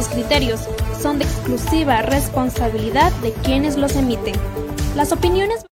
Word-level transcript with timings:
Los 0.00 0.08
criterios 0.08 0.66
son 0.98 1.18
de 1.18 1.24
exclusiva 1.24 2.00
responsabilidad 2.00 3.12
de 3.20 3.34
quienes 3.34 3.76
los 3.76 3.94
emiten. 3.96 4.34
Las 4.96 5.12
opiniones 5.12 5.62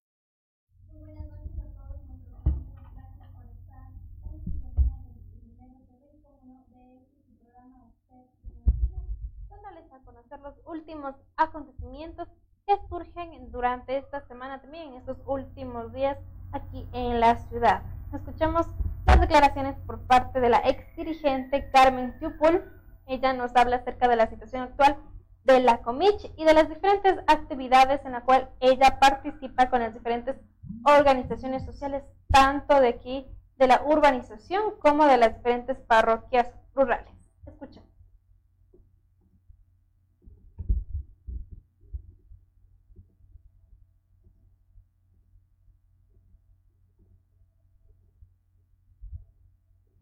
a 9.91 9.99
conocer 10.05 10.41
los 10.41 10.55
últimos 10.67 11.15
acontecimientos 11.39 12.29
que 12.67 12.75
surgen 12.91 13.51
durante 13.51 13.97
esta 13.97 14.21
semana 14.29 14.61
también, 14.61 14.89
en 14.89 14.95
estos 14.97 15.17
últimos 15.25 15.91
días 15.95 16.19
aquí 16.53 16.87
en 16.93 17.19
la 17.19 17.37
ciudad. 17.49 17.81
Escuchamos 18.13 18.67
las 19.07 19.23
declaraciones 19.23 19.79
por 19.87 20.01
parte 20.01 20.39
de 20.39 20.51
la 20.51 20.59
ex 20.69 20.85
dirigente 20.97 21.71
Carmen 21.73 22.19
Tiupul. 22.19 22.78
Ella 23.09 23.33
nos 23.33 23.57
habla 23.57 23.77
acerca 23.77 24.07
de 24.07 24.17
la 24.17 24.29
situación 24.29 24.63
actual 24.63 24.97
de 25.45 25.61
la 25.61 25.79
Comich 25.79 26.31
y 26.37 26.45
de 26.45 26.53
las 26.53 26.69
diferentes 26.69 27.19
actividades 27.27 28.05
en 28.05 28.13
la 28.13 28.21
cual 28.21 28.51
ella 28.61 28.99
participa 29.01 29.71
con 29.71 29.81
las 29.81 29.95
diferentes 29.95 30.37
organizaciones 30.85 31.65
sociales, 31.65 32.05
tanto 32.31 32.79
de 32.81 32.89
aquí, 32.89 33.27
de 33.57 33.67
la 33.67 33.83
urbanización, 33.85 34.75
como 34.79 35.07
de 35.07 35.17
las 35.17 35.35
diferentes 35.37 35.79
parroquias 35.79 36.49
rurales. 36.75 37.13
Escuchamos. 37.47 37.88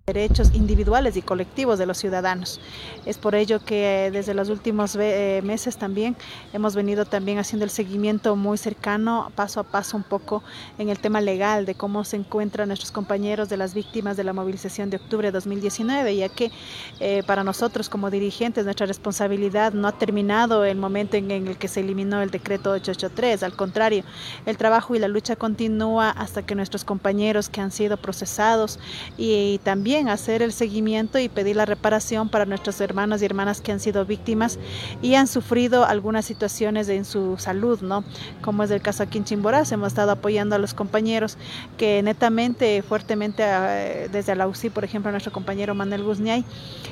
Derechos 0.06 0.54
individuales 0.54 1.16
y 1.16 1.22
colectivos 1.22 1.80
de 1.80 1.86
los 1.86 1.98
ciudadanos. 1.98 2.60
Es 3.06 3.18
por 3.18 3.34
ello 3.34 3.58
que 3.58 4.08
desde 4.12 4.34
los 4.34 4.50
últimos 4.50 4.94
eh, 4.94 5.40
meses 5.42 5.78
también 5.78 6.14
hemos 6.52 6.76
venido 6.76 7.06
también 7.06 7.40
haciendo 7.40 7.64
el 7.64 7.70
seguimiento 7.70 8.36
muy 8.36 8.56
cercano, 8.56 9.32
paso 9.34 9.58
a 9.58 9.64
paso 9.64 9.96
un 9.96 10.04
poco 10.04 10.44
en 10.78 10.90
el 10.90 11.00
tema 11.00 11.20
legal 11.20 11.66
de 11.66 11.74
cómo 11.74 12.04
se 12.04 12.18
encuentran 12.18 12.68
nuestros 12.68 12.92
compañeros 12.92 13.48
de 13.48 13.56
las 13.56 13.74
víctimas 13.74 14.16
de 14.16 14.22
la 14.22 14.32
movilización 14.32 14.90
de 14.90 14.98
octubre 14.98 15.26
de 15.26 15.32
2019, 15.32 16.14
ya 16.14 16.28
que 16.28 16.52
eh, 17.00 17.24
para 17.26 17.42
nosotros 17.42 17.88
como 17.88 18.08
dirigentes 18.08 18.64
nuestra 18.64 18.86
responsabilidad 18.86 19.72
no 19.72 19.88
ha 19.88 19.98
terminado 19.98 20.64
el 20.64 20.76
momento 20.78 21.16
en, 21.16 21.32
el 21.32 21.58
que 21.58 21.66
se 21.66 21.80
eliminó 21.80 22.22
el 22.22 22.30
decreto 22.30 22.70
883, 22.70 23.42
al 23.42 23.56
contrario, 23.56 24.04
el 24.46 24.56
trabajo 24.56 24.94
y 24.94 25.00
la 25.00 25.08
lucha 25.08 25.34
continúa 25.34 26.10
hasta 26.10 26.46
que 26.46 26.54
nuestros 26.54 26.84
compañeros 26.84 27.48
que 27.48 27.60
han 27.60 27.72
sido 27.72 27.96
procesados 27.96 28.78
y 29.18 29.58
también 29.64 29.95
hacer 30.04 30.42
el 30.42 30.52
seguimiento 30.52 31.18
y 31.18 31.28
pedir 31.28 31.56
la 31.56 31.64
reparación 31.64 32.28
para 32.28 32.44
nuestros 32.44 32.80
hermanos 32.80 33.22
y 33.22 33.24
hermanas 33.24 33.60
que 33.60 33.72
han 33.72 33.80
sido 33.80 34.04
víctimas 34.04 34.58
y 35.02 35.14
han 35.14 35.26
sufrido 35.26 35.84
algunas 35.84 36.24
situaciones 36.24 36.88
en 36.88 37.04
su 37.04 37.36
salud, 37.38 37.80
¿no? 37.80 38.04
Como 38.42 38.62
es 38.62 38.70
el 38.70 38.82
caso 38.82 39.02
aquí 39.02 39.18
en 39.18 39.24
Chimboraz, 39.24 39.72
hemos 39.72 39.88
estado 39.88 40.12
apoyando 40.12 40.54
a 40.54 40.58
los 40.58 40.74
compañeros 40.74 41.38
que 41.78 42.02
netamente, 42.02 42.82
fuertemente, 42.82 43.42
eh, 43.46 44.08
desde 44.12 44.34
la 44.36 44.46
UCI, 44.46 44.70
por 44.70 44.84
ejemplo, 44.84 45.08
a 45.08 45.12
nuestro 45.12 45.32
compañero 45.32 45.74
Manuel 45.74 46.04
Guzniay, 46.04 46.44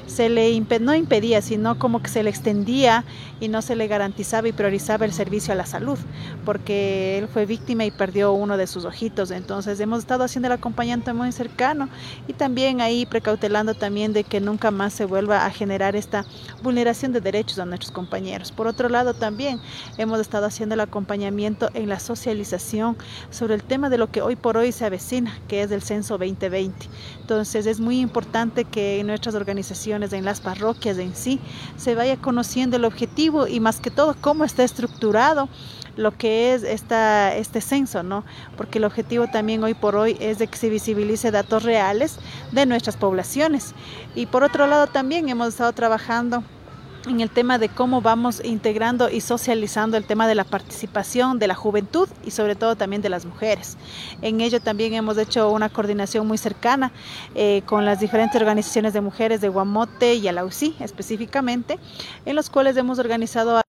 se 0.06 0.28
le 0.28 0.54
no 0.81 0.94
impedía, 0.94 1.43
sino 1.43 1.78
como 1.78 2.03
que 2.03 2.09
se 2.09 2.22
le 2.22 2.31
extendía 2.31 3.04
y 3.41 3.48
no 3.48 3.62
se 3.62 3.76
le 3.76 3.87
garantizaba 3.87 4.48
y 4.48 4.53
priorizaba 4.53 5.04
el 5.04 5.12
servicio 5.12 5.53
a 5.53 5.56
la 5.56 5.66
salud, 5.66 5.98
porque 6.44 7.19
él 7.19 7.28
fue 7.28 7.47
víctima 7.47 7.84
y 7.84 7.91
perdió 7.91 8.32
uno 8.32 8.56
de 8.56 8.66
sus 8.66 8.84
ojitos. 8.84 9.31
Entonces 9.31 9.81
hemos 9.81 10.00
estado 10.00 10.25
haciendo 10.25 10.47
el 10.47 10.53
acompañamiento 10.53 11.14
muy 11.14 11.32
cercano 11.32 11.88
y 12.28 12.32
también 12.32 12.81
ahí 12.81 12.94
y 13.00 13.06
precautelando 13.06 13.75
también 13.75 14.12
de 14.12 14.25
que 14.25 14.41
nunca 14.41 14.71
más 14.71 14.93
se 14.93 15.05
vuelva 15.05 15.44
a 15.47 15.50
generar 15.50 15.97
esta 15.97 16.25
vulneración 16.62 17.12
de 17.12 17.21
derechos 17.21 17.59
a 17.59 17.65
nuestros 17.65 17.93
compañeros. 17.93 18.53
Por 18.53 18.66
otro 18.66 18.88
lado, 18.88 19.15
también 19.15 19.60
hemos 19.99 20.21
estado 20.21 20.47
haciendo 20.47 20.75
el 20.75 20.81
acompañamiento 20.81 21.71
en 21.75 21.88
la 21.88 22.00
socialización 22.00 22.97
sobre 23.31 23.55
el 23.55 23.62
tema 23.62 23.91
de 23.91 23.99
lo 23.99 24.10
que 24.10 24.22
hoy 24.22 24.37
por 24.37 24.56
hoy 24.56 24.72
se 24.72 24.84
avecina, 24.84 25.38
que 25.49 25.62
es 25.62 25.71
el 25.71 25.82
censo 25.82 26.19
2020. 26.19 26.88
Entonces 27.21 27.66
es 27.66 27.81
muy 27.81 28.00
importante 28.00 28.65
que 28.65 29.00
en 29.00 29.06
nuestras 29.06 29.34
organizaciones, 29.34 30.12
en 30.12 30.25
las 30.25 30.41
parroquias 30.41 30.99
en 30.99 31.15
sí, 31.15 31.41
se 31.76 31.94
vaya 31.94 32.16
conociendo 32.16 32.76
el 32.76 32.84
objetivo 32.84 33.47
y 33.47 33.61
más 33.61 33.81
que 33.81 33.91
todo 33.91 34.16
cómo 34.21 34.44
está 34.44 34.65
estructurado 34.65 35.49
lo 35.97 36.16
que 36.16 36.55
es 36.55 36.62
esta, 36.62 37.34
este 37.34 37.60
censo, 37.60 38.03
¿no? 38.03 38.25
Porque 38.56 38.78
el 38.78 38.84
objetivo 38.84 39.27
también 39.28 39.62
hoy 39.65 39.75
por 39.75 39.97
hoy 39.97 40.16
es 40.21 40.38
de 40.38 40.47
que 40.47 40.56
se 40.56 40.69
visibilice 40.69 41.31
datos 41.31 41.62
reales 41.62 42.19
de 42.53 42.66
nuestras 42.66 42.97
poblaciones. 42.97 43.75
Y 44.15 44.27
por 44.27 44.43
otro 44.43 44.66
lado 44.66 44.87
también 44.87 45.28
hemos 45.28 45.49
estado 45.49 45.72
trabajando 45.72 46.43
en 47.06 47.21
el 47.21 47.31
tema 47.31 47.59
de 47.59 47.69
cómo 47.69 48.00
vamos 48.00 48.41
integrando 48.44 49.10
y 49.10 49.21
socializando 49.21 49.97
el 49.97 50.06
tema 50.06 50.27
de 50.27 50.34
la 50.34 50.44
participación 50.44 51.38
de 51.38 51.49
la 51.49 51.55
juventud 51.55 52.09
y 52.25 52.31
sobre 52.31 52.55
todo 52.55 52.76
también 52.76 53.03
de 53.03 53.09
las 53.09 53.26
mujeres. 53.26 53.76
En 54.22 54.41
ello 54.41 54.61
también 54.61 54.94
hemos 54.94 55.19
hecho 55.19 55.50
una 55.50 55.69
coordinación 55.69 56.26
muy 56.26 56.38
cercana 56.38 56.93
eh, 57.34 57.62
con 57.66 57.84
las 57.84 58.00
diferentes 58.00 58.41
organizaciones 58.41 58.93
de 58.93 59.00
mujeres 59.00 59.41
de 59.41 59.49
Guamote 59.49 60.15
y 60.15 60.28
Alausí 60.28 60.75
específicamente, 60.81 61.78
en 62.25 62.37
los 62.37 62.50
cuales 62.50 62.76
hemos 62.76 62.99
organizado 62.99 63.63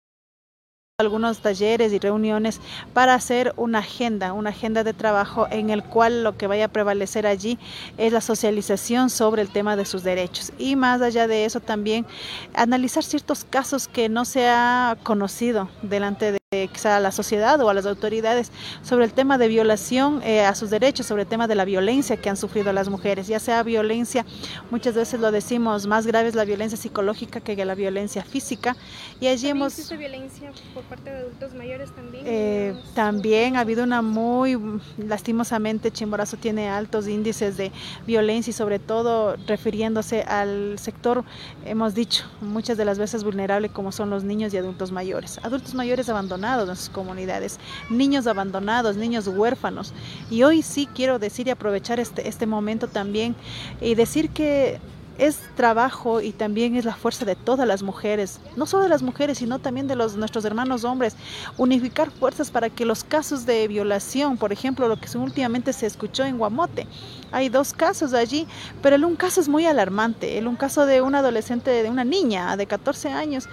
algunos 1.02 1.40
talleres 1.40 1.92
y 1.92 2.00
reuniones 2.00 2.62
para 2.94 3.14
hacer 3.14 3.54
una 3.58 3.80
agenda, 3.80 4.34
una 4.34 4.52
agenda 4.52 4.84
de 4.84 4.94
trabajo 4.94 5.48
en 5.52 5.70
el 5.70 5.84
cual 5.84 6.24
lo 6.24 6.38
que 6.38 6.48
vaya 6.48 6.66
a 6.66 6.70
prevalecer 6.70 7.28
allí 7.28 7.60
es 7.98 8.14
la 8.14 8.22
socialización 8.22 9.10
sobre 9.10 9.42
el 9.42 9.50
tema 9.50 9.76
de 9.76 9.86
sus 9.86 10.04
derechos. 10.04 10.54
Y 10.58 10.76
más 10.76 11.02
allá 11.02 11.28
de 11.28 11.46
eso 11.46 11.60
también 11.60 12.06
analizar 12.54 13.04
ciertos 13.04 13.44
casos 13.44 13.88
que 13.88 14.10
no 14.10 14.26
se 14.26 14.48
ha 14.48 14.98
conocido 15.04 15.70
delante 15.82 16.32
de 16.32 16.41
a 16.84 17.00
la 17.00 17.14
sociedad 17.14 17.62
o 17.62 17.70
a 17.70 17.74
las 17.74 17.86
autoridades 17.86 18.52
sobre 18.84 19.06
el 19.06 19.14
tema 19.14 19.38
de 19.38 19.48
violación 19.48 20.22
eh, 20.22 20.42
a 20.42 20.54
sus 20.54 20.70
derechos, 20.70 21.06
sobre 21.06 21.22
el 21.22 21.28
tema 21.30 21.48
de 21.48 21.56
la 21.56 21.64
violencia 21.64 22.18
que 22.18 22.30
han 22.30 22.36
sufrido 22.36 22.74
las 22.74 22.90
mujeres, 22.90 23.28
ya 23.28 23.40
sea 23.40 23.64
violencia, 23.64 24.26
muchas 24.70 24.94
veces 24.94 25.22
lo 25.22 25.32
decimos, 25.32 25.88
más 25.88 26.06
grave 26.06 26.28
es 26.28 26.36
la 26.36 26.44
violencia 26.44 26.78
psicológica 26.78 27.40
que 27.40 27.56
la 27.64 27.74
violencia 27.74 28.26
física. 28.26 28.76
Y 29.22 29.28
allí 29.28 29.48
hemos... 29.48 29.72
¿Existe 29.72 29.96
violencia 29.96 30.52
por 30.74 30.84
parte 30.84 31.10
de 31.10 31.20
adultos 31.20 31.54
mayores 31.54 31.90
también? 31.96 32.26
Eh, 32.28 32.76
también 32.96 33.56
ha 33.56 33.62
habido 33.62 33.86
una 33.86 34.02
muy, 34.02 34.60
lastimosamente, 34.98 35.90
Chimborazo 35.90 36.36
tiene 36.36 36.68
altos 36.68 37.08
índices 37.08 37.56
de 37.56 37.72
violencia 38.06 38.52
y 38.52 38.54
sobre 38.54 38.78
todo 38.78 39.38
refiriéndose 39.48 40.24
al 40.24 40.78
sector, 40.80 41.24
hemos 41.66 41.94
dicho, 41.94 42.26
muchas 42.42 42.76
de 42.76 42.84
las 42.84 43.00
veces 43.00 43.24
vulnerable 43.24 43.70
como 43.70 43.94
son 43.94 44.10
los 44.10 44.26
niños 44.26 44.54
y 44.54 44.58
adultos 44.58 44.92
mayores. 44.92 45.40
Adultos 45.44 45.76
mayores 45.76 46.10
abandonados 46.10 46.41
en 46.44 46.76
sus 46.76 46.90
comunidades, 46.90 47.60
niños 47.90 48.28
abandonados, 48.28 48.96
niños 48.96 49.28
huérfanos. 49.28 49.94
Y 50.30 50.44
hoy 50.44 50.62
sí 50.64 50.88
quiero 50.94 51.20
decir 51.20 51.48
y 51.48 51.52
aprovechar 51.52 52.00
este, 52.00 52.28
este 52.28 52.48
momento 52.48 52.88
también 52.88 53.36
y 53.80 53.96
decir 53.96 54.30
que 54.30 54.80
es 55.18 55.38
trabajo 55.56 56.20
y 56.22 56.32
también 56.32 56.76
es 56.76 56.86
la 56.86 56.96
fuerza 56.96 57.26
de 57.26 57.36
todas 57.36 57.68
las 57.68 57.84
mujeres, 57.84 58.40
no 58.56 58.66
solo 58.66 58.84
de 58.84 58.90
las 58.90 59.04
mujeres, 59.04 59.38
sino 59.38 59.60
también 59.60 59.88
de 59.88 59.96
los, 59.96 60.16
nuestros 60.16 60.46
hermanos 60.46 60.84
hombres, 60.84 61.16
unificar 61.58 62.10
fuerzas 62.10 62.50
para 62.50 62.70
que 62.70 62.86
los 62.86 63.04
casos 63.04 63.46
de 63.46 63.68
violación, 63.68 64.38
por 64.38 64.52
ejemplo, 64.52 64.88
lo 64.88 65.00
que 65.00 65.16
últimamente 65.18 65.74
se 65.74 65.86
escuchó 65.86 66.24
en 66.24 66.40
Guamote, 66.40 66.88
hay 67.32 67.50
dos 67.50 67.74
casos 67.74 68.14
allí, 68.14 68.48
pero 68.82 68.96
el 68.96 69.06
un 69.06 69.16
caso 69.16 69.42
es 69.42 69.50
muy 69.50 69.66
alarmante, 69.66 70.38
el 70.38 70.48
un 70.48 70.56
caso 70.56 70.86
de 70.86 71.02
una 71.02 71.20
adolescente, 71.20 71.72
de 71.72 71.90
una 71.90 72.04
niña 72.04 72.56
de 72.58 72.66
14 72.66 73.10
años, 73.10 73.48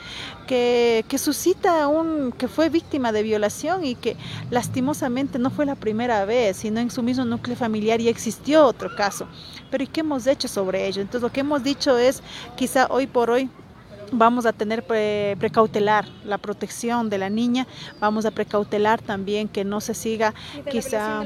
que, 0.46 1.04
que 1.08 1.18
suscita 1.18 1.86
un, 1.88 2.32
que 2.32 2.48
fue 2.48 2.68
víctima 2.68 3.12
de 3.12 3.22
violación 3.22 3.84
y 3.84 3.94
que 3.94 4.16
lastimosamente 4.50 5.38
no 5.38 5.50
fue 5.50 5.66
la 5.66 5.74
primera 5.74 6.24
vez, 6.24 6.58
sino 6.58 6.80
en 6.80 6.90
su 6.90 7.02
mismo 7.02 7.24
núcleo 7.24 7.56
familiar 7.56 8.00
y 8.00 8.08
existió 8.08 8.64
otro 8.64 8.94
caso. 8.96 9.26
Pero 9.70 9.84
¿y 9.84 9.86
qué 9.86 10.00
hemos 10.00 10.26
hecho 10.26 10.48
sobre 10.48 10.86
ello? 10.86 11.02
Entonces 11.02 11.22
lo 11.22 11.32
que 11.32 11.40
hemos 11.40 11.62
dicho 11.62 11.98
es, 11.98 12.22
quizá 12.56 12.86
hoy 12.90 13.06
por 13.06 13.30
hoy, 13.30 13.50
vamos 14.12 14.46
a 14.46 14.52
tener 14.52 14.84
precautelar 14.84 16.06
la 16.24 16.38
protección 16.38 17.10
de 17.10 17.18
la 17.18 17.30
niña, 17.30 17.66
vamos 18.00 18.26
a 18.26 18.30
precautelar 18.30 19.00
también 19.00 19.48
que 19.48 19.64
no 19.64 19.80
se 19.80 19.94
siga 19.94 20.34
quizá 20.70 21.24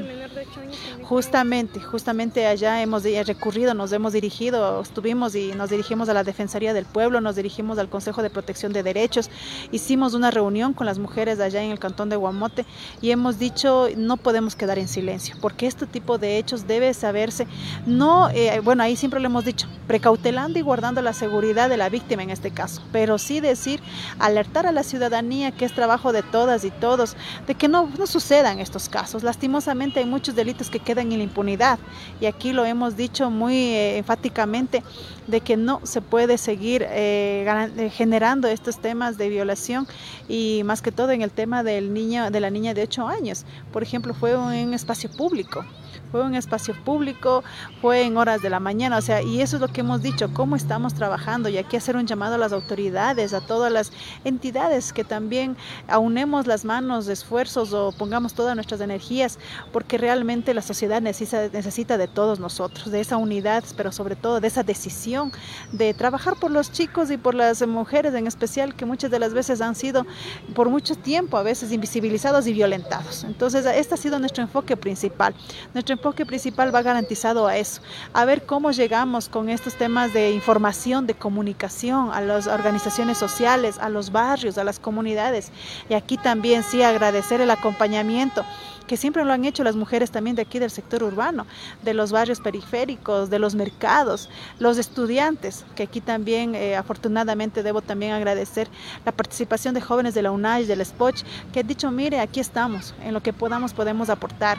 justamente, 1.03 1.79
justamente 1.79 2.45
allá 2.45 2.81
hemos 2.81 3.03
recurrido, 3.03 3.73
nos 3.73 3.91
hemos 3.91 4.13
dirigido, 4.13 4.81
estuvimos 4.81 5.35
y 5.35 5.53
nos 5.53 5.69
dirigimos 5.69 6.09
a 6.09 6.13
la 6.13 6.23
Defensoría 6.23 6.73
del 6.73 6.85
Pueblo, 6.85 7.21
nos 7.21 7.35
dirigimos 7.35 7.77
al 7.77 7.89
Consejo 7.89 8.21
de 8.21 8.29
Protección 8.29 8.73
de 8.73 8.83
Derechos, 8.83 9.29
hicimos 9.71 10.13
una 10.13 10.31
reunión 10.31 10.73
con 10.73 10.85
las 10.85 10.99
mujeres 10.99 11.39
allá 11.39 11.61
en 11.61 11.71
el 11.71 11.79
cantón 11.79 12.09
de 12.09 12.15
Guamote 12.15 12.65
y 13.01 13.11
hemos 13.11 13.39
dicho 13.39 13.87
no 13.97 14.17
podemos 14.17 14.55
quedar 14.55 14.79
en 14.79 14.87
silencio, 14.87 15.35
porque 15.41 15.67
este 15.67 15.85
tipo 15.85 16.17
de 16.17 16.37
hechos 16.37 16.67
debe 16.67 16.93
saberse, 16.93 17.47
no, 17.85 18.29
eh, 18.29 18.59
bueno, 18.63 18.83
ahí 18.83 18.95
siempre 18.95 19.19
lo 19.19 19.27
hemos 19.27 19.45
dicho, 19.45 19.67
precautelando 19.87 20.59
y 20.59 20.61
guardando 20.61 21.01
la 21.01 21.13
seguridad 21.13 21.69
de 21.69 21.77
la 21.77 21.89
víctima 21.89 22.23
en 22.23 22.29
este 22.29 22.51
caso 22.51 22.72
pero 22.91 23.17
sí 23.17 23.39
decir, 23.39 23.81
alertar 24.19 24.67
a 24.67 24.71
la 24.71 24.83
ciudadanía 24.83 25.51
que 25.51 25.65
es 25.65 25.73
trabajo 25.73 26.11
de 26.13 26.23
todas 26.23 26.63
y 26.63 26.71
todos, 26.71 27.15
de 27.47 27.55
que 27.55 27.67
no, 27.67 27.89
no 27.97 28.07
sucedan 28.07 28.59
estos 28.59 28.89
casos. 28.89 29.23
Lastimosamente 29.23 29.99
hay 29.99 30.05
muchos 30.05 30.35
delitos 30.35 30.69
que 30.69 30.79
quedan 30.79 31.11
en 31.11 31.19
la 31.19 31.23
impunidad 31.23 31.79
y 32.21 32.25
aquí 32.25 32.53
lo 32.53 32.65
hemos 32.65 32.95
dicho 32.95 33.29
muy 33.29 33.55
eh, 33.55 33.97
enfáticamente 33.97 34.83
de 35.27 35.41
que 35.41 35.57
no 35.57 35.81
se 35.83 36.01
puede 36.01 36.37
seguir 36.37 36.85
eh, 36.89 37.45
eh, 37.77 37.89
generando 37.89 38.47
estos 38.47 38.79
temas 38.79 39.17
de 39.17 39.29
violación 39.29 39.87
y 40.27 40.61
más 40.65 40.81
que 40.81 40.91
todo 40.91 41.11
en 41.11 41.21
el 41.21 41.31
tema 41.31 41.63
del 41.63 41.93
niño, 41.93 42.29
de 42.31 42.39
la 42.39 42.49
niña 42.49 42.73
de 42.73 42.83
8 42.83 43.07
años. 43.07 43.45
Por 43.71 43.83
ejemplo, 43.83 44.13
fue 44.13 44.35
un 44.35 44.73
espacio 44.73 45.09
público 45.09 45.65
fue 46.13 46.21
un 46.21 46.35
espacio 46.35 46.75
público, 46.75 47.43
fue 47.81 48.03
en 48.03 48.17
horas 48.17 48.43
de 48.43 48.51
la 48.51 48.59
mañana, 48.59 48.97
o 48.97 49.01
sea, 49.01 49.23
y 49.23 49.41
eso 49.41 49.55
es 49.55 49.61
lo 49.63 49.67
que 49.67 49.81
hemos 49.81 50.03
dicho, 50.03 50.31
cómo 50.31 50.55
estamos 50.55 50.93
trabajando 50.93 51.49
y 51.49 51.57
aquí 51.57 51.75
hacer 51.75 51.97
un 51.97 52.05
llamado 52.05 52.35
a 52.35 52.37
las 52.37 52.53
autoridades, 52.53 53.33
a 53.33 53.41
todas 53.41 53.71
las 53.71 53.91
entidades 54.23 54.93
que 54.93 55.03
también 55.03 55.57
aunemos 55.87 56.45
las 56.45 56.65
manos, 56.65 57.07
esfuerzos 57.07 57.73
o 57.73 57.91
pongamos 57.97 58.35
todas 58.35 58.53
nuestras 58.53 58.79
energías, 58.81 59.39
porque 59.71 59.97
realmente 59.97 60.53
la 60.53 60.61
sociedad 60.61 61.01
necesita, 61.01 61.49
necesita 61.51 61.97
de 61.97 62.07
todos 62.07 62.39
nosotros, 62.39 62.91
de 62.91 62.99
esa 62.99 63.17
unidad, 63.17 63.63
pero 63.75 63.91
sobre 63.91 64.15
todo 64.15 64.39
de 64.39 64.49
esa 64.49 64.61
decisión 64.61 65.31
de 65.71 65.95
trabajar 65.95 66.35
por 66.39 66.51
los 66.51 66.71
chicos 66.71 67.09
y 67.09 67.17
por 67.17 67.33
las 67.33 67.65
mujeres 67.65 68.13
en 68.13 68.27
especial, 68.27 68.75
que 68.75 68.85
muchas 68.85 69.09
de 69.09 69.17
las 69.17 69.33
veces 69.33 69.61
han 69.61 69.73
sido 69.73 70.05
por 70.53 70.69
mucho 70.69 70.93
tiempo 70.93 71.37
a 71.37 71.41
veces 71.41 71.71
invisibilizados 71.71 72.45
y 72.45 72.53
violentados. 72.53 73.23
Entonces, 73.23 73.65
este 73.65 73.95
ha 73.95 73.97
sido 73.97 74.19
nuestro 74.19 74.43
enfoque 74.43 74.77
principal. 74.77 75.33
Nuestro 75.73 76.02
enfoque 76.03 76.25
principal 76.25 76.75
va 76.75 76.81
garantizado 76.81 77.47
a 77.47 77.55
eso, 77.55 77.81
a 78.11 78.25
ver 78.25 78.45
cómo 78.45 78.71
llegamos 78.71 79.29
con 79.29 79.47
estos 79.47 79.75
temas 79.75 80.11
de 80.11 80.31
información, 80.31 81.07
de 81.07 81.13
comunicación 81.13 82.11
a 82.11 82.19
las 82.19 82.45
organizaciones 82.47 83.17
sociales, 83.17 83.77
a 83.79 83.87
los 83.87 84.11
barrios, 84.11 84.57
a 84.57 84.65
las 84.65 84.79
comunidades. 84.79 85.53
Y 85.89 85.93
aquí 85.93 86.17
también 86.17 86.63
sí 86.63 86.83
agradecer 86.83 87.39
el 87.39 87.49
acompañamiento 87.49 88.43
que 88.85 88.97
siempre 88.97 89.23
lo 89.23 89.31
han 89.31 89.45
hecho 89.45 89.63
las 89.63 89.77
mujeres 89.77 90.11
también 90.11 90.35
de 90.35 90.41
aquí 90.41 90.59
del 90.59 90.71
sector 90.71 91.03
urbano, 91.03 91.47
de 91.83 91.93
los 91.93 92.11
barrios 92.11 92.41
periféricos, 92.41 93.29
de 93.29 93.39
los 93.39 93.55
mercados, 93.55 94.29
los 94.59 94.77
estudiantes, 94.77 95.63
que 95.73 95.83
aquí 95.83 96.01
también 96.01 96.53
eh, 96.53 96.75
afortunadamente 96.75 97.63
debo 97.63 97.81
también 97.81 98.11
agradecer 98.11 98.67
la 99.05 99.13
participación 99.13 99.73
de 99.73 99.79
jóvenes 99.79 100.15
de 100.15 100.21
la 100.21 100.31
UNAI, 100.31 100.65
del 100.65 100.85
SPOCH, 100.85 101.23
que 101.53 101.61
han 101.61 101.67
dicho, 101.67 101.89
mire, 101.91 102.19
aquí 102.19 102.41
estamos, 102.41 102.93
en 103.01 103.13
lo 103.13 103.23
que 103.23 103.31
podamos 103.31 103.73
podemos 103.73 104.09
aportar. 104.09 104.57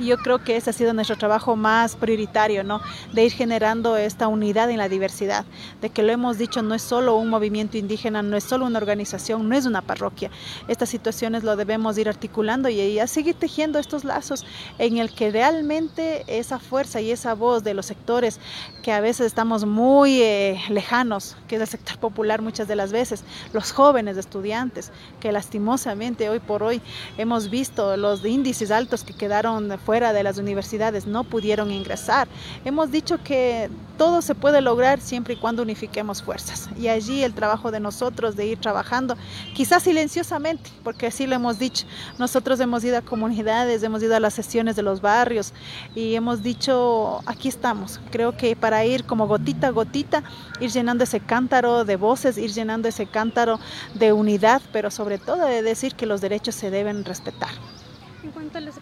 Yo 0.00 0.18
creo 0.18 0.42
que 0.42 0.56
ese 0.56 0.70
ha 0.70 0.72
sido 0.72 0.92
nuestro 0.92 1.16
trabajo 1.16 1.54
más 1.54 1.94
prioritario, 1.94 2.64
¿no? 2.64 2.80
De 3.12 3.24
ir 3.24 3.32
generando 3.32 3.96
esta 3.96 4.26
unidad 4.26 4.68
en 4.70 4.78
la 4.78 4.88
diversidad, 4.88 5.44
de 5.80 5.88
que 5.88 6.02
lo 6.02 6.10
hemos 6.10 6.36
dicho, 6.36 6.62
no 6.62 6.74
es 6.74 6.82
solo 6.82 7.16
un 7.16 7.30
movimiento 7.30 7.78
indígena, 7.78 8.20
no 8.20 8.36
es 8.36 8.42
solo 8.42 8.66
una 8.66 8.78
organización, 8.78 9.48
no 9.48 9.54
es 9.54 9.66
una 9.66 9.82
parroquia. 9.82 10.30
Estas 10.66 10.88
situaciones 10.88 11.44
lo 11.44 11.54
debemos 11.54 11.96
ir 11.96 12.08
articulando 12.08 12.68
y, 12.68 12.98
a 12.98 13.06
seguir 13.06 13.36
tejiendo 13.36 13.78
estos 13.78 14.02
lazos 14.02 14.44
en 14.78 14.98
el 14.98 15.14
que 15.14 15.30
realmente 15.30 16.24
esa 16.26 16.58
fuerza 16.58 17.00
y 17.00 17.12
esa 17.12 17.34
voz 17.34 17.62
de 17.62 17.74
los 17.74 17.86
sectores 17.86 18.40
que 18.82 18.90
a 18.92 19.00
veces 19.00 19.26
estamos 19.26 19.64
muy 19.64 20.22
eh, 20.22 20.60
lejanos, 20.70 21.36
que 21.46 21.54
es 21.54 21.62
el 21.62 21.68
sector 21.68 21.98
popular 21.98 22.42
muchas 22.42 22.66
de 22.66 22.74
las 22.74 22.90
veces, 22.90 23.22
los 23.52 23.70
jóvenes 23.70 24.16
estudiantes, 24.16 24.90
que 25.20 25.30
lastimosamente 25.30 26.28
hoy 26.28 26.40
por 26.40 26.64
hoy 26.64 26.82
hemos 27.16 27.48
visto 27.48 27.96
los 27.96 28.24
índices 28.24 28.70
altos 28.72 29.04
que 29.04 29.14
quedaron 29.14 29.78
fuera 29.84 30.12
de 30.12 30.22
las 30.22 30.38
universidades 30.38 31.06
no 31.06 31.24
pudieron 31.24 31.70
ingresar. 31.70 32.28
Hemos 32.64 32.90
dicho 32.90 33.18
que 33.22 33.70
todo 33.96 34.22
se 34.22 34.34
puede 34.34 34.60
lograr 34.60 35.00
siempre 35.00 35.34
y 35.34 35.36
cuando 35.36 35.62
unifiquemos 35.62 36.22
fuerzas. 36.22 36.68
Y 36.76 36.88
allí 36.88 37.22
el 37.22 37.34
trabajo 37.34 37.70
de 37.70 37.80
nosotros 37.80 38.34
de 38.34 38.46
ir 38.46 38.58
trabajando, 38.58 39.16
quizás 39.54 39.84
silenciosamente, 39.84 40.70
porque 40.82 41.06
así 41.06 41.26
lo 41.26 41.36
hemos 41.36 41.58
dicho. 41.58 41.86
Nosotros 42.18 42.58
hemos 42.60 42.82
ido 42.84 42.98
a 42.98 43.02
comunidades, 43.02 43.82
hemos 43.82 44.02
ido 44.02 44.16
a 44.16 44.20
las 44.20 44.34
sesiones 44.34 44.74
de 44.76 44.82
los 44.82 45.00
barrios 45.00 45.52
y 45.94 46.14
hemos 46.14 46.42
dicho, 46.42 47.20
aquí 47.26 47.48
estamos. 47.48 48.00
Creo 48.10 48.36
que 48.36 48.56
para 48.56 48.84
ir 48.84 49.04
como 49.04 49.28
gotita 49.28 49.68
a 49.68 49.70
gotita, 49.70 50.24
ir 50.60 50.70
llenando 50.70 51.04
ese 51.04 51.20
cántaro 51.20 51.84
de 51.84 51.96
voces, 51.96 52.38
ir 52.38 52.52
llenando 52.52 52.88
ese 52.88 53.06
cántaro 53.06 53.60
de 53.94 54.12
unidad, 54.12 54.62
pero 54.72 54.90
sobre 54.90 55.18
todo 55.18 55.46
de 55.46 55.62
decir 55.62 55.94
que 55.94 56.06
los 56.06 56.20
derechos 56.20 56.54
se 56.54 56.70
deben 56.70 57.04
respetar. 57.04 57.50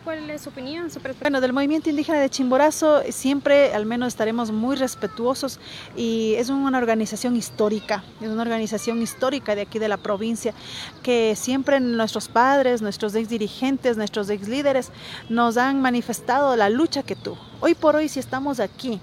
¿Cuál 0.04 0.30
es 0.30 0.42
su 0.42 0.50
opinión? 0.50 0.88
bueno, 1.20 1.40
del 1.40 1.52
movimiento 1.52 1.90
indígena 1.90 2.20
de 2.20 2.30
Chimborazo 2.30 3.02
siempre 3.10 3.74
al 3.74 3.86
menos 3.86 4.08
estaremos 4.08 4.52
muy 4.52 4.76
respetuosos 4.76 5.58
y 5.96 6.34
es 6.36 6.48
una 6.50 6.78
organización 6.78 7.36
histórica, 7.36 8.04
es 8.20 8.28
una 8.28 8.42
organización 8.42 9.02
histórica 9.02 9.54
de 9.54 9.62
aquí 9.62 9.78
de 9.78 9.88
la 9.88 9.96
provincia 9.96 10.54
que 11.02 11.34
siempre 11.36 11.80
nuestros 11.80 12.28
padres, 12.28 12.82
nuestros 12.82 13.14
ex 13.14 13.28
dirigentes, 13.28 13.96
nuestros 13.96 14.30
ex 14.30 14.48
líderes 14.48 14.90
nos 15.28 15.56
han 15.56 15.80
manifestado 15.80 16.54
la 16.56 16.68
lucha 16.68 17.02
que 17.02 17.16
tuvo. 17.16 17.38
Hoy 17.60 17.74
por 17.74 17.96
hoy 17.96 18.08
si 18.08 18.20
estamos 18.20 18.60
aquí, 18.60 19.00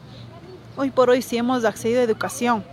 hoy 0.77 0.91
por 0.91 1.09
hoy 1.09 1.21
si 1.21 1.37
hemos 1.37 1.65
accedido 1.65 1.99
a 1.99 2.03
educación, 2.03 2.63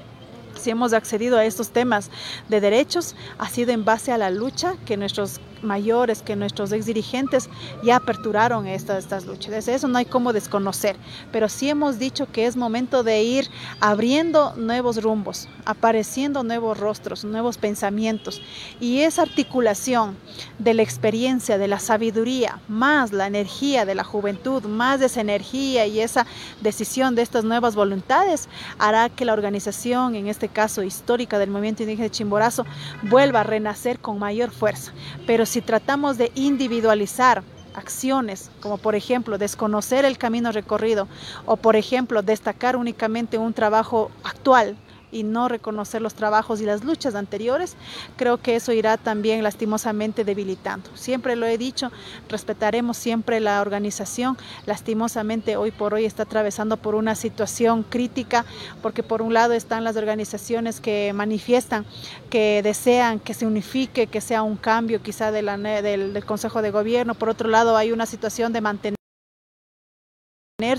si 0.59 0.71
hemos 0.71 0.93
accedido 0.93 1.37
a 1.37 1.45
estos 1.45 1.71
temas 1.71 2.11
de 2.49 2.61
derechos, 2.61 3.15
ha 3.39 3.49
sido 3.49 3.73
en 3.73 3.85
base 3.85 4.13
a 4.13 4.19
la 4.19 4.31
lucha 4.31 4.77
que 4.85 4.97
nuestros 4.97 5.41
mayores, 5.67 6.23
que 6.23 6.37
nuestros 6.37 6.73
ex 6.73 6.87
dirigentes 6.87 7.51
ya 7.83 7.97
aperturaron 7.97 8.67
estas, 8.67 9.05
estas 9.05 9.27
luchas. 9.27 9.69
Eso 9.69 9.89
no 9.89 9.99
hay 9.99 10.07
como 10.07 10.33
desconocer, 10.33 10.97
pero 11.33 11.49
sí 11.49 11.69
hemos 11.69 11.99
dicho 11.99 12.27
que 12.31 12.47
es 12.47 12.57
momento 12.57 13.03
de 13.03 13.23
ir 13.23 13.51
abriendo 13.81 14.55
nuevos 14.57 15.03
rumbos, 15.03 15.49
apareciendo 15.65 16.43
nuevos 16.43 16.79
rostros, 16.79 17.25
nuevos 17.25 17.59
pensamientos. 17.59 18.41
Y 18.81 19.01
esa 19.01 19.23
articulación 19.23 20.17
de 20.59 20.75
la 20.75 20.83
experiencia, 20.83 21.59
de 21.59 21.69
la 21.69 21.79
sabiduría, 21.79 22.61
más 22.69 23.13
la 23.13 23.27
energía 23.27 23.85
de 23.85 23.95
la 23.95 24.05
juventud, 24.05 24.63
más 24.65 25.01
esa 25.01 25.21
energía 25.21 25.87
y 25.87 26.01
esa 26.01 26.27
decisión 26.61 27.15
de 27.15 27.23
estas 27.23 27.45
nuevas 27.45 27.75
voluntades, 27.75 28.49
hará 28.79 29.09
que 29.09 29.25
la 29.25 29.33
organización, 29.33 30.15
en 30.15 30.29
este 30.29 30.49
caso 30.49 30.83
histórica 30.83 31.39
del 31.39 31.51
movimiento 31.51 31.83
indígena 31.83 32.05
de 32.05 32.11
Chimborazo, 32.11 32.65
vuelva 33.03 33.41
a 33.41 33.45
renacer 33.45 33.99
con 33.99 34.19
mayor 34.19 34.51
fuerza. 34.51 34.93
Pero 35.27 35.47
si 35.47 35.56
tratamos 35.61 36.19
de 36.19 36.33
individualizar 36.35 37.43
acciones, 37.75 38.51
como 38.61 38.79
por 38.79 38.95
ejemplo 38.95 39.39
desconocer 39.39 40.05
el 40.05 40.19
camino 40.19 40.51
recorrido 40.51 41.09
o 41.45 41.57
por 41.57 41.77
ejemplo 41.77 42.23
destacar 42.23 42.77
únicamente 42.77 43.39
un 43.39 43.53
trabajo 43.53 44.11
actual 44.25 44.77
y 45.13 45.23
no 45.23 45.49
reconocer 45.49 46.03
los 46.03 46.15
trabajos 46.15 46.61
y 46.61 46.65
las 46.65 46.85
luchas 46.85 47.15
anteriores, 47.15 47.77
creo 48.17 48.39
que 48.39 48.57
eso 48.57 48.73
irá 48.73 48.97
también 48.97 49.43
lastimosamente 49.43 50.25
debilitando. 50.25 50.91
Siempre 50.95 51.37
lo 51.37 51.47
he 51.47 51.59
dicho, 51.59 51.91
respetaremos 52.29 52.97
siempre 52.97 53.41
la 53.41 53.61
organización. 53.61 54.37
Lastimosamente 54.67 55.57
hoy 55.57 55.71
por 55.71 55.95
hoy 55.95 56.05
está 56.05 56.25
atravesando 56.25 56.77
por 56.77 56.95
una 56.95 57.15
situación 57.15 57.83
crítica 57.83 58.45
porque 58.83 59.03
por 59.03 59.23
un 59.23 59.35
lado 59.35 59.53
están 59.53 59.85
las 59.85 59.97
organizaciones 59.97 60.81
que 60.81 61.13
manifiestan 61.15 61.87
que 62.31 62.61
desean 62.63 63.21
que 63.21 63.35
se 63.35 63.47
unifique, 63.47 64.07
que 64.07 64.21
sea 64.21 64.43
un 64.43 64.57
cambio 64.57 65.03
quizá 65.03 65.31
del, 65.31 66.25
Consejo 66.27 66.63
de 66.63 66.71
Gobierno. 66.71 67.15
Por 67.15 67.29
otro 67.29 67.49
lado 67.49 67.77
hay 67.77 67.93
una 67.93 68.07
situación 68.07 68.53
de 68.53 68.61
mantenerse 68.61 68.97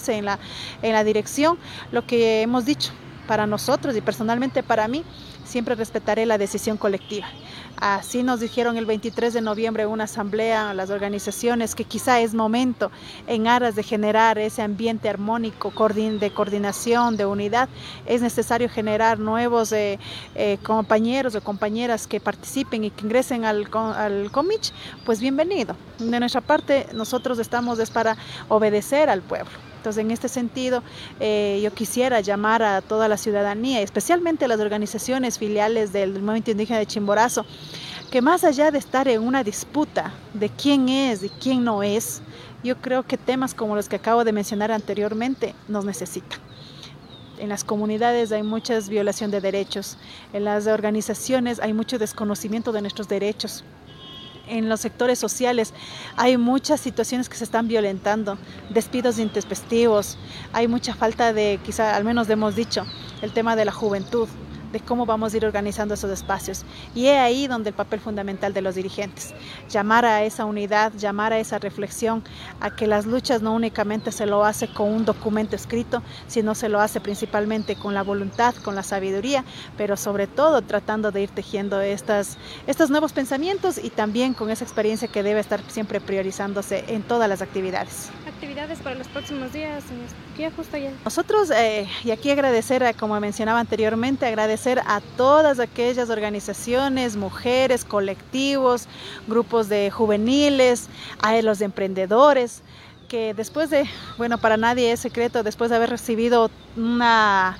en 0.09 0.25
la, 0.25 0.39
en 0.81 0.93
la 0.93 1.03
dirección, 1.03 1.57
lo 1.91 2.05
que 2.05 2.41
hemos 2.41 2.65
dicho, 2.65 2.91
para 3.27 3.45
nosotros 3.45 3.95
y 3.95 4.01
personalmente 4.01 4.63
para 4.63 4.87
mí, 4.87 5.03
siempre 5.45 5.75
respetaré 5.75 6.25
la 6.25 6.37
decisión 6.37 6.77
colectiva. 6.77 7.27
Así 7.79 8.23
nos 8.23 8.39
dijeron 8.39 8.75
el 8.77 8.87
23 8.87 9.33
de 9.33 9.41
noviembre 9.41 9.85
una 9.85 10.05
asamblea 10.05 10.73
las 10.73 10.89
organizaciones 10.89 11.75
que 11.75 11.83
quizá 11.83 12.19
es 12.21 12.33
momento 12.33 12.91
en 13.27 13.47
aras 13.47 13.75
de 13.75 13.83
generar 13.83 14.39
ese 14.39 14.63
ambiente 14.63 15.09
armónico 15.09 15.71
de 16.19 16.31
coordinación, 16.31 17.17
de 17.17 17.25
unidad, 17.25 17.69
es 18.07 18.21
necesario 18.21 18.67
generar 18.67 19.19
nuevos 19.19 19.71
eh, 19.71 19.99
eh, 20.33 20.57
compañeros 20.63 21.35
o 21.35 21.41
compañeras 21.41 22.07
que 22.07 22.19
participen 22.19 22.83
y 22.83 22.89
que 22.89 23.05
ingresen 23.05 23.45
al, 23.45 23.67
al 23.73 24.31
COMICH, 24.31 24.71
pues 25.05 25.19
bienvenido. 25.19 25.75
De 25.99 26.19
nuestra 26.19 26.41
parte 26.41 26.87
nosotros 26.93 27.37
estamos 27.37 27.77
es 27.77 27.91
para 27.91 28.17
obedecer 28.49 29.09
al 29.09 29.21
pueblo 29.21 29.66
En 29.95 30.11
este 30.11 30.27
sentido, 30.27 30.83
eh, 31.21 31.61
yo 31.63 31.73
quisiera 31.73 32.19
llamar 32.19 32.61
a 32.61 32.81
toda 32.81 33.07
la 33.07 33.15
ciudadanía, 33.15 33.79
especialmente 33.81 34.43
a 34.43 34.49
las 34.49 34.59
organizaciones 34.59 35.39
filiales 35.39 35.93
del 35.93 36.21
Movimiento 36.21 36.51
Indígena 36.51 36.79
de 36.79 36.85
Chimborazo, 36.85 37.45
que 38.11 38.21
más 38.21 38.43
allá 38.43 38.69
de 38.69 38.79
estar 38.79 39.07
en 39.07 39.21
una 39.21 39.45
disputa 39.45 40.11
de 40.33 40.49
quién 40.49 40.89
es 40.89 41.23
y 41.23 41.29
quién 41.29 41.63
no 41.63 41.83
es, 41.83 42.21
yo 42.65 42.75
creo 42.81 43.03
que 43.03 43.17
temas 43.17 43.53
como 43.53 43.77
los 43.77 43.87
que 43.87 43.95
acabo 43.95 44.25
de 44.25 44.33
mencionar 44.33 44.73
anteriormente 44.73 45.55
nos 45.69 45.85
necesitan. 45.85 46.39
En 47.39 47.47
las 47.47 47.63
comunidades 47.63 48.33
hay 48.33 48.43
mucha 48.43 48.77
violación 48.81 49.31
de 49.31 49.39
derechos, 49.39 49.97
en 50.33 50.43
las 50.43 50.67
organizaciones 50.67 51.61
hay 51.61 51.71
mucho 51.71 51.97
desconocimiento 51.97 52.73
de 52.73 52.81
nuestros 52.81 53.07
derechos, 53.07 53.63
en 54.47 54.69
los 54.69 54.81
sectores 54.81 55.19
sociales. 55.19 55.73
Hay 56.15 56.37
muchas 56.37 56.79
situaciones 56.79 57.29
que 57.29 57.37
se 57.37 57.43
están 57.43 57.67
violentando, 57.67 58.37
despidos 58.69 59.19
intempestivos, 59.19 60.17
hay 60.53 60.67
mucha 60.67 60.93
falta 60.93 61.33
de, 61.33 61.59
quizá 61.65 61.95
al 61.95 62.03
menos 62.03 62.29
hemos 62.29 62.55
dicho, 62.55 62.85
el 63.21 63.31
tema 63.31 63.55
de 63.55 63.65
la 63.65 63.71
juventud 63.71 64.27
de 64.71 64.79
cómo 64.79 65.05
vamos 65.05 65.33
a 65.33 65.37
ir 65.37 65.45
organizando 65.45 65.93
esos 65.93 66.11
espacios. 66.11 66.65
Y 66.93 67.07
es 67.07 67.17
ahí 67.17 67.47
donde 67.47 67.69
el 67.69 67.75
papel 67.75 67.99
fundamental 67.99 68.53
de 68.53 68.61
los 68.61 68.75
dirigentes, 68.75 69.33
llamar 69.69 70.05
a 70.05 70.23
esa 70.23 70.45
unidad, 70.45 70.93
llamar 70.93 71.33
a 71.33 71.39
esa 71.39 71.59
reflexión, 71.59 72.23
a 72.59 72.75
que 72.75 72.87
las 72.87 73.05
luchas 73.05 73.41
no 73.41 73.53
únicamente 73.53 74.11
se 74.11 74.25
lo 74.25 74.43
hace 74.45 74.67
con 74.67 74.91
un 74.91 75.05
documento 75.05 75.55
escrito, 75.55 76.03
sino 76.27 76.55
se 76.55 76.69
lo 76.69 76.79
hace 76.79 76.99
principalmente 76.99 77.75
con 77.75 77.93
la 77.93 78.03
voluntad, 78.03 78.53
con 78.55 78.75
la 78.75 78.83
sabiduría, 78.83 79.43
pero 79.77 79.97
sobre 79.97 80.27
todo 80.27 80.61
tratando 80.61 81.11
de 81.11 81.23
ir 81.23 81.29
tejiendo 81.29 81.79
estas, 81.81 82.37
estos 82.67 82.89
nuevos 82.89 83.13
pensamientos 83.13 83.79
y 83.81 83.89
también 83.89 84.33
con 84.33 84.49
esa 84.49 84.63
experiencia 84.63 85.07
que 85.07 85.23
debe 85.23 85.39
estar 85.39 85.61
siempre 85.67 86.01
priorizándose 86.01 86.83
en 86.87 87.03
todas 87.03 87.29
las 87.29 87.41
actividades. 87.41 88.09
Actividades 88.27 88.79
para 88.79 88.95
los 88.95 89.07
próximos 89.07 89.53
días, 89.53 89.83
¿qué 90.35 90.51
justo 90.51 90.77
ya? 90.77 90.91
Nosotros, 91.03 91.49
eh, 91.51 91.87
y 92.03 92.11
aquí 92.11 92.29
agradecer, 92.29 92.95
como 92.99 93.19
mencionaba 93.19 93.59
anteriormente, 93.59 94.25
agradecer 94.25 94.56
a 94.65 95.01
todas 95.15 95.59
aquellas 95.59 96.09
organizaciones, 96.09 97.15
mujeres, 97.15 97.85
colectivos, 97.85 98.87
grupos 99.27 99.69
de 99.69 99.91
juveniles, 99.91 100.89
a 101.21 101.39
los 101.41 101.61
emprendedores, 101.61 102.63
que 103.07 103.33
después 103.33 103.69
de, 103.69 103.85
bueno, 104.17 104.37
para 104.37 104.57
nadie 104.57 104.91
es 104.91 104.99
secreto, 104.99 105.43
después 105.43 105.69
de 105.69 105.75
haber 105.77 105.89
recibido 105.89 106.49
una 106.75 107.57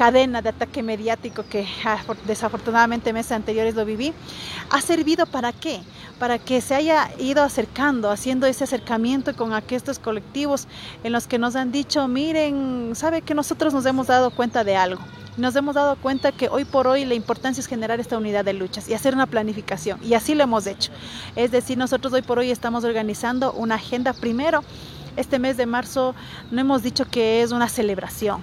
cadena 0.00 0.40
de 0.40 0.48
ataque 0.48 0.82
mediático 0.82 1.44
que 1.46 1.68
ah, 1.84 1.98
desafortunadamente 2.26 3.12
meses 3.12 3.32
anteriores 3.32 3.74
lo 3.74 3.84
viví, 3.84 4.14
ha 4.70 4.80
servido 4.80 5.26
para 5.26 5.52
qué? 5.52 5.82
Para 6.18 6.38
que 6.38 6.62
se 6.62 6.74
haya 6.74 7.10
ido 7.18 7.42
acercando, 7.42 8.10
haciendo 8.10 8.46
ese 8.46 8.64
acercamiento 8.64 9.36
con 9.36 9.52
estos 9.68 9.98
colectivos 9.98 10.68
en 11.04 11.12
los 11.12 11.26
que 11.26 11.38
nos 11.38 11.54
han 11.54 11.70
dicho, 11.70 12.08
miren, 12.08 12.92
sabe 12.94 13.20
que 13.20 13.34
nosotros 13.34 13.74
nos 13.74 13.84
hemos 13.84 14.06
dado 14.06 14.30
cuenta 14.30 14.64
de 14.64 14.74
algo 14.74 15.02
nos 15.36 15.54
hemos 15.56 15.74
dado 15.74 15.96
cuenta 15.96 16.32
que 16.32 16.48
hoy 16.48 16.64
por 16.64 16.86
hoy 16.86 17.04
la 17.04 17.14
importancia 17.14 17.60
es 17.60 17.66
generar 17.66 18.00
esta 18.00 18.16
unidad 18.16 18.44
de 18.44 18.52
luchas 18.52 18.88
y 18.88 18.94
hacer 18.94 19.14
una 19.14 19.26
planificación. 19.26 19.98
Y 20.02 20.12
así 20.12 20.34
lo 20.34 20.42
hemos 20.42 20.66
hecho. 20.66 20.90
Es 21.34 21.50
decir, 21.50 21.78
nosotros 21.78 22.12
hoy 22.12 22.20
por 22.20 22.38
hoy 22.38 22.50
estamos 22.50 22.84
organizando 22.84 23.52
una 23.52 23.76
agenda. 23.76 24.12
Primero, 24.12 24.64
este 25.16 25.38
mes 25.38 25.56
de 25.56 25.64
marzo 25.66 26.14
no 26.50 26.60
hemos 26.60 26.82
dicho 26.82 27.06
que 27.06 27.42
es 27.42 27.52
una 27.52 27.68
celebración, 27.68 28.42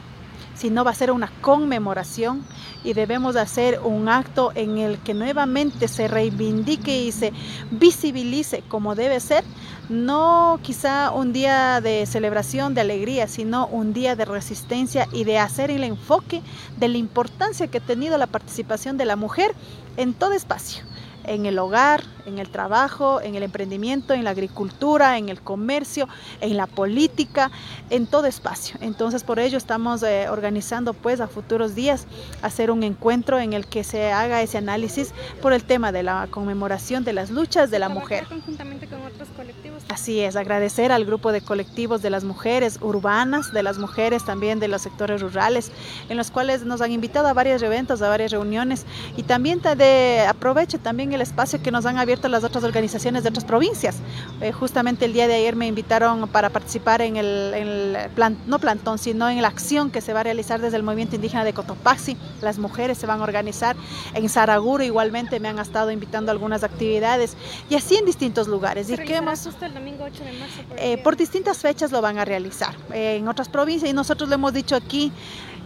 sino 0.58 0.84
va 0.84 0.92
a 0.92 0.96
ser 0.96 1.12
una 1.12 1.32
conmemoración 1.42 2.44
y 2.84 2.94
debemos 2.94 3.36
hacer 3.36 3.80
un 3.84 4.10
acto 4.10 4.52
en 4.56 4.78
el 4.78 4.98
que 5.00 5.14
nuevamente 5.14 5.88
se 5.88 6.08
reivindique 6.08 7.04
y 7.04 7.12
se 7.12 7.34
visibilice 7.72 8.64
como 8.68 8.96
debe 8.96 9.20
ser, 9.20 9.44
no 9.90 10.60
quizá 10.62 11.12
un 11.12 11.34
día 11.34 11.80
de 11.82 12.06
celebración, 12.06 12.74
de 12.74 12.82
alegría, 12.82 13.28
sino 13.28 13.68
un 13.68 13.94
día 13.94 14.16
de 14.16 14.26
resistencia 14.26 15.08
y 15.12 15.24
de 15.24 15.38
hacer 15.38 15.72
el 15.72 15.84
enfoque 15.84 16.42
de 16.78 16.88
la 16.88 16.98
importancia 16.98 17.68
que 17.68 17.78
ha 17.78 17.82
tenido 17.82 18.18
la 18.18 18.28
participación 18.28 18.98
de 18.98 19.06
la 19.06 19.16
mujer 19.16 19.54
en 19.96 20.14
todo 20.14 20.34
espacio 20.34 20.84
en 21.28 21.46
el 21.46 21.60
hogar, 21.60 22.04
en 22.28 22.40
el 22.40 22.50
trabajo, 22.50 23.22
en 23.22 23.36
el 23.36 23.44
emprendimiento, 23.44 24.14
en 24.14 24.24
la 24.24 24.32
agricultura, 24.32 25.18
en 25.18 25.30
el 25.30 25.42
comercio, 25.42 26.08
en 26.42 26.58
la 26.58 26.68
política, 26.68 27.52
en 27.90 28.06
todo 28.06 28.28
espacio. 28.28 28.78
Entonces 28.82 29.24
por 29.24 29.40
ello 29.40 29.58
estamos 29.58 30.04
eh, 30.04 30.28
organizando 30.30 30.94
pues 30.94 31.22
a 31.22 31.28
futuros 31.28 31.74
días 31.74 32.06
hacer 32.42 32.70
un 32.72 32.84
encuentro 32.84 33.40
en 33.40 33.54
el 33.54 33.66
que 33.66 33.84
se 33.84 34.12
haga 34.12 34.42
ese 34.42 34.58
análisis 34.58 35.14
por 35.42 35.54
el 35.54 35.64
tema 35.64 35.92
de 35.92 36.04
la 36.04 36.28
conmemoración 36.30 37.04
de 37.04 37.14
las 37.14 37.32
luchas 37.32 37.72
de 37.72 37.80
la 37.80 37.90
mujer. 37.90 38.26
Conjuntamente 38.28 38.88
con 38.88 39.02
otros 39.02 39.30
colectivos. 39.36 39.84
Así 39.90 40.20
es, 40.20 40.36
agradecer 40.36 40.92
al 40.92 41.06
grupo 41.06 41.32
de 41.32 41.42
colectivos 41.42 42.02
de 42.02 42.10
las 42.10 42.24
mujeres 42.24 42.80
urbanas, 42.82 43.54
de 43.54 43.64
las 43.64 43.78
mujeres 43.78 44.26
también 44.26 44.60
de 44.60 44.68
los 44.68 44.82
sectores 44.82 45.22
rurales, 45.22 45.72
en 46.10 46.18
los 46.18 46.30
cuales 46.30 46.66
nos 46.66 46.82
han 46.82 46.92
invitado 46.92 47.28
a 47.28 47.34
varios 47.34 47.62
eventos, 47.62 48.02
a 48.02 48.10
varias 48.10 48.32
reuniones 48.32 48.86
y 49.16 49.24
también 49.24 49.62
de 49.62 50.26
aprovecho 50.28 50.80
también 50.80 51.14
el 51.14 51.22
espacio 51.22 51.62
que 51.62 51.72
nos 51.72 51.86
han 51.86 51.98
abierto 51.98 52.17
las 52.24 52.44
otras 52.44 52.64
organizaciones 52.64 53.24
de 53.24 53.30
otras 53.30 53.46
provincias. 53.46 53.98
Eh, 54.42 54.52
justamente 54.52 55.06
el 55.06 55.14
día 55.14 55.28
de 55.28 55.36
ayer 55.36 55.56
me 55.56 55.68
invitaron 55.68 56.28
para 56.28 56.50
participar 56.50 57.02
en 57.02 57.18
el, 57.18 57.98
plan, 58.16 58.38
no 58.48 58.60
plantón, 58.60 58.98
sino 58.98 59.30
en 59.30 59.42
la 59.42 59.48
acción 59.48 59.92
que 59.92 60.02
se 60.02 60.14
va 60.14 60.22
a 60.22 60.24
realizar 60.24 60.60
desde 60.60 60.78
el 60.78 60.84
movimiento 60.84 61.16
indígena 61.16 61.44
de 61.44 61.54
Cotopaxi. 61.54 62.18
Las 62.42 62.58
mujeres 62.58 62.98
se 62.98 63.06
van 63.06 63.22
a 63.22 63.24
organizar 63.24 63.76
en 64.14 64.28
Saraguro, 64.30 64.84
igualmente 64.84 65.40
me 65.40 65.48
han 65.48 65.60
estado 65.60 65.92
invitando 65.92 66.32
a 66.32 66.34
algunas 66.34 66.64
actividades 66.64 67.36
y 67.70 67.76
así 67.76 67.96
en 67.96 68.06
distintos 68.06 68.48
lugares. 68.48 68.88
¿Se 68.88 68.94
y 68.94 68.98
que 68.98 69.16
hemos, 69.16 69.46
el 69.46 69.74
domingo 69.74 70.04
8 70.04 70.24
de 70.24 70.32
marzo? 70.34 70.62
Por, 70.68 70.80
eh, 70.80 70.98
por 71.04 71.16
distintas 71.16 71.60
fechas 71.60 71.92
lo 71.92 72.02
van 72.02 72.18
a 72.18 72.26
realizar 72.26 72.76
eh, 72.94 73.18
en 73.18 73.28
otras 73.28 73.50
provincias 73.50 73.90
y 73.90 73.94
nosotros 73.94 74.30
lo 74.30 74.36
hemos 74.36 74.54
dicho 74.54 74.76
aquí 74.76 75.12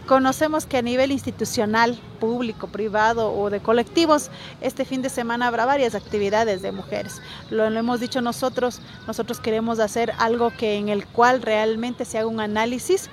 Conocemos 0.06 0.66
que 0.66 0.78
a 0.78 0.82
nivel 0.82 1.12
institucional, 1.12 1.98
público, 2.18 2.66
privado 2.66 3.32
o 3.32 3.50
de 3.50 3.60
colectivos, 3.60 4.30
este 4.60 4.84
fin 4.84 5.00
de 5.00 5.08
semana 5.08 5.46
habrá 5.46 5.64
varias 5.64 5.94
actividades 5.94 6.60
de 6.60 6.72
mujeres. 6.72 7.22
Lo, 7.50 7.66
hemos 7.66 8.00
dicho 8.00 8.20
nosotros, 8.20 8.80
nosotros 9.06 9.38
queremos 9.38 9.78
hacer 9.78 10.12
algo 10.18 10.50
que 10.50 10.76
en 10.76 10.88
el 10.88 11.06
cual 11.06 11.40
realmente 11.40 12.04
se 12.04 12.18
haga 12.18 12.26
un 12.26 12.40
análisis 12.40 13.10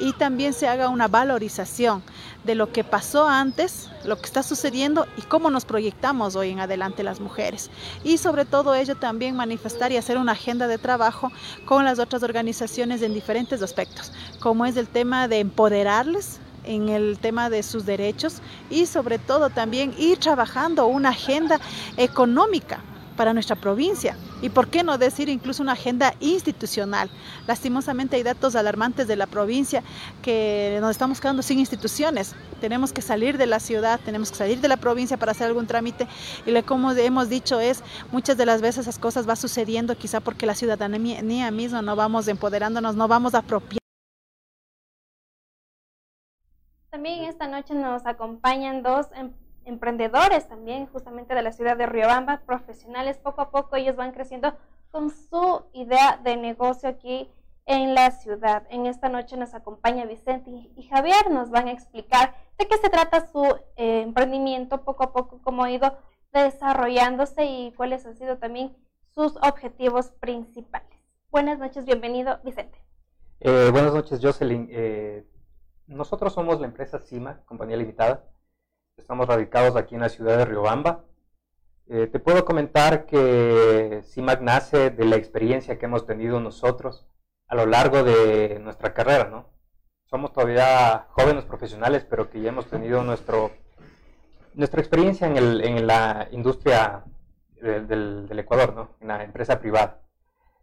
y 0.00 0.12
también 0.14 0.52
se 0.52 0.66
haga 0.66 0.88
una 0.88 1.06
valorización 1.06 2.02
de 2.44 2.54
lo 2.54 2.72
que 2.72 2.84
pasó 2.84 3.28
antes, 3.28 3.88
lo 4.04 4.16
que 4.16 4.26
está 4.26 4.42
sucediendo 4.42 5.06
y 5.16 5.22
cómo 5.22 5.50
nos 5.50 5.64
proyectamos 5.64 6.34
hoy 6.36 6.50
en 6.50 6.60
adelante 6.60 7.02
las 7.02 7.20
mujeres. 7.20 7.70
Y 8.04 8.18
sobre 8.18 8.44
todo 8.44 8.74
ello 8.74 8.96
también 8.96 9.36
manifestar 9.36 9.92
y 9.92 9.96
hacer 9.96 10.18
una 10.18 10.32
agenda 10.32 10.66
de 10.66 10.78
trabajo 10.78 11.30
con 11.64 11.84
las 11.84 11.98
otras 11.98 12.22
organizaciones 12.22 13.02
en 13.02 13.14
diferentes 13.14 13.62
aspectos, 13.62 14.12
como 14.40 14.66
es 14.66 14.76
el 14.76 14.88
tema 14.88 15.28
de 15.28 15.40
empoderarles 15.40 16.40
en 16.64 16.88
el 16.88 17.18
tema 17.18 17.50
de 17.50 17.62
sus 17.62 17.86
derechos 17.86 18.40
y 18.70 18.86
sobre 18.86 19.18
todo 19.18 19.50
también 19.50 19.94
ir 19.98 20.18
trabajando 20.18 20.86
una 20.86 21.10
agenda 21.10 21.60
económica 21.96 22.80
para 23.16 23.32
nuestra 23.32 23.56
provincia 23.56 24.16
y 24.42 24.50
por 24.50 24.68
qué 24.68 24.82
no 24.82 24.98
decir 24.98 25.30
incluso 25.30 25.62
una 25.62 25.72
agenda 25.72 26.14
institucional. 26.20 27.08
Lastimosamente 27.46 28.16
hay 28.16 28.22
datos 28.22 28.54
alarmantes 28.56 29.08
de 29.08 29.16
la 29.16 29.26
provincia 29.26 29.82
que 30.20 30.76
nos 30.80 30.90
estamos 30.90 31.20
quedando 31.20 31.42
sin 31.42 31.58
instituciones. 31.58 32.34
Tenemos 32.60 32.92
que 32.92 33.00
salir 33.00 33.38
de 33.38 33.46
la 33.46 33.60
ciudad, 33.60 34.00
tenemos 34.04 34.30
que 34.30 34.36
salir 34.36 34.60
de 34.60 34.68
la 34.68 34.76
provincia 34.76 35.16
para 35.16 35.32
hacer 35.32 35.46
algún 35.46 35.66
trámite 35.66 36.06
y 36.44 36.62
como 36.62 36.92
hemos 36.92 37.28
dicho 37.28 37.60
es 37.60 37.82
muchas 38.10 38.36
de 38.36 38.46
las 38.46 38.60
veces 38.60 38.82
esas 38.82 38.98
cosas 38.98 39.28
va 39.28 39.36
sucediendo 39.36 39.96
quizá 39.96 40.20
porque 40.20 40.46
la 40.46 40.54
ciudadanía 40.54 41.50
misma 41.50 41.82
no 41.82 41.96
vamos 41.96 42.28
empoderándonos, 42.28 42.96
no 42.96 43.08
vamos 43.08 43.34
apropiando 43.34 43.82
También 46.90 47.24
esta 47.24 47.48
noche 47.48 47.74
nos 47.74 48.04
acompañan 48.04 48.82
dos 48.82 49.06
em, 49.14 49.32
emprendedores 49.64 50.48
también 50.48 50.86
justamente 50.86 51.34
de 51.34 51.42
la 51.42 51.52
ciudad 51.52 51.76
de 51.76 51.86
Riobamba, 51.86 52.42
profesionales, 52.46 53.18
poco 53.18 53.40
a 53.40 53.50
poco 53.50 53.76
ellos 53.76 53.96
van 53.96 54.12
creciendo 54.12 54.54
con 54.90 55.10
su 55.10 55.64
idea 55.72 56.20
de 56.22 56.36
negocio 56.36 56.88
aquí 56.88 57.30
en 57.66 57.94
la 57.94 58.10
ciudad. 58.10 58.64
En 58.70 58.86
esta 58.86 59.08
noche 59.08 59.36
nos 59.36 59.54
acompaña 59.54 60.04
Vicente 60.04 60.50
y 60.50 60.82
Javier, 60.84 61.30
nos 61.30 61.50
van 61.50 61.68
a 61.68 61.72
explicar 61.72 62.34
de 62.58 62.66
qué 62.66 62.76
se 62.76 62.90
trata 62.90 63.26
su 63.26 63.44
eh, 63.76 64.02
emprendimiento, 64.02 64.84
poco 64.84 65.04
a 65.04 65.12
poco, 65.12 65.40
cómo 65.42 65.64
ha 65.64 65.70
ido 65.70 65.96
desarrollándose 66.32 67.44
y 67.44 67.72
cuáles 67.72 68.04
han 68.06 68.16
sido 68.16 68.38
también 68.38 68.76
sus 69.14 69.36
objetivos 69.36 70.10
principales. 70.20 70.88
Buenas 71.30 71.58
noches, 71.58 71.84
bienvenido 71.84 72.40
Vicente. 72.44 72.78
Eh, 73.40 73.68
buenas 73.72 73.94
noches, 73.94 74.20
Jocelyn. 74.22 74.68
Eh, 74.70 75.26
nosotros 75.86 76.32
somos 76.32 76.60
la 76.60 76.66
empresa 76.66 76.98
CIMA, 76.98 77.42
compañía 77.44 77.76
limitada. 77.76 78.24
Estamos 78.96 79.26
radicados 79.26 79.76
aquí 79.76 79.94
en 79.94 80.02
la 80.02 80.08
ciudad 80.08 80.36
de 80.38 80.44
Riobamba. 80.44 81.04
Eh, 81.88 82.06
te 82.06 82.18
puedo 82.18 82.44
comentar 82.44 83.06
que 83.06 84.02
CIMAC 84.04 84.40
nace 84.42 84.90
de 84.90 85.04
la 85.04 85.16
experiencia 85.16 85.78
que 85.78 85.86
hemos 85.86 86.06
tenido 86.06 86.40
nosotros 86.40 87.06
a 87.48 87.54
lo 87.54 87.66
largo 87.66 88.02
de 88.02 88.58
nuestra 88.60 88.92
carrera, 88.94 89.24
¿no? 89.24 89.48
Somos 90.04 90.32
todavía 90.32 91.06
jóvenes 91.10 91.44
profesionales, 91.44 92.06
pero 92.08 92.30
que 92.30 92.40
ya 92.40 92.50
hemos 92.50 92.66
tenido 92.66 93.02
nuestro, 93.02 93.50
nuestra 94.54 94.80
experiencia 94.80 95.26
en, 95.26 95.86
la 95.86 96.28
industria 96.30 97.04
del, 97.60 98.38
Ecuador, 98.38 98.74
¿no? 98.74 98.90
En 99.00 99.08
la 99.08 99.24
empresa 99.24 99.58
privada. 99.58 100.02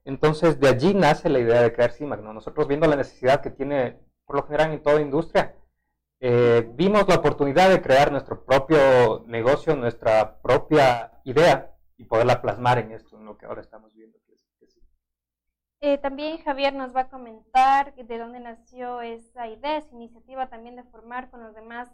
Entonces, 0.06 0.60
de 0.60 0.70
allí 0.70 0.94
nace 0.94 1.30
la 1.30 1.40
idea 1.40 1.62
de 1.62 1.74
crear 1.74 1.92
CIMAC. 1.92 2.22
¿no? 2.22 2.34
Nosotros 2.34 2.68
viendo 2.68 2.88
la 2.88 2.96
necesidad 2.96 3.42
que 3.42 3.50
tiene, 3.50 4.00
por 4.26 4.36
lo 4.38 4.44
general, 4.44 4.72
en 4.72 4.84
toda 4.84 5.02
industria, 5.02 5.56
eh, 6.20 6.70
vimos 6.76 7.08
la 7.08 7.16
oportunidad 7.16 7.70
de 7.70 7.82
crear 7.82 8.12
nuestro 8.12 8.44
propio 8.46 9.24
negocio, 9.28 9.76
nuestra 9.76 10.42
propia 10.42 11.20
idea 11.24 11.76
y 11.98 12.06
poderla 12.06 12.42
plasmar 12.42 12.80
en 12.80 12.92
esto, 12.92 13.18
en 13.18 13.26
lo 13.26 13.38
que 13.38 13.46
ahora 13.46 13.62
estamos 13.62 13.94
viendo. 13.94 14.20
Eh, 15.82 15.98
también 15.98 16.40
Javier 16.40 16.74
nos 16.74 16.94
va 16.94 17.02
a 17.02 17.10
comentar 17.10 17.96
de 17.96 18.18
dónde 18.18 18.42
nació 18.42 19.02
esa 19.02 19.48
idea, 19.48 19.78
esa 19.78 19.96
iniciativa 19.96 20.50
también 20.50 20.76
de 20.76 20.84
formar 20.84 21.30
con 21.30 21.42
los 21.42 21.56
demás 21.56 21.90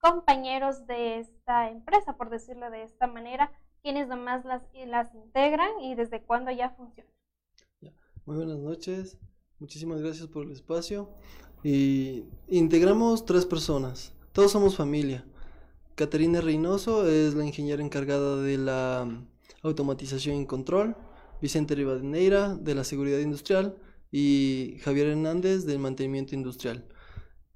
compañeros 0.00 0.88
de 0.88 1.20
esta 1.20 1.70
empresa, 1.70 2.16
por 2.16 2.30
decirlo 2.30 2.68
de 2.70 2.82
esta 2.82 3.06
manera, 3.06 3.52
quienes 3.80 4.08
nomás 4.08 4.44
las, 4.44 4.62
las 4.86 5.14
integran 5.14 5.70
y 5.80 5.94
desde 5.94 6.22
cuándo 6.24 6.50
ya 6.50 6.70
funciona. 6.70 7.10
Muy 8.24 8.36
buenas 8.36 8.58
noches, 8.58 9.18
muchísimas 9.60 10.02
gracias 10.02 10.26
por 10.26 10.44
el 10.44 10.50
espacio. 10.50 11.14
Y 11.64 12.24
integramos 12.48 13.24
tres 13.24 13.44
personas, 13.44 14.12
todos 14.32 14.52
somos 14.52 14.76
familia. 14.76 15.24
Caterina 15.96 16.40
Reynoso 16.40 17.08
es 17.08 17.34
la 17.34 17.44
ingeniera 17.44 17.82
encargada 17.82 18.40
de 18.40 18.56
la 18.56 19.08
automatización 19.62 20.40
y 20.40 20.46
control, 20.46 20.96
Vicente 21.42 21.74
Rivadeneira 21.74 22.54
de 22.54 22.74
la 22.74 22.84
seguridad 22.84 23.18
industrial 23.18 23.76
y 24.12 24.76
Javier 24.80 25.08
Hernández 25.08 25.64
del 25.64 25.80
mantenimiento 25.80 26.34
industrial. 26.34 26.86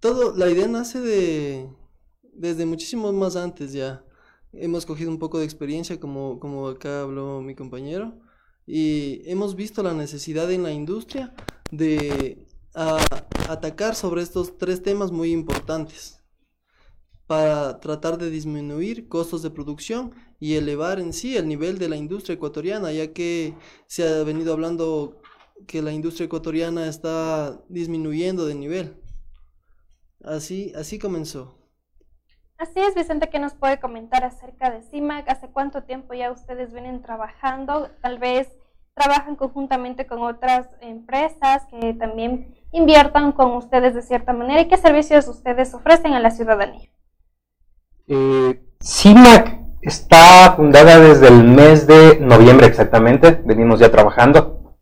Todo, 0.00 0.36
la 0.36 0.50
idea 0.50 0.66
nace 0.66 1.00
de, 1.00 1.68
desde 2.32 2.66
muchísimo 2.66 3.12
más 3.12 3.36
antes 3.36 3.72
ya. 3.72 4.04
Hemos 4.52 4.84
cogido 4.84 5.10
un 5.10 5.18
poco 5.18 5.38
de 5.38 5.44
experiencia, 5.44 6.00
como, 6.00 6.40
como 6.40 6.68
acá 6.68 7.02
habló 7.02 7.40
mi 7.40 7.54
compañero, 7.54 8.18
y 8.66 9.22
hemos 9.24 9.54
visto 9.54 9.82
la 9.82 9.94
necesidad 9.94 10.50
en 10.50 10.64
la 10.64 10.72
industria 10.72 11.34
de 11.70 12.46
atacar 12.74 13.94
sobre 13.94 14.22
estos 14.22 14.56
tres 14.58 14.82
temas 14.82 15.12
muy 15.12 15.32
importantes 15.32 16.22
para 17.26 17.80
tratar 17.80 18.18
de 18.18 18.30
disminuir 18.30 19.08
costos 19.08 19.42
de 19.42 19.50
producción 19.50 20.14
y 20.38 20.56
elevar 20.56 20.98
en 20.98 21.12
sí 21.12 21.36
el 21.36 21.48
nivel 21.48 21.78
de 21.78 21.88
la 21.88 21.96
industria 21.96 22.34
ecuatoriana, 22.34 22.92
ya 22.92 23.12
que 23.12 23.54
se 23.86 24.06
ha 24.06 24.22
venido 24.24 24.52
hablando 24.52 25.20
que 25.66 25.82
la 25.82 25.92
industria 25.92 26.26
ecuatoriana 26.26 26.88
está 26.88 27.62
disminuyendo 27.68 28.46
de 28.46 28.54
nivel. 28.54 29.02
Así, 30.24 30.72
así 30.76 30.98
comenzó. 30.98 31.58
Así 32.58 32.78
es, 32.78 32.94
Vicente, 32.94 33.28
¿qué 33.28 33.38
nos 33.38 33.54
puede 33.54 33.80
comentar 33.80 34.24
acerca 34.24 34.70
de 34.70 34.82
CIMAC? 34.82 35.28
¿Hace 35.28 35.50
cuánto 35.50 35.82
tiempo 35.82 36.14
ya 36.14 36.30
ustedes 36.30 36.72
vienen 36.72 37.02
trabajando? 37.02 37.90
Tal 38.00 38.18
vez 38.18 38.48
trabajan 38.94 39.36
conjuntamente 39.36 40.06
con 40.06 40.22
otras 40.22 40.68
empresas 40.80 41.66
que 41.70 41.94
también 41.94 42.54
inviertan 42.72 43.32
con 43.32 43.52
ustedes 43.52 43.94
de 43.94 44.02
cierta 44.02 44.32
manera 44.32 44.60
y 44.60 44.68
qué 44.68 44.76
servicios 44.76 45.28
ustedes 45.28 45.74
ofrecen 45.74 46.14
a 46.14 46.20
la 46.20 46.30
ciudadanía. 46.30 46.88
Eh, 48.06 48.62
CIMAC 48.82 49.60
está 49.80 50.54
fundada 50.56 50.98
desde 50.98 51.28
el 51.28 51.44
mes 51.44 51.86
de 51.86 52.18
noviembre 52.20 52.66
exactamente, 52.66 53.42
venimos 53.44 53.80
ya 53.80 53.90
trabajando. 53.90 54.76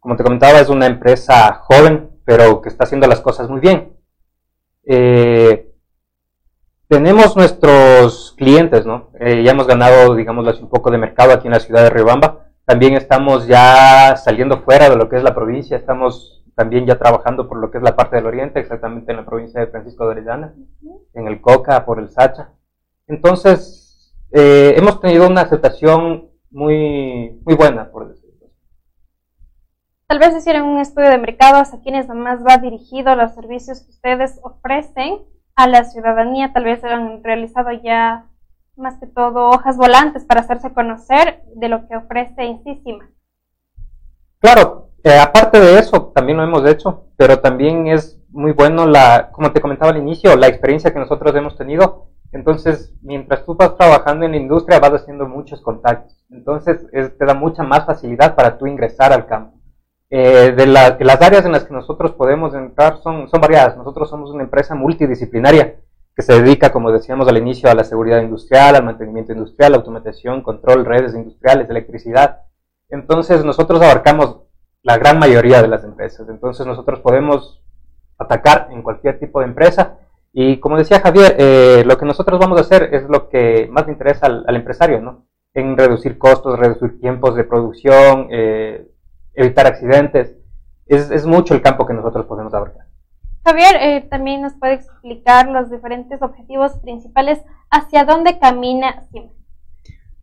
Como 0.00 0.16
te 0.16 0.22
comentaba, 0.22 0.60
es 0.60 0.68
una 0.68 0.86
empresa 0.86 1.54
joven, 1.54 2.10
pero 2.24 2.60
que 2.60 2.68
está 2.68 2.84
haciendo 2.84 3.06
las 3.06 3.20
cosas 3.20 3.50
muy 3.50 3.60
bien. 3.60 3.96
Eh, 4.84 5.70
tenemos 6.88 7.36
nuestros 7.36 8.34
clientes, 8.38 8.86
¿no? 8.86 9.10
Eh, 9.20 9.42
ya 9.42 9.50
hemos 9.50 9.66
ganado, 9.66 10.14
digamos, 10.14 10.60
un 10.60 10.70
poco 10.70 10.90
de 10.90 10.98
mercado 10.98 11.32
aquí 11.32 11.46
en 11.46 11.52
la 11.52 11.60
ciudad 11.60 11.82
de 11.82 11.90
Riobamba. 11.90 12.47
También 12.68 12.92
estamos 12.92 13.46
ya 13.46 14.14
saliendo 14.16 14.60
fuera 14.60 14.90
de 14.90 14.96
lo 14.96 15.08
que 15.08 15.16
es 15.16 15.22
la 15.22 15.34
provincia, 15.34 15.74
estamos 15.74 16.44
también 16.54 16.84
ya 16.84 16.98
trabajando 16.98 17.48
por 17.48 17.56
lo 17.56 17.70
que 17.70 17.78
es 17.78 17.82
la 17.82 17.96
parte 17.96 18.16
del 18.16 18.26
oriente, 18.26 18.60
exactamente 18.60 19.10
en 19.10 19.16
la 19.16 19.24
provincia 19.24 19.58
de 19.58 19.68
Francisco 19.68 20.04
de 20.04 20.10
Orellana, 20.10 20.54
en 21.14 21.28
el 21.28 21.40
Coca, 21.40 21.86
por 21.86 21.98
el 21.98 22.10
Sacha. 22.10 22.50
Entonces, 23.06 24.14
eh, 24.32 24.74
hemos 24.76 25.00
tenido 25.00 25.26
una 25.26 25.40
aceptación 25.40 26.28
muy, 26.50 27.40
muy 27.46 27.54
buena, 27.54 27.90
por 27.90 28.06
decirlo. 28.06 28.50
Tal 30.06 30.18
vez 30.18 30.36
hicieron 30.36 30.68
un 30.68 30.78
estudio 30.78 31.08
de 31.08 31.16
mercado 31.16 31.56
a 31.56 31.80
quienes 31.82 32.06
más 32.08 32.44
va 32.46 32.58
dirigido 32.58 33.14
los 33.14 33.34
servicios 33.34 33.80
que 33.80 33.92
ustedes 33.92 34.40
ofrecen 34.42 35.20
a 35.56 35.68
la 35.68 35.84
ciudadanía, 35.84 36.52
tal 36.52 36.64
vez 36.64 36.84
han 36.84 37.24
realizado 37.24 37.70
ya 37.82 38.27
más 38.78 38.98
que 38.98 39.06
todo 39.06 39.50
hojas 39.50 39.76
volantes 39.76 40.24
para 40.24 40.40
hacerse 40.40 40.72
conocer 40.72 41.42
de 41.54 41.68
lo 41.68 41.86
que 41.88 41.96
ofrece 41.96 42.44
Insísima. 42.44 43.10
Claro, 44.40 44.90
eh, 45.02 45.18
aparte 45.18 45.58
de 45.58 45.78
eso, 45.78 46.12
también 46.14 46.38
lo 46.38 46.44
hemos 46.44 46.64
hecho, 46.64 47.08
pero 47.16 47.40
también 47.40 47.88
es 47.88 48.20
muy 48.30 48.52
bueno 48.52 48.86
la, 48.86 49.30
como 49.32 49.52
te 49.52 49.60
comentaba 49.60 49.90
al 49.90 49.98
inicio, 49.98 50.36
la 50.36 50.48
experiencia 50.48 50.92
que 50.92 50.98
nosotros 50.98 51.34
hemos 51.34 51.56
tenido. 51.56 52.08
Entonces, 52.30 52.94
mientras 53.02 53.44
tú 53.44 53.54
vas 53.54 53.76
trabajando 53.76 54.26
en 54.26 54.32
la 54.32 54.36
industria, 54.36 54.80
vas 54.80 54.92
haciendo 54.92 55.26
muchos 55.26 55.62
contactos. 55.62 56.24
Entonces, 56.30 56.86
te 56.90 57.24
da 57.24 57.34
mucha 57.34 57.62
más 57.62 57.86
facilidad 57.86 58.34
para 58.36 58.58
tú 58.58 58.66
ingresar 58.66 59.12
al 59.12 59.26
campo. 59.26 59.58
Eh, 60.10 60.52
de, 60.56 60.66
las 60.66 61.22
áreas 61.22 61.44
en 61.44 61.52
las 61.52 61.64
que 61.64 61.74
nosotros 61.74 62.12
podemos 62.12 62.54
entrar 62.54 62.98
son, 63.02 63.28
son 63.28 63.40
variadas. 63.40 63.76
Nosotros 63.76 64.08
somos 64.10 64.30
una 64.30 64.44
empresa 64.44 64.74
multidisciplinaria 64.74 65.76
que 66.18 66.24
se 66.24 66.42
dedica, 66.42 66.72
como 66.72 66.90
decíamos 66.90 67.28
al 67.28 67.38
inicio, 67.38 67.70
a 67.70 67.76
la 67.76 67.84
seguridad 67.84 68.20
industrial, 68.20 68.74
al 68.74 68.84
mantenimiento 68.84 69.32
industrial, 69.32 69.76
automatización, 69.76 70.42
control, 70.42 70.84
redes 70.84 71.14
industriales, 71.14 71.70
electricidad. 71.70 72.40
Entonces 72.88 73.44
nosotros 73.44 73.80
abarcamos 73.80 74.40
la 74.82 74.98
gran 74.98 75.20
mayoría 75.20 75.62
de 75.62 75.68
las 75.68 75.84
empresas. 75.84 76.28
Entonces 76.28 76.66
nosotros 76.66 76.98
podemos 76.98 77.62
atacar 78.18 78.66
en 78.72 78.82
cualquier 78.82 79.20
tipo 79.20 79.38
de 79.38 79.46
empresa. 79.46 79.98
Y 80.32 80.58
como 80.58 80.76
decía 80.76 80.98
Javier, 80.98 81.36
eh, 81.38 81.84
lo 81.86 81.96
que 81.96 82.06
nosotros 82.06 82.40
vamos 82.40 82.58
a 82.58 82.62
hacer 82.62 82.92
es 82.92 83.08
lo 83.08 83.28
que 83.28 83.68
más 83.70 83.86
le 83.86 83.92
interesa 83.92 84.26
al, 84.26 84.56
empresario, 84.56 85.00
¿no? 85.00 85.28
En 85.54 85.78
reducir 85.78 86.18
costos, 86.18 86.58
reducir 86.58 86.98
tiempos 86.98 87.36
de 87.36 87.44
producción, 87.44 88.26
eh, 88.32 88.88
evitar 89.34 89.68
accidentes. 89.68 90.34
Es, 90.84 91.12
es, 91.12 91.26
mucho 91.26 91.54
el 91.54 91.62
campo 91.62 91.86
que 91.86 91.94
nosotros 91.94 92.26
podemos 92.26 92.52
abarcar. 92.54 92.87
Javier, 93.48 93.76
eh, 93.80 94.06
también 94.10 94.42
nos 94.42 94.52
puede 94.54 94.74
explicar 94.74 95.48
los 95.48 95.70
diferentes 95.70 96.20
objetivos 96.20 96.72
principales 96.82 97.38
hacia 97.70 98.04
dónde 98.04 98.38
camina 98.38 99.06
Siemens. 99.10 99.32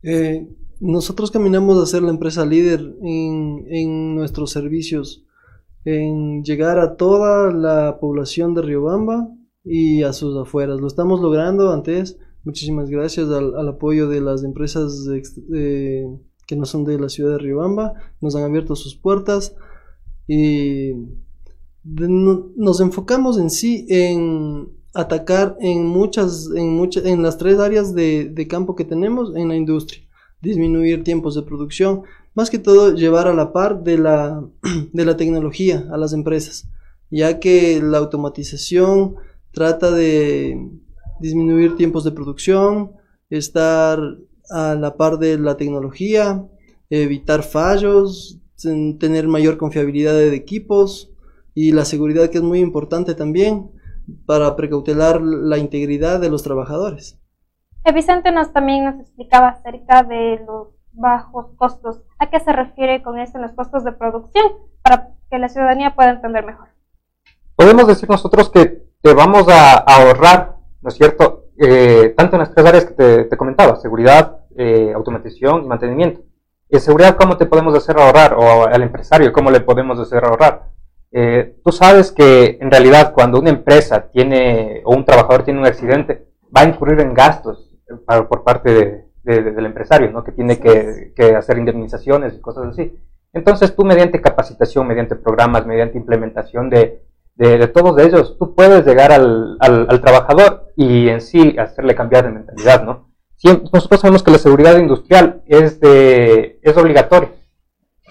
Eh, 0.04 0.48
nosotros 0.80 1.32
caminamos 1.32 1.82
a 1.82 1.88
ser 1.88 2.04
la 2.04 2.12
empresa 2.12 2.46
líder 2.46 2.82
en, 3.02 3.66
en, 3.68 4.16
nuestros 4.16 4.52
servicios, 4.52 5.26
en 5.86 6.44
llegar 6.44 6.78
a 6.78 6.98
toda 6.98 7.52
la 7.52 7.98
población 8.00 8.54
de 8.54 8.62
Riobamba 8.62 9.28
y 9.64 10.04
a 10.04 10.14
sus 10.14 10.38
afueras. 10.38 10.80
Lo 10.80 10.86
estamos 10.86 11.20
logrando 11.20 11.74
antes. 11.74 12.20
Muchísimas 12.44 12.92
gracias 12.92 13.30
al, 13.30 13.56
al 13.56 13.70
apoyo 13.70 14.08
de 14.08 14.22
las 14.22 14.44
empresas 14.44 15.08
que 16.46 16.56
no 16.56 16.66
son 16.66 16.86
de 16.86 17.00
la 17.00 17.10
ciudad 17.10 17.32
de 17.32 17.38
Riobamba, 17.40 17.94
nos 18.22 18.36
han 18.36 18.44
abierto 18.44 18.76
sus 18.76 18.96
puertas 18.96 19.56
y 20.28 20.92
nos 21.86 22.82
enfocamos 22.82 23.38
en 23.38 23.50
sí 23.50 23.86
en 23.90 24.70
atacar 24.94 25.56
en 25.60 25.86
muchas, 25.86 26.50
en 26.56 26.74
muchas, 26.76 27.06
en 27.06 27.22
las 27.22 27.38
tres 27.38 27.60
áreas 27.60 27.94
de, 27.94 28.30
de, 28.30 28.48
campo 28.48 28.76
que 28.76 28.86
tenemos 28.86 29.36
en 29.36 29.50
la 29.50 29.56
industria, 29.56 30.02
disminuir 30.42 31.04
tiempos 31.04 31.36
de 31.36 31.44
producción, 31.44 32.04
más 32.34 32.50
que 32.50 32.60
todo 32.60 32.94
llevar 32.94 33.28
a 33.28 33.34
la 33.34 33.52
par 33.52 33.84
de 33.84 33.98
la, 33.98 34.44
de 34.94 35.06
la 35.06 35.18
tecnología 35.18 35.88
a 35.92 35.98
las 35.98 36.14
empresas, 36.14 36.68
ya 37.12 37.40
que 37.40 37.82
la 37.82 38.00
automatización 38.00 39.16
trata 39.52 39.92
de 39.92 40.72
disminuir 41.20 41.76
tiempos 41.76 42.04
de 42.04 42.12
producción, 42.12 42.94
estar 43.30 44.00
a 44.50 44.76
la 44.76 44.96
par 44.96 45.20
de 45.20 45.38
la 45.38 45.58
tecnología, 45.58 46.46
evitar 46.90 47.44
fallos, 47.44 48.40
tener 49.00 49.28
mayor 49.28 49.58
confiabilidad 49.58 50.14
de 50.14 50.34
equipos 50.36 51.12
y 51.56 51.72
la 51.72 51.86
seguridad 51.86 52.30
que 52.30 52.38
es 52.38 52.44
muy 52.44 52.60
importante 52.60 53.16
también 53.16 53.72
para 54.28 54.56
precautelar 54.56 55.22
la 55.22 55.58
integridad 55.58 56.20
de 56.20 56.30
los 56.30 56.44
trabajadores. 56.44 57.20
Eh, 57.86 57.94
Vicente 57.94 58.32
nos 58.32 58.52
también 58.52 58.86
nos 58.86 59.00
explicaba 59.00 59.48
acerca 59.48 60.04
de 60.04 60.44
los 60.46 60.68
bajos 60.92 61.48
costos. 61.56 62.02
¿A 62.20 62.30
qué 62.30 62.40
se 62.40 62.52
refiere 62.52 63.02
con 63.02 63.18
esto 63.20 63.38
en 63.38 63.44
los 63.44 63.54
costos 63.54 63.84
de 63.84 63.94
producción 63.94 64.46
para 64.84 65.10
que 65.32 65.40
la 65.40 65.50
ciudadanía 65.50 65.96
pueda 65.96 66.12
entender 66.12 66.46
mejor? 66.46 66.68
Podemos 67.56 67.88
decir 67.88 68.10
nosotros 68.10 68.50
que 68.50 68.84
te 69.02 69.14
vamos 69.14 69.48
a 69.50 69.78
ahorrar, 69.78 70.58
¿no 70.82 70.90
es 70.90 70.96
cierto? 70.96 71.46
Eh, 71.58 72.14
tanto 72.18 72.36
en 72.36 72.42
las 72.42 72.54
tres 72.54 72.66
áreas 72.68 72.86
que 72.86 73.26
te, 73.30 73.38
comentaba, 73.38 73.78
seguridad, 73.78 74.40
eh, 74.58 74.92
automatización 74.94 75.64
y 75.64 75.68
mantenimiento. 75.68 76.22
En 76.68 76.82
seguridad, 76.82 77.16
¿cómo 77.16 77.38
te 77.38 77.46
podemos 77.46 77.74
hacer 77.76 77.98
ahorrar? 77.98 78.34
O 78.34 78.66
al 78.66 78.82
empresario, 78.82 79.32
¿cómo 79.32 79.52
le 79.52 79.62
podemos 79.62 79.98
hacer 80.00 80.26
ahorrar? 80.26 80.75
Eh, 81.18 81.56
tú 81.64 81.72
sabes 81.72 82.12
que 82.12 82.58
en 82.60 82.70
realidad 82.70 83.14
cuando 83.14 83.40
una 83.40 83.50
empresa 83.50 84.10
tiene 84.12 84.82
o 84.84 84.94
un 84.94 85.06
trabajador 85.06 85.46
tiene 85.46 85.62
un 85.62 85.66
accidente, 85.66 86.28
va 86.54 86.64
a 86.64 86.68
incurrir 86.68 87.00
en 87.00 87.14
gastos 87.14 87.72
por 88.06 88.44
parte 88.44 89.06
del 89.24 89.66
empresario, 89.66 90.12
¿no? 90.12 90.26
que 90.26 90.34
tiene 90.34 90.60
que, 90.60 91.14
que, 91.16 91.34
hacer 91.34 91.58
indemnizaciones 91.58 92.34
y 92.34 92.42
cosas 92.42 92.66
así. 92.66 93.00
Entonces 93.32 93.74
tú 93.74 93.86
mediante 93.86 94.20
capacitación, 94.20 94.88
mediante 94.88 95.16
programas, 95.16 95.66
mediante 95.66 95.98
implementación 95.98 96.70
de, 96.70 97.02
de, 97.36 97.66
todos 97.70 97.98
ellos, 98.02 98.38
tú 98.38 98.54
puedes 98.54 98.86
llegar 98.86 99.14
al, 99.14 99.56
al, 99.62 100.02
trabajador 100.02 100.74
y 100.76 101.08
en 101.08 101.22
sí 101.22 101.56
hacerle 101.58 101.96
cambiar 101.96 102.26
de 102.26 102.32
mentalidad, 102.32 102.84
¿no? 102.84 103.14
nosotros 103.72 104.02
sabemos 104.02 104.22
que 104.22 104.32
la 104.32 104.38
seguridad 104.38 104.78
industrial 104.78 105.44
es, 105.46 105.80
de, 105.80 106.60
es 106.62 106.76
obligatoria 106.76 107.32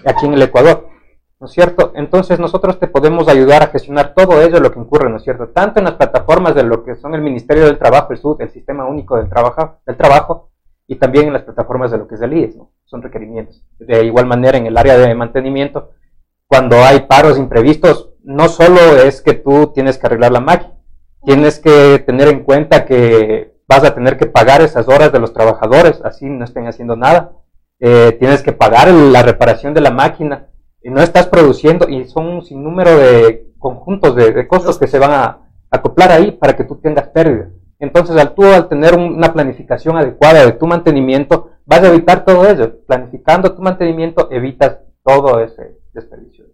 aquí 0.06 0.24
en 0.24 0.32
el 0.32 0.42
Ecuador. 0.42 0.93
¿No 1.44 1.48
es 1.48 1.52
cierto? 1.52 1.92
Entonces 1.94 2.40
nosotros 2.40 2.80
te 2.80 2.88
podemos 2.88 3.28
ayudar 3.28 3.62
a 3.62 3.66
gestionar 3.66 4.14
todo 4.14 4.40
ello, 4.40 4.60
lo 4.60 4.72
que 4.72 4.80
incurre, 4.80 5.10
¿no 5.10 5.18
es 5.18 5.24
cierto? 5.24 5.48
Tanto 5.48 5.78
en 5.78 5.84
las 5.84 5.96
plataformas 5.96 6.54
de 6.54 6.62
lo 6.62 6.82
que 6.82 6.94
son 6.94 7.14
el 7.14 7.20
Ministerio 7.20 7.66
del 7.66 7.76
Trabajo, 7.76 8.14
el 8.14 8.18
SUD, 8.18 8.40
el 8.40 8.48
Sistema 8.48 8.86
Único 8.86 9.18
del 9.18 9.28
Trabajo, 9.28 9.76
del 9.84 9.94
Trabajo 9.94 10.48
y 10.86 10.96
también 10.96 11.26
en 11.26 11.34
las 11.34 11.42
plataformas 11.42 11.90
de 11.90 11.98
lo 11.98 12.08
que 12.08 12.14
es 12.14 12.22
el 12.22 12.32
IES, 12.32 12.56
¿no? 12.56 12.70
Son 12.86 13.02
requerimientos. 13.02 13.62
De 13.78 14.06
igual 14.06 14.24
manera, 14.24 14.56
en 14.56 14.64
el 14.64 14.78
área 14.78 14.96
de 14.96 15.14
mantenimiento, 15.14 15.90
cuando 16.46 16.82
hay 16.82 17.00
paros 17.00 17.36
imprevistos, 17.36 18.14
no 18.22 18.48
solo 18.48 18.80
es 19.04 19.20
que 19.20 19.34
tú 19.34 19.70
tienes 19.74 19.98
que 19.98 20.06
arreglar 20.06 20.32
la 20.32 20.40
máquina, 20.40 20.72
tienes 21.26 21.58
que 21.58 21.98
tener 22.06 22.28
en 22.28 22.42
cuenta 22.44 22.86
que 22.86 23.52
vas 23.68 23.84
a 23.84 23.94
tener 23.94 24.16
que 24.16 24.24
pagar 24.24 24.62
esas 24.62 24.88
horas 24.88 25.12
de 25.12 25.20
los 25.20 25.34
trabajadores, 25.34 26.00
así 26.06 26.24
no 26.24 26.46
estén 26.46 26.66
haciendo 26.68 26.96
nada. 26.96 27.32
Eh, 27.80 28.16
tienes 28.18 28.42
que 28.42 28.52
pagar 28.52 28.88
la 28.88 29.22
reparación 29.22 29.74
de 29.74 29.82
la 29.82 29.90
máquina, 29.90 30.48
no 30.90 31.00
estás 31.00 31.26
produciendo 31.26 31.88
y 31.88 32.04
son 32.06 32.26
un 32.26 32.42
sinnúmero 32.42 32.96
de 32.96 33.52
conjuntos 33.58 34.14
de, 34.14 34.46
costos 34.46 34.78
que 34.78 34.86
se 34.86 34.98
van 34.98 35.12
a 35.12 35.38
acoplar 35.70 36.12
ahí 36.12 36.32
para 36.32 36.54
que 36.54 36.64
tú 36.64 36.76
tengas 36.76 37.08
pérdida. 37.08 37.50
Entonces, 37.78 38.16
al 38.16 38.34
tú 38.34 38.44
al 38.44 38.68
tener 38.68 38.94
una 38.94 39.32
planificación 39.32 39.96
adecuada 39.96 40.44
de 40.44 40.52
tu 40.52 40.66
mantenimiento, 40.66 41.50
vas 41.64 41.82
a 41.82 41.88
evitar 41.88 42.24
todo 42.24 42.46
ello. 42.48 42.84
Planificando 42.86 43.54
tu 43.54 43.62
mantenimiento, 43.62 44.28
evitas 44.30 44.80
todo 45.02 45.40
ese 45.40 45.78
desperdicio. 45.92 46.44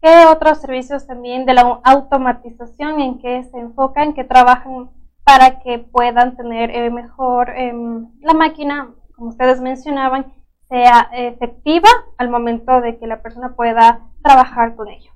¿Qué 0.00 0.26
otros 0.26 0.58
servicios 0.58 1.06
también 1.06 1.46
de 1.46 1.54
la 1.54 1.80
automatización 1.84 3.00
en 3.00 3.18
que 3.20 3.44
se 3.44 3.58
enfocan, 3.58 4.14
que 4.14 4.24
trabajan 4.24 4.90
para 5.24 5.60
que 5.60 5.78
puedan 5.78 6.36
tener 6.36 6.70
eh, 6.70 6.90
mejor 6.90 7.50
em, 7.50 8.10
la 8.20 8.34
máquina, 8.34 8.94
como 9.14 9.28
ustedes 9.28 9.60
mencionaban, 9.60 10.32
sea 10.72 11.10
efectiva 11.14 11.88
al 12.16 12.30
momento 12.30 12.80
de 12.80 12.98
que 12.98 13.06
la 13.06 13.22
persona 13.22 13.54
pueda 13.54 14.08
trabajar 14.22 14.74
con 14.74 14.88
ello. 14.88 15.10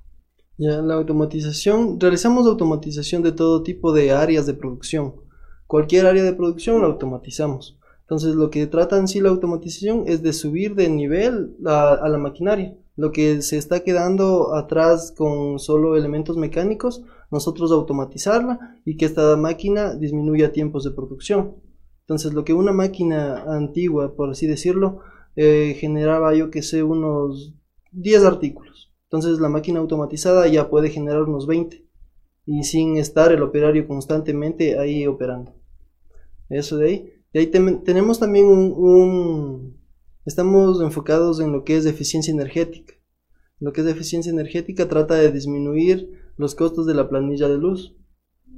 Ya, 0.59 0.83
la 0.83 0.93
automatización, 0.93 1.99
realizamos 1.99 2.45
automatización 2.45 3.23
de 3.23 3.31
todo 3.31 3.63
tipo 3.63 3.91
de 3.91 4.11
áreas 4.11 4.45
de 4.45 4.53
producción. 4.53 5.15
Cualquier 5.65 6.05
área 6.05 6.21
de 6.21 6.33
producción 6.33 6.81
la 6.81 6.87
automatizamos. 6.87 7.79
Entonces, 8.01 8.35
lo 8.35 8.51
que 8.51 8.67
trata 8.67 8.97
en 8.97 9.07
sí 9.07 9.19
la 9.19 9.29
automatización 9.29 10.03
es 10.05 10.21
de 10.21 10.31
subir 10.31 10.75
de 10.75 10.89
nivel 10.89 11.55
a, 11.65 12.07
la 12.07 12.19
maquinaria. 12.19 12.77
Lo 12.95 13.11
que 13.11 13.41
se 13.41 13.57
está 13.57 13.79
quedando 13.79 14.53
atrás 14.55 15.11
con 15.17 15.57
solo 15.57 15.97
elementos 15.97 16.37
mecánicos, 16.37 17.01
nosotros 17.31 17.71
automatizarla 17.71 18.79
y 18.85 18.95
que 18.95 19.05
esta 19.05 19.35
máquina 19.37 19.95
disminuya 19.95 20.51
tiempos 20.51 20.83
de 20.83 20.91
producción. 20.91 21.55
Entonces, 22.01 22.33
lo 22.33 22.43
que 22.43 22.53
una 22.53 22.73
máquina 22.73 23.43
antigua, 23.47 24.15
por 24.15 24.29
así 24.29 24.45
decirlo, 24.45 25.01
eh, 25.37 25.77
generaba 25.79 26.33
yo 26.33 26.49
que 26.49 26.63
sé 26.63 26.81
unos 26.81 27.53
10 27.91 28.23
artículos. 28.23 28.91
Entonces 29.03 29.39
la 29.39 29.49
máquina 29.49 29.79
automatizada 29.79 30.47
ya 30.47 30.67
puede 30.67 30.89
generar 30.89 31.23
unos 31.23 31.45
20 31.45 31.85
y 32.47 32.63
sin 32.63 32.97
estar 32.97 33.31
el 33.31 33.43
operario 33.43 33.87
constantemente 33.87 34.79
ahí 34.79 35.05
operando. 35.05 35.53
Eso 36.49 36.77
de 36.77 36.87
ahí. 36.87 37.13
Y 37.33 37.39
ahí 37.39 37.47
tenemos 37.47 38.19
también 38.19 38.47
un, 38.47 39.77
Estamos 40.25 40.81
enfocados 40.81 41.39
en 41.39 41.51
lo 41.51 41.63
que 41.63 41.77
es 41.77 41.85
eficiencia 41.85 42.33
energética. 42.33 42.95
Lo 43.59 43.73
que 43.73 43.81
es 43.81 43.87
eficiencia 43.87 44.31
energética 44.31 44.89
trata 44.89 45.15
de 45.15 45.31
disminuir 45.31 46.33
los 46.35 46.55
costos 46.55 46.87
de 46.87 46.95
la 46.95 47.09
planilla 47.09 47.47
de 47.47 47.57
luz. 47.57 47.95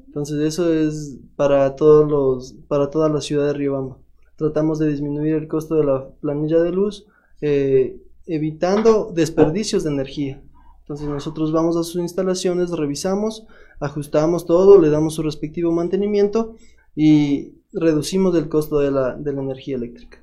Entonces 0.07 0.39
eso 0.39 0.73
es 0.73 1.19
para 1.35 1.75
todos 1.75 2.09
los 2.09 2.53
para 2.67 2.89
toda 2.89 3.09
la 3.09 3.21
ciudad 3.21 3.47
de 3.47 3.53
Riobamba 3.53 3.99
tratamos 4.39 4.79
de 4.79 4.87
disminuir 4.87 5.35
el 5.35 5.47
costo 5.47 5.75
de 5.75 5.83
la 5.83 6.07
planilla 6.21 6.59
de 6.63 6.71
luz, 6.71 7.05
eh, 7.41 7.97
evitando 8.25 9.11
desperdicios 9.13 9.83
de 9.83 9.91
energía. 9.91 10.41
Entonces 10.79 11.07
nosotros 11.07 11.51
vamos 11.51 11.77
a 11.77 11.83
sus 11.83 11.97
instalaciones, 11.97 12.71
revisamos, 12.71 13.45
ajustamos 13.79 14.45
todo, 14.45 14.79
le 14.79 14.89
damos 14.89 15.13
su 15.13 15.21
respectivo 15.21 15.71
mantenimiento 15.71 16.55
y 16.95 17.59
reducimos 17.73 18.35
el 18.35 18.49
costo 18.49 18.79
de 18.79 18.89
la, 18.89 19.15
de 19.15 19.33
la 19.33 19.41
energía 19.41 19.75
eléctrica. 19.75 20.17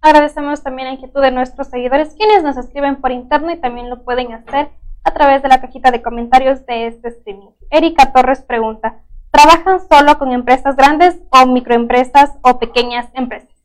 Agradecemos 0.00 0.62
también 0.62 0.88
la 0.88 0.94
inquietud 0.94 1.20
de 1.20 1.30
nuestros 1.30 1.68
seguidores, 1.68 2.14
quienes 2.14 2.42
nos 2.42 2.56
escriben 2.56 3.00
por 3.00 3.12
interno 3.12 3.52
y 3.52 3.60
también 3.60 3.90
lo 3.90 4.02
pueden 4.02 4.32
hacer 4.32 4.70
a 5.04 5.12
través 5.12 5.42
de 5.42 5.48
la 5.48 5.60
cajita 5.60 5.90
de 5.90 6.02
comentarios 6.02 6.64
de 6.66 6.86
este 6.86 7.08
streaming. 7.08 7.50
Erika 7.70 8.12
Torres 8.12 8.42
pregunta, 8.42 9.02
¿trabajan 9.30 9.80
solo 9.88 10.18
con 10.18 10.32
empresas 10.32 10.76
grandes 10.76 11.20
o 11.30 11.46
microempresas 11.46 12.32
o 12.42 12.58
pequeñas 12.58 13.08
empresas? 13.14 13.57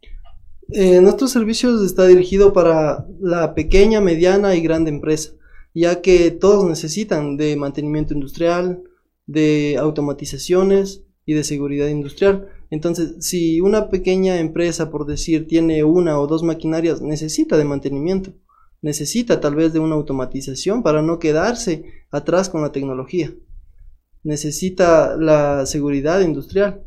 Eh, 0.75 1.01
nuestros 1.01 1.29
servicios 1.29 1.83
está 1.83 2.07
dirigido 2.07 2.51
para 2.51 3.05
la 3.21 3.53
pequeña, 3.53 4.01
mediana 4.01 4.55
y 4.55 4.61
grande 4.61 4.89
empresa, 4.89 5.33
ya 5.75 6.01
que 6.01 6.31
todos 6.31 6.65
necesitan 6.65 7.37
de 7.37 7.55
mantenimiento 7.55 8.15
industrial, 8.15 8.81
de 9.27 9.77
automatizaciones 9.79 11.03
y 11.27 11.33
de 11.33 11.43
seguridad 11.43 11.89
industrial. 11.89 12.47
Entonces, 12.71 13.17
si 13.19 13.61
una 13.61 13.91
pequeña 13.91 14.39
empresa, 14.39 14.89
por 14.89 15.05
decir, 15.05 15.47
tiene 15.47 15.83
una 15.83 16.19
o 16.19 16.25
dos 16.25 16.41
maquinarias, 16.41 17.03
necesita 17.03 17.55
de 17.55 17.65
mantenimiento, 17.65 18.33
necesita 18.81 19.39
tal 19.39 19.53
vez 19.53 19.73
de 19.73 19.79
una 19.79 19.93
automatización 19.93 20.81
para 20.81 21.03
no 21.03 21.19
quedarse 21.19 21.85
atrás 22.09 22.49
con 22.49 22.63
la 22.63 22.71
tecnología, 22.71 23.31
necesita 24.23 25.15
la 25.17 25.67
seguridad 25.67 26.21
industrial. 26.21 26.83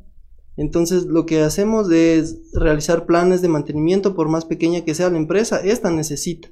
Entonces 0.56 1.04
lo 1.04 1.26
que 1.26 1.40
hacemos 1.40 1.90
es 1.90 2.38
realizar 2.52 3.06
planes 3.06 3.42
de 3.42 3.48
mantenimiento 3.48 4.14
por 4.14 4.28
más 4.28 4.44
pequeña 4.44 4.84
que 4.84 4.94
sea 4.94 5.10
la 5.10 5.18
empresa, 5.18 5.60
esta 5.62 5.90
necesita. 5.90 6.48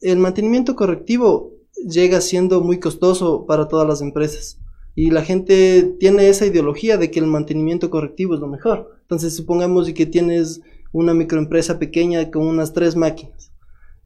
El 0.00 0.18
mantenimiento 0.18 0.76
correctivo 0.76 1.52
llega 1.88 2.20
siendo 2.20 2.60
muy 2.60 2.78
costoso 2.78 3.46
para 3.46 3.68
todas 3.68 3.88
las 3.88 4.02
empresas 4.02 4.58
y 4.94 5.10
la 5.10 5.22
gente 5.22 5.94
tiene 5.98 6.28
esa 6.28 6.46
ideología 6.46 6.98
de 6.98 7.10
que 7.10 7.20
el 7.20 7.26
mantenimiento 7.26 7.90
correctivo 7.90 8.34
es 8.34 8.40
lo 8.40 8.48
mejor. 8.48 8.98
Entonces 9.02 9.34
supongamos 9.34 9.90
que 9.92 10.06
tienes 10.06 10.60
una 10.92 11.14
microempresa 11.14 11.78
pequeña 11.78 12.30
con 12.30 12.46
unas 12.46 12.72
tres 12.72 12.96
máquinas 12.96 13.52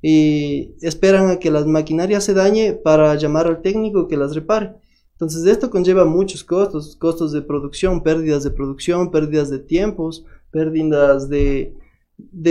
y 0.01 0.75
esperan 0.83 1.31
a 1.31 1.39
que 1.39 1.51
las 1.51 1.67
maquinarias 1.67 2.23
se 2.25 2.35
dañe 2.35 2.75
para 2.75 3.15
llamar 3.17 3.47
al 3.47 3.63
técnico 3.63 4.07
que 4.07 4.17
las 4.17 4.35
repare. 4.35 4.75
Entonces 5.17 5.47
esto 5.47 5.71
conlleva 5.71 6.05
muchos 6.05 6.45
costos, 6.45 6.95
costos 6.97 7.33
de 7.33 7.41
producción, 7.41 8.03
pérdidas 8.03 8.45
de 8.45 8.51
producción, 8.51 9.11
pérdidas 9.11 9.49
de 9.49 9.59
tiempos, 9.59 10.27
pérdidas 10.51 11.31
de, 11.31 11.75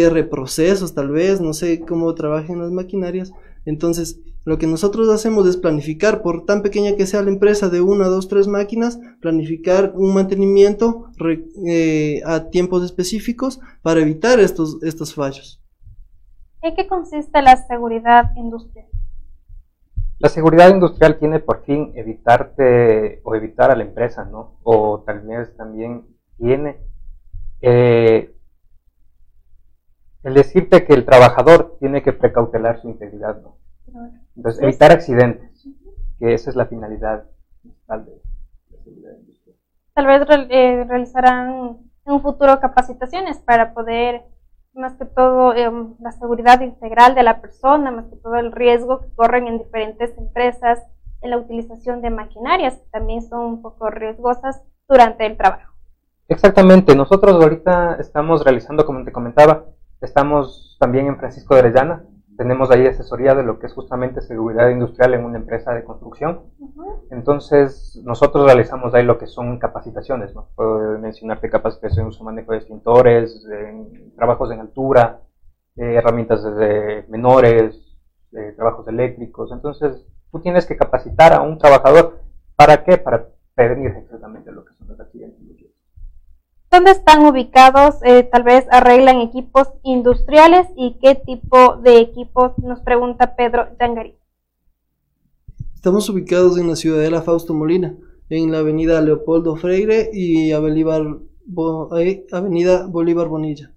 reprocesos 0.10 0.96
tal 0.96 1.10
vez, 1.10 1.40
no 1.42 1.54
sé 1.54 1.82
cómo 1.82 2.16
trabajan 2.16 2.60
las 2.60 2.72
maquinarias. 2.72 3.32
Entonces 3.66 4.20
lo 4.46 4.58
que 4.58 4.66
nosotros 4.66 5.10
hacemos 5.10 5.48
es 5.48 5.58
planificar, 5.58 6.24
por 6.24 6.46
tan 6.46 6.64
pequeña 6.64 6.96
que 6.96 7.06
sea 7.06 7.22
la 7.22 7.30
empresa 7.30 7.70
de 7.70 7.82
una, 7.82 8.08
dos, 8.08 8.28
tres 8.28 8.48
máquinas, 8.48 9.00
planificar 9.22 9.94
un 9.96 10.16
mantenimiento 10.16 11.12
eh, 11.68 12.22
a 12.26 12.50
tiempos 12.50 12.84
específicos 12.84 13.60
para 13.84 14.02
evitar 14.02 14.40
estos, 14.40 14.82
estos 14.82 15.14
fallos. 15.14 15.62
¿En 16.64 16.76
qué 16.76 16.88
consiste 16.88 17.44
la 17.44 17.58
seguridad 17.68 18.32
industrial? 18.36 18.88
La 20.26 20.30
seguridad 20.30 20.70
industrial 20.70 21.20
tiene 21.20 21.40
por 21.40 21.64
fin 21.66 21.92
evitarte 21.94 23.22
o 23.24 23.36
evitar 23.36 23.70
a 23.70 23.76
la 23.76 23.84
empresa, 23.84 24.26
¿no? 24.26 24.58
O 24.64 25.04
tal 25.06 25.20
vez 25.20 25.56
también 25.56 26.04
tiene 26.40 26.80
eh, 27.62 28.36
el 30.24 30.34
decirte 30.34 30.84
que 30.84 30.94
el 30.94 31.06
trabajador 31.06 31.78
tiene 31.80 32.02
que 32.02 32.12
precautelar 32.12 32.82
su 32.82 32.90
integridad, 32.90 33.40
¿no? 33.40 33.60
Entonces, 34.36 34.64
evitar 34.64 34.92
accidentes, 34.92 35.70
que 36.18 36.34
esa 36.34 36.50
es 36.50 36.56
la 36.56 36.66
finalidad 36.66 37.26
principal 37.62 38.06
de 38.06 38.12
la 38.72 38.84
seguridad 38.84 39.12
industrial. 39.20 39.58
Tal 39.94 40.08
vez 40.08 40.22
eh, 40.50 40.86
realizarán 40.86 41.78
en 42.04 42.12
un 42.12 42.22
futuro 42.24 42.60
capacitaciones 42.60 43.38
para 43.38 43.76
poder 43.76 44.24
más 44.76 44.94
que 44.96 45.06
todo 45.06 45.56
em, 45.56 45.96
la 46.00 46.12
seguridad 46.12 46.62
integral 46.62 47.16
de 47.16 47.24
la 47.24 47.42
persona, 47.42 47.92
más 47.92 48.06
que 48.06 48.18
todo 48.18 48.36
el 48.36 48.52
riesgo 48.52 49.02
que 49.02 49.14
corren 49.16 49.48
en 49.48 49.58
diferentes 49.58 50.18
empresas 50.18 50.80
en 51.22 51.32
la 51.32 51.38
utilización 51.38 52.02
de 52.02 52.10
maquinarias, 52.10 52.76
que 52.76 52.90
también 52.92 53.22
son 53.22 53.46
un 53.46 53.62
poco 53.62 53.90
riesgosas 53.90 54.62
durante 54.88 55.26
el 55.26 55.38
trabajo. 55.38 55.74
Exactamente, 56.28 56.96
nosotros 56.96 57.42
ahorita 57.42 57.96
estamos 58.00 58.44
realizando, 58.44 58.86
como 58.86 59.04
te 59.04 59.12
comentaba, 59.12 59.66
estamos 60.02 60.78
también 60.80 61.08
en 61.08 61.18
Francisco 61.18 61.54
de 61.54 61.62
Orellana, 61.62 62.04
tenemos 62.38 62.72
ahí 62.72 62.86
asesoría 62.86 63.34
de 63.34 63.44
lo 63.44 63.60
que 63.60 63.68
es 63.68 63.74
justamente 63.74 64.22
seguridad 64.22 64.70
industrial 64.70 65.14
en 65.14 65.26
una 65.26 65.38
empresa 65.38 65.74
de 65.74 65.84
construcción. 65.84 66.42
Entonces, 67.12 68.02
nosotros 68.04 68.46
realizamos 68.46 68.94
ahí 68.94 69.04
lo 69.04 69.18
que 69.18 69.28
son 69.28 69.58
capacitaciones, 69.60 70.34
¿no? 70.34 70.50
Puedo 70.56 71.00
mencionarte 71.00 71.50
capacitación 71.50 72.04
en 72.04 72.10
uso 72.10 72.24
manejo 72.24 72.52
de 72.52 72.58
extintores, 72.58 73.46
trabajos 74.16 74.52
en 74.52 74.60
altura, 74.60 75.22
eh, 75.76 75.96
herramientas 75.96 76.44
de 76.44 77.06
menores, 77.10 77.98
eh, 78.32 78.54
trabajos 78.56 78.88
eléctricos. 78.88 79.52
Entonces, 79.52 80.06
tú 80.32 80.40
tienes 80.42 80.66
que 80.66 80.78
capacitar 80.78 81.34
a 81.34 81.42
un 81.42 81.58
trabajador. 81.58 82.20
¿Para 82.56 82.84
qué? 82.84 82.98
Para 82.98 83.28
prevenir 83.54 83.92
exactamente 83.92 84.52
lo 84.52 84.66
que 84.66 84.74
son 84.74 84.88
los 84.88 85.00
accidentes. 85.00 85.75
¿Dónde 86.72 86.92
están 86.92 87.26
ubicados? 87.26 87.96
Eh, 88.04 88.24
tal 88.24 88.44
vez 88.44 88.66
arreglan 88.72 89.22
equipos 89.22 89.70
industriales 89.84 90.68
y 90.76 90.98
qué 91.02 91.16
tipo 91.16 91.78
de 91.78 92.00
equipos, 92.00 92.58
nos 92.60 92.82
pregunta 92.82 93.36
Pedro 93.36 93.68
Yangari. 93.80 94.18
Estamos 95.74 96.10
ubicados 96.10 96.58
en 96.58 96.68
la 96.68 96.76
ciudadela 96.76 97.22
Fausto 97.22 97.54
Molina, 97.54 97.96
en 98.30 98.52
la 98.52 98.60
avenida 98.60 99.02
Leopoldo 99.02 99.56
Freire 99.56 100.10
y 100.12 100.52
eh, 100.52 100.56
avenida 100.56 100.98
Bolívar 102.88 103.28
Bonilla. 103.28 103.72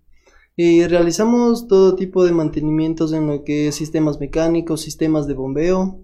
Y 0.57 0.85
realizamos 0.87 1.69
todo 1.69 1.95
tipo 1.95 2.25
de 2.25 2.33
mantenimientos 2.33 3.13
en 3.13 3.29
lo 3.29 3.45
que 3.45 3.69
es 3.69 3.77
sistemas 3.77 4.19
mecánicos, 4.19 4.81
sistemas 4.81 5.29
de 5.29 5.35
bombeo, 5.35 6.01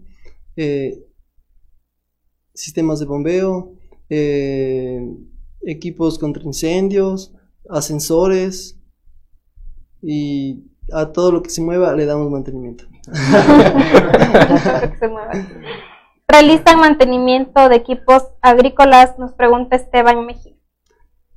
eh, 0.55 1.03
sistemas 2.53 3.01
de 3.01 3.07
bombeo, 3.07 3.73
eh, 4.09 5.01
equipos 5.67 6.19
contra 6.19 6.43
incendios, 6.43 7.33
ascensores 7.69 8.79
y 10.03 10.65
a 10.93 11.13
todo 11.13 11.33
lo 11.33 11.43
que 11.43 11.51
se 11.51 11.63
mueva 11.63 11.95
le 11.95 12.07
damos 12.07 12.31
mantenimiento. 12.31 12.85
Realizan 16.29 16.81
mantenimiento 16.81 17.69
de 17.69 17.77
equipos 17.77 18.25
agrícolas, 18.41 19.19
nos 19.19 19.33
pregunta 19.33 19.77
Esteban 19.77 20.25
Mejía. 20.27 20.55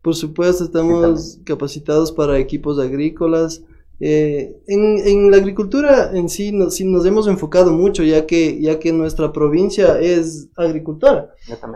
Por 0.01 0.15
supuesto, 0.15 0.63
estamos 0.63 1.39
capacitados 1.43 2.11
para 2.11 2.39
equipos 2.39 2.79
agrícolas. 2.79 3.63
Eh, 3.99 4.55
en, 4.67 5.31
la 5.31 5.37
agricultura 5.37 6.11
en 6.13 6.29
sí 6.29 6.51
nos, 6.51 6.79
nos 6.81 7.05
hemos 7.05 7.27
enfocado 7.27 7.73
mucho, 7.73 8.03
ya 8.03 8.25
que, 8.25 8.61
ya 8.61 8.79
que 8.79 8.93
nuestra 8.93 9.33
provincia 9.33 9.99
es 9.99 10.49
agricultora. 10.55 11.33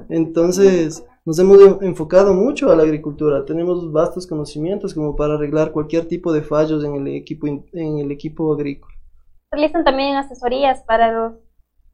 Entonces, 0.09 1.03
nos 1.25 1.37
hemos 1.39 1.81
enfocado 1.81 2.33
mucho 2.33 2.71
a 2.71 2.75
la 2.75 2.83
agricultura. 2.83 3.45
Tenemos 3.45 3.91
vastos 3.91 4.25
conocimientos 4.25 4.93
como 4.93 5.15
para 5.15 5.35
arreglar 5.35 5.71
cualquier 5.71 6.05
tipo 6.07 6.33
de 6.33 6.41
fallos 6.41 6.83
en 6.83 6.95
el 6.95 7.07
equipo, 7.07 7.47
en 7.47 7.97
el 7.99 8.11
equipo 8.11 8.53
agrícola. 8.53 8.95
Realizan 9.51 9.83
también 9.83 10.15
asesorías 10.15 10.81
para 10.83 11.35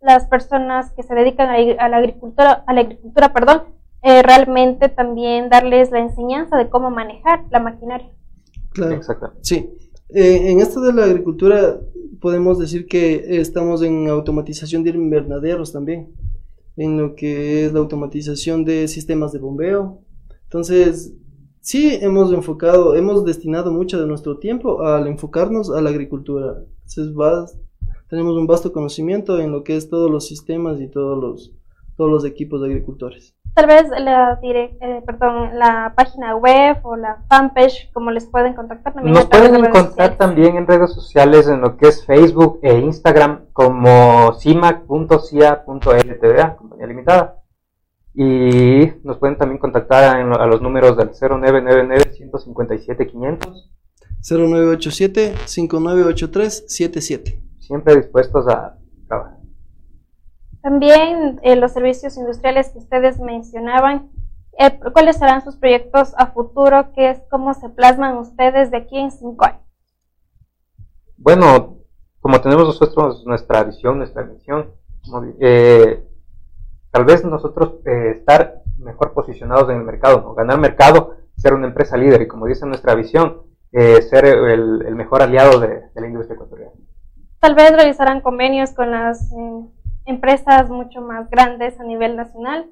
las 0.01 0.25
personas 0.27 0.91
que 0.93 1.03
se 1.03 1.13
dedican 1.15 1.49
a, 1.49 1.89
la 1.89 1.97
agricultura, 1.97 2.63
a 2.65 2.73
la 2.73 2.81
agricultura, 2.81 3.33
perdón, 3.33 3.63
eh, 4.03 4.21
realmente 4.21 4.89
también 4.89 5.49
darles 5.49 5.91
la 5.91 5.99
enseñanza 5.99 6.55
de 6.55 6.69
cómo 6.69 6.91
manejar 6.91 7.45
la 7.49 7.59
maquinaria. 7.59 8.11
Claro, 8.71 8.93
Exacto. 8.93 9.33
sí. 9.41 9.69
Eh, 10.09 10.51
en 10.51 10.61
esto 10.61 10.79
de 10.79 10.93
la 10.93 11.03
agricultura 11.03 11.79
podemos 12.21 12.59
decir 12.59 12.87
que 12.87 13.39
estamos 13.41 13.81
en 13.81 14.07
automatización 14.07 14.83
de 14.83 14.91
invernaderos 14.91 15.73
también, 15.73 16.13
en 16.77 16.97
lo 16.97 17.15
que 17.15 17.65
es 17.65 17.73
la 17.73 17.79
automatización 17.79 18.63
de 18.63 18.87
sistemas 18.87 19.33
de 19.33 19.39
bombeo. 19.39 20.01
Entonces, 20.43 21.13
sí 21.59 21.97
hemos 22.01 22.31
enfocado, 22.31 22.95
hemos 22.95 23.25
destinado 23.25 23.71
mucho 23.73 23.99
de 23.99 24.07
nuestro 24.07 24.37
tiempo 24.37 24.83
al 24.83 25.07
enfocarnos 25.07 25.69
a 25.71 25.81
la 25.81 25.89
agricultura. 25.89 26.63
Entonces, 26.85 27.59
tenemos 28.09 28.37
un 28.37 28.47
vasto 28.47 28.71
conocimiento 28.71 29.39
en 29.39 29.51
lo 29.51 29.63
que 29.63 29.75
es 29.75 29.89
todos 29.89 30.09
los 30.09 30.25
sistemas 30.27 30.79
y 30.79 30.87
todos 30.87 31.21
los, 31.21 31.53
todos 31.97 32.09
los 32.09 32.23
equipos 32.23 32.61
de 32.61 32.67
agricultores 32.67 33.36
tal 33.57 33.65
vez 33.65 33.89
la, 33.89 34.39
eh, 34.43 35.01
perdón, 35.03 35.57
la 35.57 35.91
página 35.95 36.35
web 36.35 36.77
o 36.83 36.95
la 36.95 37.23
fanpage, 37.27 37.91
como 37.91 38.11
les 38.11 38.27
pueden 38.27 38.53
contactar 38.53 38.93
también. 38.93 39.15
Nos 39.15 39.25
pueden 39.25 39.55
encontrar 39.55 40.15
también 40.15 40.57
en 40.57 40.67
redes 40.67 40.93
sociales 40.93 41.47
en 41.47 41.61
lo 41.61 41.75
que 41.75 41.87
es 41.87 42.05
Facebook 42.05 42.59
e 42.61 42.77
Instagram 42.77 43.47
como 43.53 44.35
cimac.cia.ltda, 44.39 45.65
compañía 46.55 46.85
limitada. 46.85 47.41
Y 48.13 48.91
nos 49.03 49.17
pueden 49.17 49.39
también 49.39 49.57
contactar 49.57 50.03
a, 50.03 50.45
los 50.45 50.61
números 50.61 50.95
del 50.95 51.09
0999 51.09 52.11
157 52.15 53.07
500 53.07 53.71
0987 54.21 55.33
5983 55.45 56.65
77. 56.67 57.41
Siempre 57.57 57.95
dispuestos 57.95 58.47
a. 58.49 58.77
También 60.61 61.39
eh, 61.43 61.55
los 61.55 61.71
servicios 61.71 62.17
industriales 62.17 62.69
que 62.69 62.79
ustedes 62.79 63.19
mencionaban, 63.19 64.09
eh, 64.59 64.79
¿cuáles 64.91 65.17
serán 65.17 65.43
sus 65.43 65.55
proyectos 65.55 66.13
a 66.17 66.27
futuro? 66.27 66.91
¿Qué 66.93 67.11
es 67.11 67.21
cómo 67.29 67.53
se 67.53 67.69
plasman 67.69 68.17
ustedes 68.17 68.71
de 68.71 68.77
aquí 68.77 68.97
en 68.97 69.11
cinco 69.11 69.45
años? 69.45 69.61
Bueno, 71.17 71.77
como 72.19 72.41
tenemos 72.41 72.65
nosotros 72.65 73.23
nuestra 73.25 73.63
visión, 73.63 73.97
nuestra 73.97 74.23
misión, 74.23 74.71
eh, 75.39 76.03
tal 76.91 77.05
vez 77.05 77.23
nosotros 77.23 77.75
estar 77.85 78.61
mejor 78.77 79.13
posicionados 79.13 79.69
en 79.69 79.77
el 79.77 79.83
mercado, 79.83 80.21
¿no? 80.21 80.33
ganar 80.33 80.59
mercado, 80.59 81.15
ser 81.37 81.53
una 81.53 81.67
empresa 81.67 81.97
líder 81.97 82.21
y 82.21 82.27
como 82.27 82.45
dice 82.45 82.65
nuestra 82.65 82.95
visión, 82.95 83.43
ser 83.71 84.25
el, 84.25 84.95
mejor 84.95 85.21
aliado 85.21 85.59
de, 85.59 85.67
de, 85.67 86.01
la 86.01 86.07
industria 86.07 86.35
ecuatoriana. 86.35 86.71
Tal 87.39 87.53
vez 87.53 87.71
realizarán 87.71 88.21
convenios 88.21 88.71
con 88.71 88.91
las 88.91 89.31
empresas 90.07 90.69
mucho 90.69 91.01
más 91.01 91.29
grandes 91.29 91.79
a 91.79 91.83
nivel 91.83 92.15
nacional. 92.15 92.71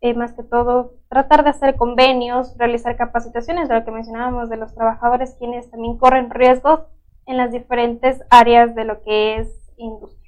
Eh, 0.00 0.14
más 0.14 0.32
que 0.32 0.42
todo, 0.42 0.94
tratar 1.08 1.44
de 1.44 1.50
hacer 1.50 1.76
convenios, 1.76 2.56
realizar 2.58 2.96
capacitaciones, 2.96 3.68
de 3.68 3.76
lo 3.76 3.84
que 3.84 3.92
mencionábamos 3.92 4.50
de 4.50 4.56
los 4.56 4.74
trabajadores, 4.74 5.36
quienes 5.38 5.70
también 5.70 5.96
corren 5.96 6.28
riesgos 6.30 6.80
en 7.26 7.36
las 7.36 7.52
diferentes 7.52 8.18
áreas 8.28 8.74
de 8.74 8.84
lo 8.84 9.00
que 9.02 9.36
es 9.36 9.48
industria. 9.76 10.22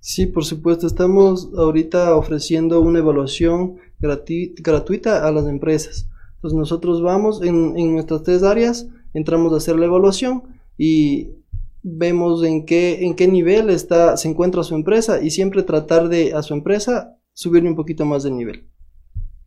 Sí, 0.00 0.26
por 0.26 0.44
supuesto, 0.44 0.88
estamos 0.88 1.52
ahorita 1.56 2.16
ofreciendo 2.16 2.80
una 2.80 2.98
evaluación 2.98 3.76
gratuita 4.00 5.26
a 5.26 5.30
las 5.30 5.46
empresas. 5.46 6.08
Entonces 6.36 6.58
nosotros 6.58 7.00
vamos 7.00 7.42
en, 7.42 7.78
en 7.78 7.92
nuestras 7.92 8.24
tres 8.24 8.42
áreas, 8.42 8.88
entramos 9.14 9.52
a 9.52 9.58
hacer 9.58 9.76
la 9.76 9.86
evaluación 9.86 10.42
y 10.76 11.35
vemos 11.88 12.42
en 12.42 12.66
qué, 12.66 13.06
en 13.06 13.14
qué 13.14 13.28
nivel 13.28 13.70
está, 13.70 14.16
se 14.16 14.28
encuentra 14.28 14.64
su 14.64 14.74
empresa 14.74 15.22
y 15.22 15.30
siempre 15.30 15.62
tratar 15.62 16.08
de 16.08 16.34
a 16.34 16.42
su 16.42 16.52
empresa 16.52 17.16
subirle 17.32 17.68
un 17.68 17.76
poquito 17.76 18.04
más 18.04 18.24
de 18.24 18.32
nivel. 18.32 18.68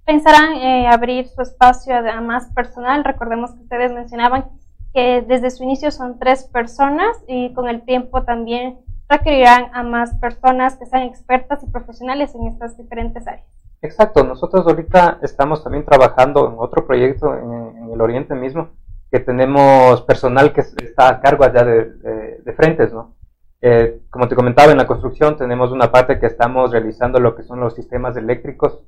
¿Pensarán 0.06 0.54
eh, 0.54 0.88
abrir 0.88 1.28
su 1.28 1.42
espacio 1.42 1.94
a 1.96 2.22
más 2.22 2.50
personal? 2.54 3.04
Recordemos 3.04 3.52
que 3.52 3.64
ustedes 3.64 3.92
mencionaban 3.92 4.46
que 4.94 5.22
desde 5.28 5.52
su 5.52 5.64
inicio 5.64 5.92
son 5.92 6.18
tres 6.18 6.46
personas 6.46 7.18
y 7.28 7.54
con 7.54 7.68
el 7.68 7.84
tiempo 7.84 8.24
también 8.24 8.80
requerirán 9.10 9.72
a 9.74 9.84
más 9.84 10.16
personas 10.16 10.78
que 10.78 10.86
sean 10.86 11.04
expertas 11.04 11.62
y 11.64 11.70
profesionales 11.70 12.34
en 12.36 12.48
estas 12.48 12.78
diferentes 12.78 13.28
áreas. 13.28 13.46
Exacto, 13.82 14.24
nosotros 14.24 14.66
ahorita 14.66 15.20
estamos 15.22 15.64
también 15.64 15.86
trabajando 15.86 16.48
en 16.48 16.56
otro 16.58 16.88
proyecto 16.88 17.34
en 17.36 17.92
el 17.92 18.02
Oriente 18.02 18.34
mismo, 18.34 18.70
que 19.12 19.20
tenemos 19.20 20.02
personal 20.04 20.54
que 20.54 20.62
está 20.62 21.10
a 21.10 21.20
cargo 21.20 21.44
allá 21.44 21.64
de, 21.64 22.40
de, 22.44 22.54
frentes, 22.54 22.94
¿no? 22.94 23.16
Eh, 23.62 24.02
como 24.10 24.28
te 24.28 24.36
comentaba, 24.36 24.72
en 24.72 24.78
la 24.78 24.88
construcción 24.88 25.36
tenemos 25.38 25.72
una 25.72 25.92
parte 25.92 26.20
que 26.20 26.28
estamos 26.28 26.72
realizando 26.72 27.20
lo 27.20 27.36
que 27.36 27.44
son 27.44 27.60
los 27.60 27.76
sistemas 27.76 28.16
eléctricos 28.16 28.80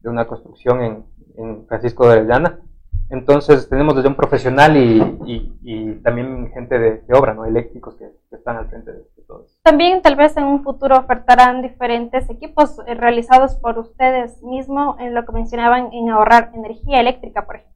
de 0.00 0.10
una 0.10 0.26
construcción 0.26 0.82
en, 0.82 1.04
en 1.36 1.66
Francisco 1.66 2.08
de 2.08 2.18
Orellana. 2.18 2.60
Entonces 3.08 3.68
tenemos 3.68 3.94
desde 3.94 4.08
un 4.08 4.16
profesional 4.16 4.76
y, 4.76 5.54
y, 5.62 5.92
también 6.02 6.50
gente 6.52 6.76
de, 6.78 7.02
obra, 7.14 7.34
¿no? 7.34 7.44
Eléctricos 7.44 7.94
que, 7.94 8.06
están 8.32 8.56
al 8.56 8.68
frente 8.68 8.92
de, 8.92 9.02
todo 9.28 9.44
eso. 9.44 9.58
También 9.62 10.02
tal 10.02 10.16
vez 10.16 10.36
en 10.36 10.44
un 10.44 10.64
futuro 10.64 10.98
ofertarán 10.98 11.62
diferentes 11.62 12.28
equipos 12.30 12.80
eh, 12.86 12.94
realizados 12.94 13.56
por 13.56 13.78
ustedes 13.78 14.42
mismos 14.42 14.98
en 14.98 15.14
lo 15.14 15.24
que 15.24 15.32
mencionaban 15.32 15.92
en 15.92 16.10
ahorrar 16.10 16.50
energía 16.54 17.00
eléctrica, 17.00 17.46
por 17.46 17.56
ejemplo. 17.56 17.75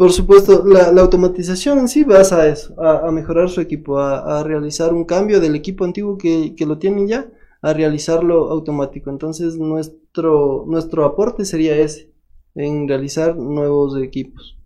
Por 0.00 0.12
supuesto, 0.12 0.64
la, 0.64 0.98
automatización 1.02 1.78
en 1.80 1.86
sí 1.86 2.04
basa 2.04 2.40
a 2.40 2.46
eso, 2.46 2.74
a, 2.80 3.10
mejorar 3.10 3.50
su 3.50 3.60
equipo, 3.60 3.98
a, 3.98 4.42
realizar 4.42 4.94
un 4.94 5.04
cambio 5.04 5.40
del 5.40 5.54
equipo 5.54 5.84
antiguo 5.84 6.16
que, 6.16 6.54
lo 6.66 6.78
tienen 6.78 7.06
ya, 7.06 7.26
a 7.60 7.74
realizarlo 7.74 8.50
automático. 8.50 9.10
Entonces, 9.10 9.58
nuestro, 9.58 10.64
nuestro 10.66 11.04
aporte 11.04 11.44
sería 11.44 11.76
ese, 11.76 12.10
en 12.54 12.88
realizar 12.88 13.36
nuevos 13.36 13.94
equipos, 14.02 14.56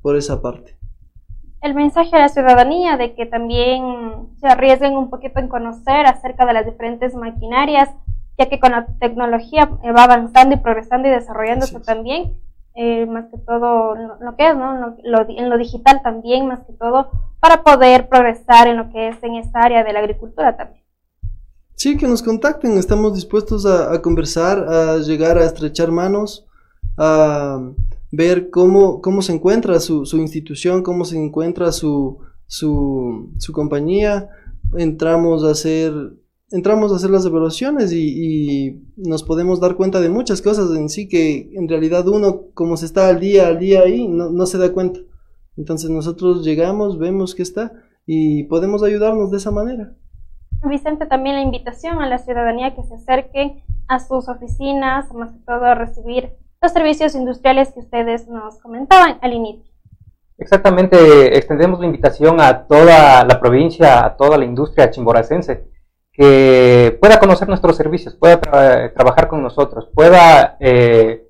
por 0.00 0.16
esa 0.16 0.40
parte. 0.40 0.78
El 1.60 1.74
mensaje 1.74 2.16
a 2.16 2.20
la 2.20 2.30
ciudadanía 2.30 2.96
de 2.96 3.14
que 3.14 3.26
también 3.26 3.82
se 4.40 4.46
arriesguen 4.46 4.96
un 4.96 5.10
poquito 5.10 5.38
en 5.38 5.48
conocer 5.48 6.06
acerca 6.06 6.46
de 6.46 6.54
las 6.54 6.64
diferentes 6.64 7.14
maquinarias, 7.14 7.90
ya 8.38 8.48
que 8.48 8.58
con 8.58 8.72
la 8.72 8.86
tecnología 8.98 9.66
va 9.66 10.04
avanzando 10.04 10.54
y 10.54 10.60
progresando 10.60 11.08
y 11.08 11.10
desarrollándose 11.10 11.78
también, 11.80 12.38
eh, 12.74 13.06
más 13.06 13.26
que 13.30 13.38
todo 13.38 13.94
lo, 13.94 14.36
que 14.36 14.48
es, 14.48 14.56
¿no? 14.56 14.96
en 15.04 15.50
lo 15.50 15.58
digital 15.58 16.00
también, 16.02 16.46
más 16.46 16.60
que 16.66 16.72
todo, 16.72 17.10
para 17.40 17.62
poder 17.62 18.08
progresar 18.08 18.68
en 18.68 18.78
lo 18.78 18.90
que 18.90 19.08
es 19.08 19.22
en 19.22 19.34
esta 19.36 19.60
área 19.60 19.84
de 19.84 19.92
la 19.92 20.00
agricultura 20.00 20.56
también. 20.56 20.82
Sí, 21.74 21.96
que 21.96 22.06
nos 22.06 22.22
contacten, 22.22 22.78
estamos 22.78 23.14
dispuestos 23.14 23.66
a, 23.66 24.00
conversar, 24.00 24.58
a 24.68 24.98
llegar 24.98 25.36
a 25.36 25.44
estrechar 25.44 25.90
manos, 25.90 26.46
a 26.96 27.60
ver 28.12 28.50
cómo, 28.50 29.00
cómo 29.00 29.20
se 29.20 29.32
encuentra 29.32 29.80
su, 29.80 30.06
su 30.06 30.18
institución, 30.18 30.82
cómo 30.82 31.04
se 31.04 31.18
encuentra 31.18 31.72
su, 31.72 32.20
su, 32.46 33.32
su 33.38 33.52
compañía, 33.52 34.28
entramos 34.76 35.44
a 35.44 35.50
hacer 35.50 35.92
entramos 36.52 36.92
a 36.92 36.96
hacer 36.96 37.10
las 37.10 37.24
evaluaciones 37.26 37.92
y, 37.92 38.82
nos 38.96 39.24
podemos 39.24 39.60
dar 39.60 39.74
cuenta 39.74 40.00
de 40.00 40.08
muchas 40.08 40.40
cosas 40.42 40.70
en 40.76 40.88
sí 40.88 41.08
que 41.08 41.50
en 41.54 41.68
realidad 41.68 42.06
uno 42.06 42.42
como 42.54 42.76
se 42.76 42.86
está 42.86 43.08
al 43.08 43.18
día 43.18 43.48
al 43.48 43.58
día 43.58 43.80
ahí 43.80 44.06
no, 44.06 44.30
no 44.30 44.46
se 44.46 44.58
da 44.58 44.72
cuenta. 44.72 45.00
Entonces 45.56 45.90
nosotros 45.90 46.44
llegamos 46.44 46.98
vemos 46.98 47.34
que 47.34 47.42
está 47.42 47.72
y 48.06 48.44
podemos 48.44 48.82
ayudarnos 48.82 49.30
de 49.30 49.38
esa 49.38 49.50
manera. 49.50 49.94
Vicente 50.64 51.06
también 51.06 51.36
la 51.36 51.42
invitación 51.42 52.00
a 52.00 52.08
la 52.08 52.18
ciudadanía 52.18 52.74
que 52.74 52.84
se 52.84 52.94
acerque 52.94 53.64
a 53.88 53.98
sus 53.98 54.28
oficinas 54.28 55.12
más 55.12 55.32
que 55.32 55.38
todo 55.44 55.64
a 55.64 55.74
recibir 55.74 56.30
los 56.60 56.72
servicios 56.72 57.14
industriales 57.16 57.72
que 57.72 57.80
ustedes 57.80 58.28
nos 58.28 58.60
comentaban 58.60 59.18
al 59.20 59.32
inicio. 59.32 59.72
Exactamente, 60.38 61.36
extendemos 61.36 61.80
la 61.80 61.86
invitación 61.86 62.40
a 62.40 62.66
toda 62.66 63.24
la 63.24 63.40
provincia, 63.40 64.04
a 64.04 64.16
toda 64.16 64.38
la 64.38 64.44
industria 64.44 64.90
chimboracense, 64.90 65.66
que 66.12 66.98
pueda 67.00 67.18
conocer 67.18 67.48
nuestros 67.48 67.76
servicios, 67.76 68.14
pueda 68.14 68.40
trabajar 68.92 69.28
con 69.28 69.42
nosotros, 69.42 69.88
pueda 69.94 70.56
eh, 70.60 71.26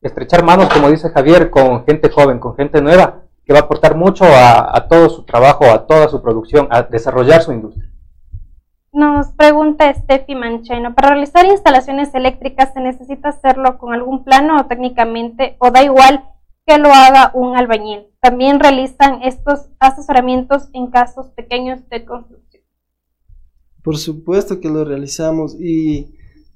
estrechar 0.00 0.44
manos, 0.44 0.68
como 0.72 0.90
dice 0.90 1.10
Javier, 1.10 1.50
con 1.50 1.84
gente 1.86 2.10
joven, 2.10 2.40
con 2.40 2.56
gente 2.56 2.82
nueva, 2.82 3.22
que 3.44 3.52
va 3.52 3.60
a 3.60 3.62
aportar 3.62 3.96
mucho 3.96 4.24
a, 4.24 4.86
todo 4.88 5.08
su 5.08 5.24
trabajo, 5.24 5.64
a 5.66 5.86
toda 5.86 6.08
su 6.08 6.20
producción, 6.22 6.68
a 6.70 6.82
desarrollar 6.82 7.42
su 7.42 7.52
industria. 7.52 7.90
Nos 8.92 9.32
pregunta 9.32 9.92
Steffi 9.92 10.34
Mancheno, 10.34 10.94
¿para 10.94 11.10
realizar 11.10 11.44
instalaciones 11.46 12.14
eléctricas 12.14 12.72
se 12.72 12.80
necesita 12.80 13.30
hacerlo 13.30 13.78
con 13.78 13.92
algún 13.92 14.24
plano 14.24 14.56
o 14.56 14.66
técnicamente, 14.66 15.56
o 15.58 15.70
da 15.70 15.82
igual 15.82 16.24
que 16.66 16.78
lo 16.78 16.90
haga 16.90 17.30
un 17.34 17.56
albañil? 17.56 18.06
También 18.20 18.60
realizan 18.60 19.22
estos 19.22 19.68
asesoramientos 19.80 20.68
en 20.72 20.90
casos 20.90 21.30
pequeños 21.30 21.86
de 21.88 22.04
construcción. 22.04 22.53
Por 23.84 23.98
supuesto 23.98 24.60
que 24.60 24.70
lo 24.70 24.82
realizamos 24.84 25.60
y 25.60 26.06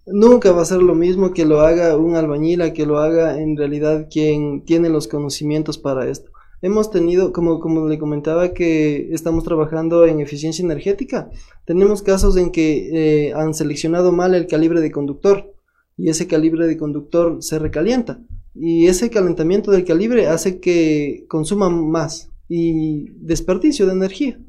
nunca 0.07 0.51
va 0.51 0.63
a 0.63 0.65
ser 0.65 0.81
lo 0.81 0.95
mismo 0.95 1.35
que 1.35 1.45
lo 1.45 1.61
haga 1.61 1.95
un 1.99 2.17
albañil 2.17 2.63
a 2.63 2.73
que 2.73 2.87
lo 2.87 2.99
haga 2.99 3.39
en 3.39 3.55
realidad 3.55 4.09
quien 4.11 4.63
tiene 4.63 4.89
los 4.89 5.09
conocimientos 5.09 5.77
para 5.77 6.09
esto. 6.09 6.31
Hemos 6.63 6.91
tenido, 6.91 7.35
como, 7.35 7.61
como 7.61 7.87
le 7.87 7.99
comentaba, 7.99 8.55
que 8.55 9.13
estamos 9.13 9.45
trabajando 9.45 10.07
en 10.07 10.21
eficiencia 10.21 10.65
energética. 10.65 11.31
Tenemos 11.67 12.01
casos 12.01 12.37
en 12.39 12.51
que 12.51 13.29
eh, 13.29 13.35
han 13.35 13.53
seleccionado 13.53 14.11
mal 14.11 14.35
el 14.35 14.47
calibre 14.47 14.81
de 14.81 14.91
conductor 14.91 15.53
y 15.99 16.09
ese 16.09 16.27
calibre 16.27 16.67
de 16.67 16.79
conductor 16.79 17.43
se 17.43 17.59
recalienta 17.59 18.21
y 18.55 18.87
ese 18.87 19.11
calentamiento 19.11 19.71
del 19.71 19.85
calibre 19.85 20.29
hace 20.29 20.61
que 20.61 21.27
consuma 21.29 21.69
más 21.69 22.31
y 22.49 23.11
desperdicio 23.21 23.85
de 23.85 23.93
energía. 23.93 24.41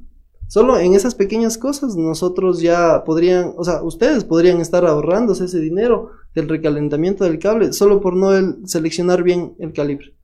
Solo 0.49 0.79
en 0.79 0.95
esas 0.95 1.13
pequeñas 1.13 1.59
cosas 1.59 1.95
nosotros 1.95 2.59
ya 2.59 3.03
podrían, 3.05 3.53
o 3.55 3.63
sea, 3.63 3.83
ustedes 3.83 4.25
podrían 4.25 4.62
estar 4.62 4.83
ahorrándose 4.83 5.45
ese 5.45 5.59
dinero 5.59 6.09
del 6.33 6.49
recalentamiento 6.49 7.23
del 7.23 7.38
cable 7.38 7.71
solo 7.71 8.01
por 8.01 8.15
no 8.15 8.31
seleccionar 8.65 9.21
bien 9.21 9.53
el 9.59 9.73
calibre. 9.73 10.15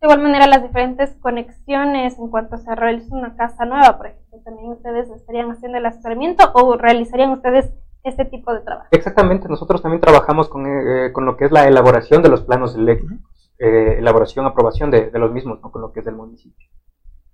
De 0.00 0.06
igual 0.06 0.22
manera, 0.22 0.46
las 0.46 0.62
diferentes 0.62 1.14
conexiones 1.20 2.18
en 2.18 2.30
cuanto 2.30 2.56
se 2.56 2.74
realiza 2.74 3.14
una 3.14 3.36
casa 3.36 3.66
nueva, 3.66 3.98
por 3.98 4.06
ejemplo, 4.06 4.38
también 4.46 4.70
ustedes 4.70 5.10
estarían 5.10 5.50
haciendo 5.50 5.76
el 5.76 5.84
asesoramiento 5.84 6.50
o 6.54 6.78
realizarían 6.78 7.32
ustedes 7.32 7.70
este 8.02 8.24
tipo 8.24 8.54
de 8.54 8.60
trabajo. 8.60 8.88
Exactamente, 8.92 9.46
nosotros 9.46 9.82
también 9.82 10.00
trabajamos 10.00 10.48
con, 10.48 10.64
eh, 10.66 11.12
con 11.12 11.26
lo 11.26 11.36
que 11.36 11.44
es 11.44 11.52
la 11.52 11.68
elaboración 11.68 12.22
de 12.22 12.30
los 12.30 12.44
planos 12.44 12.74
eléctricos, 12.76 13.52
eh, 13.58 13.96
elaboración, 13.98 14.46
aprobación 14.46 14.90
de, 14.90 15.10
de, 15.10 15.18
los 15.18 15.32
mismos, 15.32 15.60
¿no? 15.62 15.70
con 15.70 15.82
lo 15.82 15.92
que 15.92 16.00
es 16.00 16.06
del 16.06 16.14
municipio. 16.14 16.66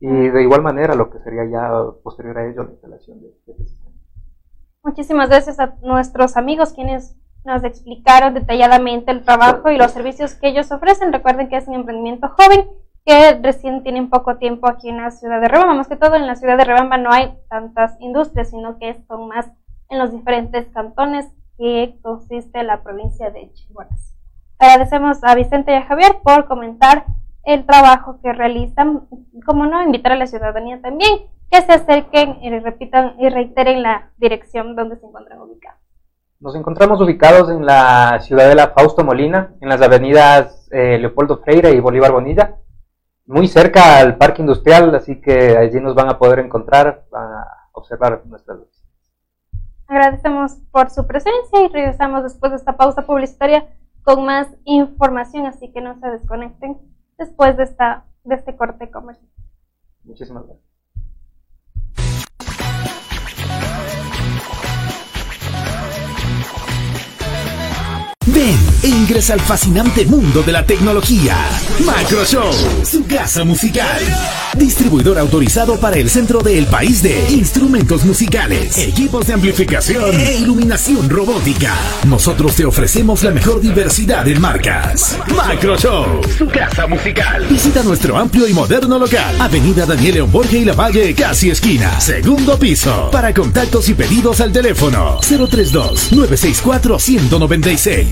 Y 0.04 0.08
de 0.08 0.42
igual 0.42 0.62
manera 0.62 0.96
lo 0.96 1.10
que 1.10 1.20
sería 1.20 1.44
ya 1.44 1.70
posterior 2.02 2.36
a 2.36 2.50
ello 2.50 2.64
la 2.64 2.72
instalación 2.72 3.20
de, 3.20 3.28
este 3.28 3.54
sistema. 3.54 3.92
Muchísimas 4.82 5.28
gracias 5.28 5.60
a 5.60 5.76
nuestros 5.80 6.36
amigos 6.36 6.72
quienes 6.72 7.16
nos 7.44 7.62
explicaron 7.62 8.34
detalladamente 8.34 9.12
el 9.12 9.24
trabajo 9.24 9.70
y 9.70 9.76
los 9.76 9.92
servicios 9.92 10.34
que 10.34 10.48
ellos 10.48 10.72
ofrecen. 10.72 11.12
Recuerden 11.12 11.48
que 11.48 11.56
es 11.56 11.68
un 11.68 11.74
emprendimiento 11.74 12.28
joven 12.30 12.68
que 13.06 13.38
recién 13.44 13.84
tienen 13.84 14.10
poco 14.10 14.38
tiempo 14.38 14.68
aquí 14.68 14.88
en 14.88 14.96
la 14.96 15.12
ciudad 15.12 15.40
de 15.40 15.46
Rebamba. 15.46 15.74
Más 15.74 15.86
que 15.86 15.94
todo 15.94 16.16
en 16.16 16.26
la 16.26 16.34
ciudad 16.34 16.58
de 16.58 16.64
Rebamba 16.64 16.98
no 16.98 17.12
hay 17.12 17.38
tantas 17.48 17.94
industrias, 18.00 18.50
sino 18.50 18.80
que 18.80 18.94
son 19.06 19.28
más 19.28 19.52
en 19.88 20.00
los 20.00 20.10
diferentes 20.10 20.66
cantones 20.72 21.32
que 21.58 21.96
consiste 22.02 22.64
la 22.64 22.82
provincia 22.82 23.30
de 23.30 23.52
Chihuahua. 23.52 23.94
Agradecemos 24.58 25.22
a 25.22 25.36
Vicente 25.36 25.70
y 25.70 25.76
a 25.76 25.84
Javier 25.84 26.18
por 26.24 26.48
comentar 26.48 27.04
el 27.44 27.66
trabajo 27.66 28.20
que 28.22 28.32
realizan, 28.32 29.08
como 29.46 29.66
no, 29.66 29.82
invitar 29.82 30.12
a 30.12 30.16
la 30.16 30.26
ciudadanía 30.26 30.80
también 30.80 31.28
que 31.50 31.60
se 31.60 31.72
acerquen 31.72 32.42
y 32.42 32.58
repitan 32.60 33.14
y 33.20 33.28
reiteren 33.28 33.82
la 33.82 34.10
dirección 34.16 34.74
donde 34.74 34.96
se 34.96 35.06
encuentran 35.06 35.38
ubicados. 35.40 35.78
Nos 36.40 36.56
encontramos 36.56 37.00
ubicados 37.00 37.50
en 37.50 37.66
la 37.66 38.18
ciudadela 38.20 38.72
Fausto 38.74 39.04
Molina, 39.04 39.54
en 39.60 39.68
las 39.68 39.82
avenidas 39.82 40.68
eh, 40.72 40.98
Leopoldo 40.98 41.42
Freire 41.42 41.70
y 41.72 41.80
Bolívar 41.80 42.10
Bonilla, 42.10 42.56
muy 43.26 43.48
cerca 43.48 43.98
al 43.98 44.16
parque 44.16 44.40
industrial, 44.40 44.94
así 44.94 45.20
que 45.20 45.56
allí 45.56 45.78
nos 45.78 45.94
van 45.94 46.08
a 46.08 46.18
poder 46.18 46.38
encontrar, 46.38 47.04
van 47.10 47.32
a 47.32 47.46
observar 47.72 48.22
nuestras 48.26 48.58
luces. 48.58 48.82
Agradecemos 49.86 50.56
por 50.72 50.90
su 50.90 51.06
presencia 51.06 51.62
y 51.62 51.68
regresamos 51.68 52.22
después 52.22 52.50
de 52.50 52.56
esta 52.56 52.78
pausa 52.78 53.02
publicitaria 53.02 53.66
con 54.02 54.24
más 54.24 54.48
información, 54.64 55.46
así 55.46 55.70
que 55.70 55.82
no 55.82 56.00
se 56.00 56.08
desconecten 56.08 56.78
después 57.22 57.56
de, 57.56 57.64
esta, 57.64 58.04
de 58.24 58.34
este 58.34 58.56
corte 58.56 58.90
comercial. 58.90 59.30
Muchísimas 60.04 60.44
gracias. 60.46 60.71
Ven 68.26 68.56
e 68.82 68.88
ingresa 68.88 69.34
al 69.34 69.40
fascinante 69.40 70.06
mundo 70.06 70.42
de 70.42 70.52
la 70.52 70.64
tecnología. 70.64 71.36
Macroshow, 71.84 72.52
su 72.84 73.04
casa 73.04 73.42
musical. 73.42 74.00
Distribuidor 74.56 75.18
autorizado 75.18 75.80
para 75.80 75.96
el 75.96 76.08
centro 76.08 76.40
del 76.40 76.66
país 76.66 77.02
de 77.02 77.30
instrumentos 77.30 78.04
musicales, 78.04 78.78
equipos 78.78 79.26
de 79.26 79.32
amplificación 79.32 80.20
e 80.20 80.36
iluminación 80.36 81.10
robótica. 81.10 81.74
Nosotros 82.06 82.54
te 82.54 82.64
ofrecemos 82.64 83.24
la 83.24 83.32
mejor 83.32 83.60
diversidad 83.60 84.26
en 84.28 84.40
marcas. 84.40 85.18
Macroshow, 85.34 86.20
su 86.38 86.46
casa 86.46 86.86
musical. 86.86 87.44
Visita 87.48 87.82
nuestro 87.82 88.16
amplio 88.16 88.46
y 88.46 88.52
moderno 88.52 89.00
local. 89.00 89.40
Avenida 89.40 89.84
Daniel 89.84 90.14
León 90.14 90.30
Borges 90.30 90.62
y 90.62 90.64
La 90.64 90.74
Valle, 90.74 91.12
casi 91.14 91.50
esquina. 91.50 92.00
Segundo 92.00 92.56
piso. 92.56 93.10
Para 93.10 93.34
contactos 93.34 93.88
y 93.88 93.94
pedidos 93.94 94.40
al 94.40 94.52
teléfono 94.52 95.18
032 95.26 96.12
964 96.12 96.98
196 97.00 98.11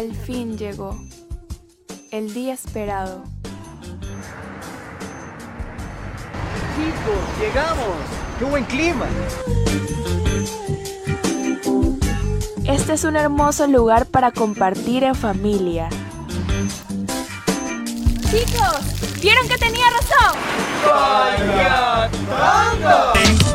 Al 0.00 0.14
fin 0.14 0.56
llegó. 0.56 0.98
El 2.10 2.32
día 2.32 2.54
esperado. 2.54 3.22
Chicos, 6.74 7.18
llegamos. 7.38 7.98
¡Qué 8.38 8.44
buen 8.46 8.64
clima! 8.64 9.04
Este 12.64 12.94
es 12.94 13.04
un 13.04 13.16
hermoso 13.16 13.66
lugar 13.66 14.06
para 14.06 14.32
compartir 14.32 15.04
en 15.04 15.14
familia. 15.14 15.90
Chicos, 18.30 19.20
¿vieron 19.20 19.46
que 19.48 19.58
tenía 19.58 19.84
razón? 19.90 20.34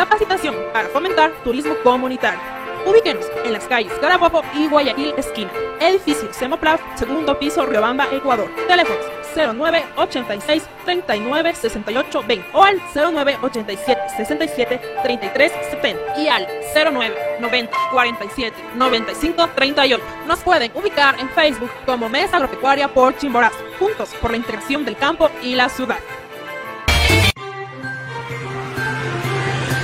Capacitación 0.00 0.54
para 0.72 0.88
fomentar 0.88 1.30
turismo 1.44 1.74
comunitario. 1.84 2.40
Ubíquenos 2.86 3.26
en 3.44 3.52
las 3.52 3.66
calles 3.66 3.92
Carabobo 4.00 4.42
y 4.54 4.66
Guayaquil 4.66 5.12
esquina. 5.18 5.50
Edificio 5.78 6.32
Semoplaf, 6.32 6.80
segundo 6.94 7.38
piso, 7.38 7.66
Riobamba, 7.66 8.06
Ecuador. 8.10 8.50
Teléfonos 8.66 9.04
09 9.36 9.84
86 9.96 10.62
39 10.86 11.54
68 11.54 12.24
20 12.26 12.48
o 12.54 12.64
al 12.64 12.80
09 12.94 13.38
87 13.42 14.00
67 14.16 14.80
33 15.02 15.52
70 15.70 16.18
y 16.18 16.28
al 16.28 16.48
09 16.74 17.14
90 17.38 17.76
47 17.92 18.56
95 18.76 19.48
38. 19.54 20.04
Nos 20.26 20.38
pueden 20.38 20.72
ubicar 20.76 21.20
en 21.20 21.28
Facebook 21.28 21.70
como 21.84 22.08
Mesa 22.08 22.38
Agropecuaria 22.38 22.88
por 22.88 23.18
Chimborazo, 23.18 23.58
juntos 23.78 24.14
por 24.18 24.30
la 24.30 24.38
integración 24.38 24.82
del 24.86 24.96
campo 24.96 25.28
y 25.42 25.56
la 25.56 25.68
ciudad. 25.68 25.98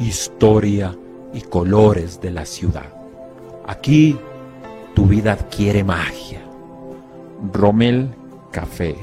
historia 0.00 0.96
y 1.32 1.40
colores 1.42 2.20
de 2.20 2.30
la 2.30 2.44
ciudad. 2.46 2.92
Aquí 3.66 4.18
tu 4.94 5.06
vida 5.06 5.32
adquiere 5.32 5.84
magia. 5.84 6.42
Rommel 7.52 8.10
Café, 8.50 8.96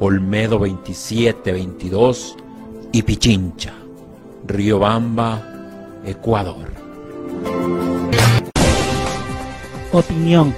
Olmedo 0.00 0.58
2722 0.58 2.36
y 2.92 3.02
Pichincha, 3.02 3.74
Riobamba, 4.46 5.42
Ecuador. 6.04 6.72
Opinión, 9.92 10.54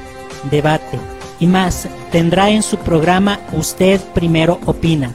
debate 0.51 0.99
y 1.41 1.47
más 1.47 1.89
tendrá 2.11 2.51
en 2.51 2.63
su 2.63 2.79
programa 2.79 3.41
Usted 3.53 4.01
Primero 4.15 4.59
Opina, 4.67 5.15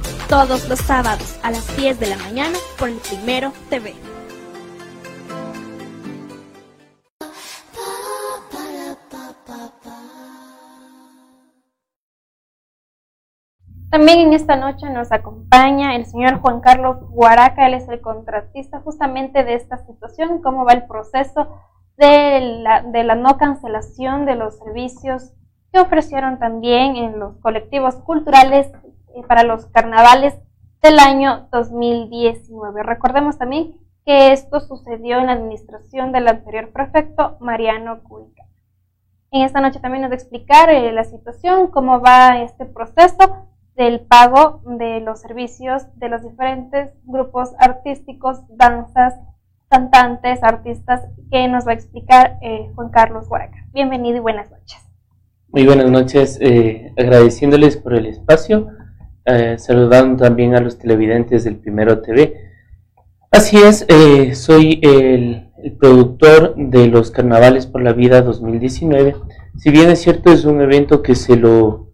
todos 0.31 0.69
los 0.69 0.79
sábados 0.79 1.37
a 1.43 1.51
las 1.51 1.75
10 1.75 1.99
de 1.99 2.07
la 2.07 2.15
mañana 2.15 2.57
por 2.79 2.87
el 2.87 2.95
Primero 2.99 3.51
TV. 3.69 3.93
También 13.89 14.19
en 14.19 14.31
esta 14.31 14.55
noche 14.55 14.89
nos 14.89 15.11
acompaña 15.11 15.97
el 15.97 16.05
señor 16.05 16.39
Juan 16.39 16.61
Carlos 16.61 16.95
Guaraca, 17.09 17.67
él 17.67 17.73
es 17.73 17.89
el 17.89 17.99
contratista 17.99 18.79
justamente 18.79 19.43
de 19.43 19.55
esta 19.55 19.85
situación, 19.85 20.41
cómo 20.41 20.63
va 20.63 20.71
el 20.71 20.87
proceso 20.87 21.49
de 21.97 22.39
la, 22.63 22.83
de 22.83 23.03
la 23.03 23.15
no 23.15 23.37
cancelación 23.37 24.25
de 24.25 24.35
los 24.35 24.57
servicios 24.59 25.33
que 25.73 25.81
ofrecieron 25.81 26.39
también 26.39 26.95
en 26.95 27.19
los 27.19 27.35
colectivos 27.39 27.95
culturales 27.95 28.71
eh, 29.15 29.23
para 29.27 29.43
los 29.43 29.67
carnavales 29.67 30.33
del 30.81 30.99
año 30.99 31.47
2019. 31.51 32.83
Recordemos 32.83 33.37
también 33.37 33.75
que 34.05 34.31
esto 34.31 34.59
sucedió 34.59 35.19
en 35.19 35.27
la 35.27 35.33
administración 35.33 36.11
del 36.11 36.27
anterior 36.27 36.71
prefecto 36.71 37.37
Mariano 37.39 38.01
Cuica. 38.03 38.43
En 39.31 39.43
esta 39.43 39.61
noche 39.61 39.79
también 39.79 40.01
nos 40.01 40.11
va 40.11 40.15
a 40.15 40.17
explicar 40.17 40.69
eh, 40.69 40.91
la 40.91 41.03
situación, 41.03 41.67
cómo 41.67 42.01
va 42.01 42.41
este 42.41 42.65
proceso 42.65 43.47
del 43.75 44.01
pago 44.01 44.61
de 44.65 44.99
los 44.99 45.21
servicios 45.21 45.83
de 45.95 46.09
los 46.09 46.23
diferentes 46.23 46.91
grupos 47.03 47.53
artísticos, 47.59 48.39
danzas, 48.49 49.15
cantantes, 49.69 50.43
artistas, 50.43 51.07
que 51.31 51.47
nos 51.47 51.65
va 51.65 51.71
a 51.71 51.75
explicar 51.75 52.37
eh, 52.41 52.69
Juan 52.75 52.89
Carlos 52.89 53.27
Huaraca. 53.29 53.65
Bienvenido 53.71 54.17
y 54.17 54.19
buenas 54.19 54.51
noches. 54.51 54.79
Muy 55.47 55.65
buenas 55.65 55.89
noches, 55.89 56.39
agradeciéndoles 56.97 57.75
por 57.75 57.93
el 57.93 58.05
espacio, 58.05 58.69
eh, 59.25 59.55
saludando 59.57 60.23
también 60.23 60.55
a 60.55 60.59
los 60.59 60.77
televidentes 60.77 61.43
del 61.43 61.57
Primero 61.57 62.01
TV. 62.01 62.51
Así 63.31 63.57
es, 63.57 63.85
soy 64.37 64.79
el, 64.81 65.47
productor 65.79 66.55
de 66.57 66.87
los 66.87 67.11
Carnavales 67.11 67.67
por 67.67 67.81
la 67.83 67.93
Vida 67.93 68.21
2019. 68.23 69.15
Si 69.57 69.69
bien 69.69 69.89
es 69.89 70.01
cierto, 70.01 70.31
es 70.31 70.43
un 70.43 70.59
evento 70.59 71.01
que 71.03 71.15
se 71.15 71.35
lo, 71.35 71.91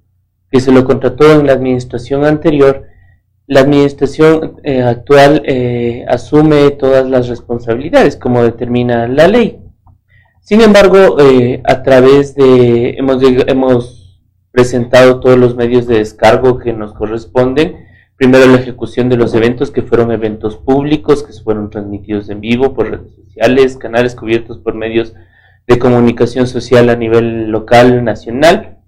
que 0.50 0.62
se 0.62 0.72
lo 0.72 0.86
contrató 0.86 1.32
en 1.32 1.46
la 1.46 1.54
administración 1.54 2.24
anterior, 2.24 2.86
la 3.48 3.62
administración 3.62 4.60
eh, 4.64 4.82
actual 4.82 5.42
eh, 5.46 6.06
asume 6.10 6.72
todas 6.72 7.10
las 7.10 7.30
responsabilidades 7.30 8.18
como 8.18 8.44
determina 8.44 9.08
la 9.08 9.30
ley. 9.30 9.60
Sin 10.42 10.60
embargo, 10.60 11.18
eh, 11.20 11.62
a 11.64 11.82
través 11.82 12.36
de, 12.36 12.96
hemos, 12.98 13.24
hemos 13.24 14.07
presentado 14.58 15.20
todos 15.20 15.38
los 15.38 15.55
medios 15.55 15.86
de 15.86 15.99
descargo 15.99 16.58
que 16.58 16.74
nos 16.74 16.91
corresponden. 16.91 17.86
Primero 18.16 18.47
la 18.47 18.58
ejecución 18.58 19.08
de 19.08 19.16
los 19.16 19.36
eventos 19.36 19.70
que 19.70 19.84
fueron 19.84 20.12
eventos 20.12 20.58
públicos, 20.58 21.22
que 21.22 21.32
fueron 21.43 21.70
transmitidos 21.70 22.28
en 22.32 22.41
vivo 22.41 22.74
por 22.74 22.89
redes 22.89 23.14
sociales, 23.14 23.78
canales 23.78 24.16
cubiertos 24.16 24.58
por 24.58 24.74
medios 24.74 25.14
de 25.68 25.78
comunicación 25.78 26.47
social 26.47 26.89
a 26.89 26.95
nivel 26.95 27.51
local, 27.51 28.03
nacional 28.03 28.80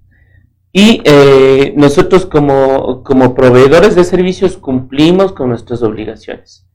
y 0.73 1.03
eh, 1.05 1.75
nosotros 1.77 2.25
como, 2.25 3.03
como, 3.03 3.35
proveedores 3.35 3.93
de 3.93 4.05
servicios 4.05 4.57
cumplimos 4.57 5.33
con 5.33 5.49
nuestras 5.49 5.83
obligaciones. 5.83 6.65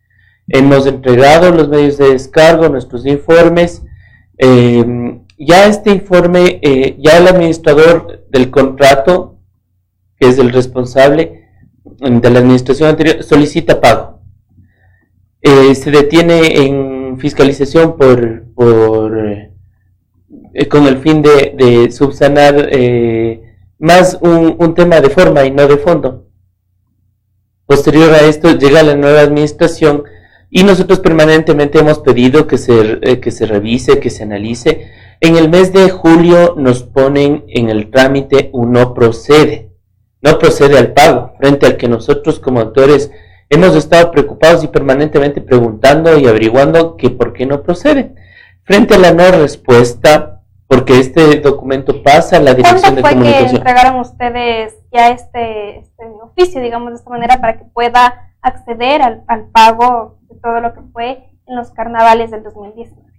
Hemos 0.47 0.86
entregado 0.86 1.51
los 1.51 1.68
medios 1.68 1.99
de 1.99 2.11
descargo, 2.11 2.68
nuestros 2.68 3.05
informes. 3.07 3.82
Eh, 4.38 5.18
ya 5.36 5.66
este 5.66 5.90
informe, 5.90 6.61
eh, 6.62 6.97
ya 7.01 7.18
el 7.18 7.26
administrador 7.26 8.24
del 8.35 8.51
contrato, 8.51 9.39
que 10.18 10.26
es 10.26 10.39
el 10.39 10.53
responsable 10.53 11.49
de 11.85 12.30
la 12.30 12.41
administración 12.41 12.91
anterior, 12.91 13.22
solicita 13.22 13.80
pago. 13.80 14.22
se 15.41 15.91
detiene 15.93 16.66
en 16.66 17.16
fiscalización 17.18 17.97
por, 17.97 18.45
por 18.55 19.16
con 20.68 20.87
el 20.87 20.99
fin 20.99 21.22
de, 21.22 21.91
subsanar 21.93 22.70
más 23.78 24.18
un, 24.20 24.74
tema 24.74 25.01
de 25.01 25.11
forma 25.11 25.45
y 25.45 25.53
no 25.53 25.68
de 25.68 25.76
fondo. 25.76 26.26
Posterior 27.66 28.12
a 28.14 28.22
esto 28.22 28.59
llega 28.59 28.82
la 28.82 28.97
nueva 28.97 29.20
administración 29.20 30.03
y 30.51 30.64
nosotros 30.64 30.99
permanentemente 30.99 31.78
hemos 31.78 32.01
pedido 32.01 32.49
que 32.49 32.59
se, 32.59 32.99
eh, 33.03 33.20
que 33.20 33.30
se 33.30 33.47
revise, 33.47 34.01
que 34.01 34.11
se 34.11 34.24
analice. 34.24 34.91
En 35.25 35.37
el 35.37 35.49
mes 35.49 35.72
de 35.72 35.89
julio 35.89 36.53
nos 36.55 36.83
ponen 36.83 37.47
en 37.49 37.70
el 37.70 37.91
trámite 37.91 38.51
un 38.53 38.72
no 38.72 38.93
procede, 38.93 39.70
no 40.20 40.39
procede 40.39 40.79
al 40.79 40.93
pago, 40.93 41.33
frente 41.39 41.64
al 41.64 41.79
que 41.79 41.89
nosotros 41.89 42.39
como 42.39 42.61
autores 42.61 43.11
hemos 43.49 43.75
estado 43.75 44.11
preocupados 44.11 44.62
y 44.64 44.68
permanentemente 44.68 45.41
preguntando 45.41 46.18
y 46.18 46.27
averiguando 46.27 46.99
que 46.99 47.09
por 47.09 47.33
qué 47.33 47.47
no 47.47 47.62
procede. 47.62 48.14
Frente 48.64 48.97
a 48.97 48.99
la 48.99 49.14
no 49.14 49.31
respuesta, 49.31 50.43
porque 50.66 51.01
este 51.01 51.41
documento 51.41 52.03
pasa 52.03 52.37
a 52.37 52.41
la 52.41 52.53
dirección 52.53 52.95
de 52.95 53.01
comunicación. 53.01 53.49
fue 53.49 53.49
que 53.49 53.57
entregaron 53.57 54.01
ustedes 54.01 54.75
ya 54.93 55.09
este, 55.09 55.79
este, 55.79 56.05
oficio, 56.22 56.61
digamos 56.61 56.91
de 56.91 56.97
esta 56.97 57.09
manera, 57.09 57.41
para 57.41 57.57
que 57.57 57.64
pueda 57.64 58.35
acceder 58.43 59.01
al, 59.01 59.47
pago 59.53 60.18
de 60.29 60.35
todo 60.39 60.61
lo 60.61 60.75
que 60.75 60.83
fue 60.93 61.31
en 61.47 61.57
los 61.57 61.70
carnavales 61.70 62.31
del 62.31 62.43
2019? 62.43 63.14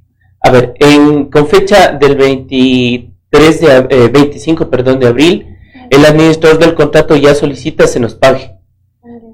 A 0.46 0.52
ver, 0.52 0.74
en, 0.80 1.26
con 1.26 1.48
fecha 1.48 1.92
del 1.92 2.16
23 2.16 3.62
de, 3.62 4.10
25 4.10 4.64
eh, 4.64 4.68
perdón, 4.68 5.00
de 5.00 5.08
abril, 5.08 5.58
el 5.90 6.06
administrador 6.06 6.60
del 6.60 6.76
contrato 6.76 7.16
ya 7.16 7.34
solicita 7.34 7.88
se 7.88 8.00
nos 8.00 8.16
pague. 8.16 8.56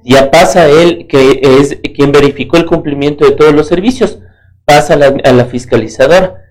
Ya 0.03 0.31
pasa 0.31 0.69
él, 0.69 1.05
que 1.07 1.41
es 1.59 1.77
quien 1.95 2.11
verificó 2.11 2.57
el 2.57 2.65
cumplimiento 2.65 3.25
de 3.25 3.31
todos 3.31 3.53
los 3.53 3.67
servicios, 3.67 4.19
pasa 4.65 4.93
a 4.93 5.31
la 5.31 5.45
fiscalizadora 5.45 6.41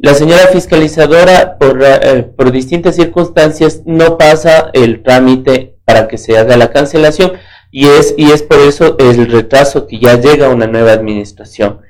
la 0.00 0.14
señora 0.14 0.46
fiscalizadora, 0.46 1.58
por, 1.58 1.82
eh, 1.82 2.22
por 2.36 2.52
distintas 2.52 2.94
circunstancias, 2.94 3.82
no 3.84 4.16
pasa 4.16 4.70
el 4.72 5.02
trámite 5.02 5.74
para 5.84 6.06
que 6.06 6.18
se 6.18 6.38
haga 6.38 6.56
la 6.56 6.70
cancelación 6.70 7.32
y 7.72 7.88
es, 7.88 8.14
y 8.16 8.30
es 8.30 8.44
por 8.44 8.60
eso 8.60 8.96
el 9.00 9.28
retraso 9.28 9.88
que 9.88 9.98
ya 9.98 10.14
llega 10.20 10.50
una 10.50 10.68
nueva 10.68 10.92
administración. 10.92 11.80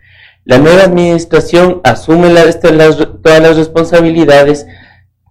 La 0.49 0.59
nueva 0.59 0.82
administración 0.82 1.80
asume 1.84 2.28
todas 3.22 3.40
las 3.40 3.57
responsabilidades 3.57 4.66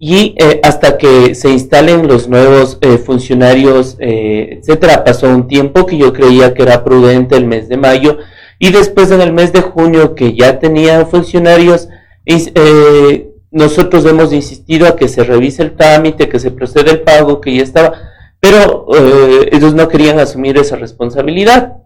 y 0.00 0.34
eh, 0.38 0.60
hasta 0.62 0.96
que 0.96 1.34
se 1.34 1.50
instalen 1.50 2.08
los 2.08 2.28
nuevos 2.28 2.78
eh, 2.80 2.96
funcionarios, 2.96 3.96
etcétera, 3.98 5.04
pasó 5.04 5.28
un 5.28 5.46
tiempo 5.48 5.84
que 5.84 5.98
yo 5.98 6.14
creía 6.14 6.54
que 6.54 6.62
era 6.62 6.82
prudente 6.82 7.36
el 7.36 7.44
mes 7.44 7.68
de 7.68 7.76
mayo 7.76 8.18
y 8.58 8.72
después 8.72 9.10
en 9.10 9.20
el 9.20 9.32
mes 9.32 9.52
de 9.52 9.60
junio 9.60 10.14
que 10.14 10.34
ya 10.34 10.58
tenía 10.58 11.06
funcionarios, 11.06 11.88
eh, 12.26 13.30
nosotros 13.50 14.04
hemos 14.04 14.32
insistido 14.32 14.86
a 14.86 14.96
que 14.96 15.08
se 15.08 15.22
revise 15.24 15.62
el 15.62 15.76
trámite, 15.76 16.28
que 16.28 16.38
se 16.38 16.50
proceda 16.50 16.90
el 16.90 17.00
pago, 17.00 17.40
que 17.40 17.54
ya 17.54 17.62
estaba, 17.62 17.92
pero 18.40 18.86
eh, 18.94 19.48
ellos 19.52 19.74
no 19.74 19.88
querían 19.88 20.18
asumir 20.18 20.58
esa 20.58 20.76
responsabilidad. 20.76 21.76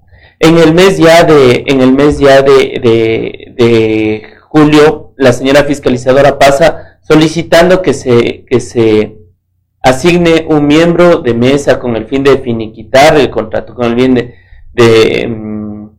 En 0.42 0.58
el 0.58 0.74
mes 0.74 0.98
ya 0.98 1.22
de, 1.22 1.62
en 1.68 1.80
el 1.80 1.92
mes 1.92 2.18
ya 2.18 2.42
de, 2.42 2.80
de, 3.56 4.22
julio, 4.48 5.14
la 5.16 5.32
señora 5.32 5.62
fiscalizadora 5.62 6.36
pasa 6.36 6.98
solicitando 7.00 7.80
que 7.80 7.94
se, 7.94 8.44
que 8.50 8.58
se 8.58 9.18
asigne 9.84 10.44
un 10.48 10.66
miembro 10.66 11.18
de 11.18 11.32
mesa 11.32 11.78
con 11.78 11.94
el 11.94 12.06
fin 12.06 12.24
de 12.24 12.38
finiquitar 12.38 13.16
el 13.16 13.30
contrato, 13.30 13.72
con 13.72 13.86
el 13.86 14.00
fin 14.00 14.14
de, 14.14 14.34
de, 14.72 15.28
mm, 15.28 15.90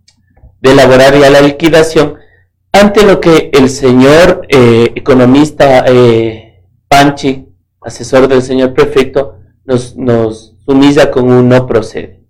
de 0.60 0.72
elaborar 0.72 1.18
ya 1.18 1.30
la 1.30 1.40
liquidación 1.40 2.16
ante 2.74 3.06
lo 3.06 3.22
que 3.22 3.50
el 3.54 3.70
señor 3.70 4.46
eh, 4.50 4.92
economista 4.94 5.86
eh, 5.88 6.66
Panchi, 6.90 7.48
asesor 7.80 8.28
del 8.28 8.42
señor 8.42 8.74
prefecto, 8.74 9.38
nos, 9.64 9.96
nos 9.96 10.58
sumisa 10.66 11.12
con 11.12 11.32
un 11.32 11.48
no 11.48 11.66
procede. 11.66 12.23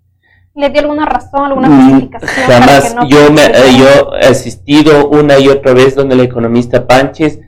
¿Le 0.56 0.70
dio 0.70 0.82
alguna 0.82 1.04
razón, 1.04 1.46
alguna 1.46 1.68
mm, 1.68 1.90
justificación? 1.90 2.46
jamás. 2.46 2.94
yo, 3.08 3.32
me, 3.32 3.46
eh, 3.46 3.76
yo 3.76 4.14
he 4.20 4.26
asistido 4.26 5.08
una 5.08 5.38
y 5.38 5.48
otra 5.48 5.72
vez 5.74 5.96
donde 5.96 6.14
el 6.14 6.20
economista 6.20 6.86
Panches 6.86 7.40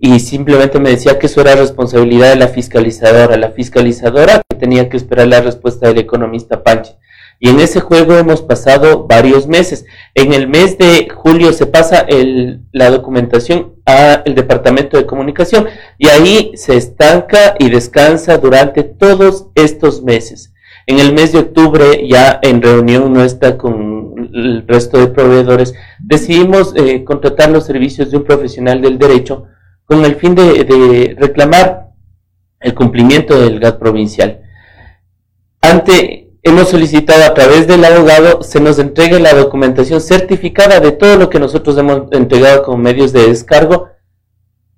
y 0.00 0.18
simplemente 0.20 0.80
me 0.80 0.90
decía 0.90 1.18
que 1.18 1.26
eso 1.26 1.42
era 1.42 1.56
responsabilidad 1.56 2.30
de 2.30 2.36
la 2.36 2.48
fiscalizadora. 2.48 3.36
La 3.36 3.50
fiscalizadora 3.50 4.40
que 4.48 4.56
tenía 4.56 4.88
que 4.88 4.96
esperar 4.96 5.28
la 5.28 5.42
respuesta 5.42 5.88
del 5.88 5.98
economista 5.98 6.62
Panches. 6.62 6.96
Y 7.38 7.50
en 7.50 7.60
ese 7.60 7.80
juego 7.80 8.14
hemos 8.16 8.40
pasado 8.40 9.06
varios 9.06 9.46
meses. 9.46 9.84
En 10.14 10.32
el 10.32 10.48
mes 10.48 10.78
de 10.78 11.08
julio 11.14 11.52
se 11.52 11.66
pasa 11.66 11.98
el, 12.00 12.62
la 12.72 12.90
documentación 12.90 13.74
al 13.84 14.34
Departamento 14.34 14.96
de 14.96 15.04
Comunicación 15.04 15.66
y 15.98 16.08
ahí 16.08 16.52
se 16.54 16.76
estanca 16.76 17.54
y 17.58 17.68
descansa 17.68 18.38
durante 18.38 18.84
todos 18.84 19.48
estos 19.54 20.02
meses. 20.02 20.53
En 20.86 21.00
el 21.00 21.14
mes 21.14 21.32
de 21.32 21.38
octubre, 21.38 22.06
ya 22.06 22.38
en 22.42 22.60
reunión 22.60 23.12
nuestra 23.12 23.56
con 23.56 24.14
el 24.34 24.66
resto 24.66 24.98
de 24.98 25.06
proveedores, 25.06 25.74
decidimos 25.98 26.74
eh, 26.76 27.04
contratar 27.04 27.50
los 27.50 27.64
servicios 27.64 28.10
de 28.10 28.18
un 28.18 28.24
profesional 28.24 28.82
del 28.82 28.98
derecho 28.98 29.44
con 29.86 30.04
el 30.04 30.16
fin 30.16 30.34
de, 30.34 31.16
reclamar 31.18 31.90
el 32.60 32.74
cumplimiento 32.74 33.38
del 33.38 33.60
GAT 33.60 33.78
provincial. 33.78 34.42
Ante 35.60 36.32
hemos 36.42 36.68
solicitado 36.68 37.24
a 37.24 37.34
través 37.34 37.66
del 37.66 37.84
abogado 37.84 38.42
se 38.42 38.60
nos 38.60 38.78
entregue 38.78 39.18
la 39.20 39.32
documentación 39.32 40.00
certificada 40.00 40.80
de 40.80 40.92
todo 40.92 41.16
lo 41.16 41.30
que 41.30 41.40
nosotros 41.40 41.78
hemos 41.78 42.12
entregado 42.12 42.62
con 42.62 42.82
medios 42.82 43.12
de 43.12 43.28
descargo 43.28 43.88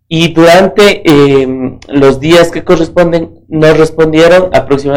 y 0.09 0.33
durante 0.33 1.03
em, 1.05 1.79
los 1.89 2.21
días 2.21 2.51
que 2.51 2.65
corresponden 2.65 3.41
nos 3.49 3.77
respondieron 3.77 4.51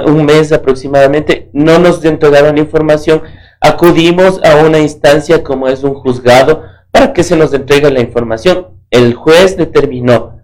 un 0.06 0.26
mes 0.26 0.52
aproximadamente, 0.52 1.50
no 1.54 1.80
nos 1.80 2.04
entregaron 2.06 2.58
información, 2.58 3.24
acudimos 3.60 4.40
a 4.44 4.58
una 4.58 4.80
instancia 4.80 5.44
como 5.44 5.68
es 5.68 5.84
un 5.84 5.96
juzgado 5.96 6.62
para 6.92 7.14
que 7.14 7.24
se 7.24 7.36
nos 7.36 7.54
entregue 7.54 7.90
la 7.90 8.02
información. 8.02 8.68
El 8.92 9.16
juez 9.16 9.58
determinó 9.58 10.40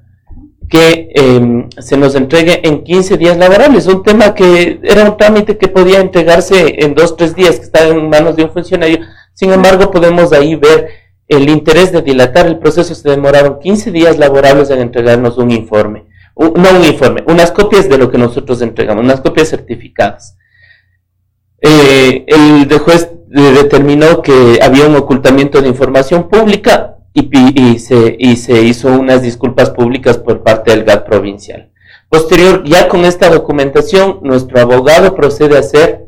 que 0.68 1.12
em, 1.14 1.70
se 1.78 1.96
nos 1.96 2.16
entregue 2.16 2.68
en 2.68 2.84
15 2.84 3.18
días 3.18 3.38
laborables, 3.38 3.86
un 3.86 4.02
tema 4.02 4.34
que 4.34 4.80
era 4.84 5.04
un 5.04 5.16
trámite 5.16 5.58
que 5.58 5.68
podía 5.68 6.00
entregarse 6.00 6.84
en 6.84 6.96
dos, 6.96 7.16
tres 7.16 7.36
días, 7.36 7.58
que 7.58 7.66
estaba 7.66 7.88
en 7.88 8.10
manos 8.10 8.36
de 8.36 8.46
un 8.46 8.52
funcionario. 8.52 9.00
Sin 9.34 9.52
embargo, 9.52 9.92
podemos 9.92 10.34
ahí 10.34 10.56
ver 10.56 11.05
el 11.28 11.50
interés 11.50 11.92
de 11.92 12.02
dilatar 12.02 12.48
el 12.48 12.60
proceso. 12.60 12.96
Se 12.96 13.10
demoraron 13.10 13.60
15 13.60 13.92
días 13.92 14.18
laborables 14.18 14.70
en 14.70 14.80
entregarnos 14.80 15.38
un 15.38 15.52
informe, 15.52 16.06
no 16.38 16.52
un 16.52 16.86
informe, 16.86 17.24
unas 17.28 17.52
copias 17.52 17.90
de 17.90 17.98
lo 17.98 18.10
que 18.10 18.18
nosotros 18.18 18.62
entregamos, 18.62 19.04
unas 19.04 19.22
copias 19.22 19.50
certificadas. 19.50 20.38
Eh, 21.62 22.26
el 22.28 22.78
juez 22.78 23.10
determinó 23.28 24.22
que 24.22 24.60
había 24.62 24.88
un 24.88 24.96
ocultamiento 24.96 25.62
de 25.62 25.68
información 25.68 26.30
pública 26.30 26.98
y, 27.14 27.80
se, 27.80 28.16
y 28.20 28.36
se 28.36 28.62
hizo 28.62 28.90
unas 28.90 29.22
disculpas 29.22 29.70
públicas 29.70 30.18
por 30.18 30.44
parte 30.44 30.72
del 30.72 30.84
GAT 30.84 31.06
provincial. 31.06 31.72
Posterior, 32.10 32.64
ya 32.66 32.88
con 32.88 33.06
esta 33.06 33.30
documentación, 33.30 34.20
nuestro 34.22 34.60
abogado 34.60 35.16
procede 35.16 35.56
a 35.56 35.62
hacer 35.62 36.08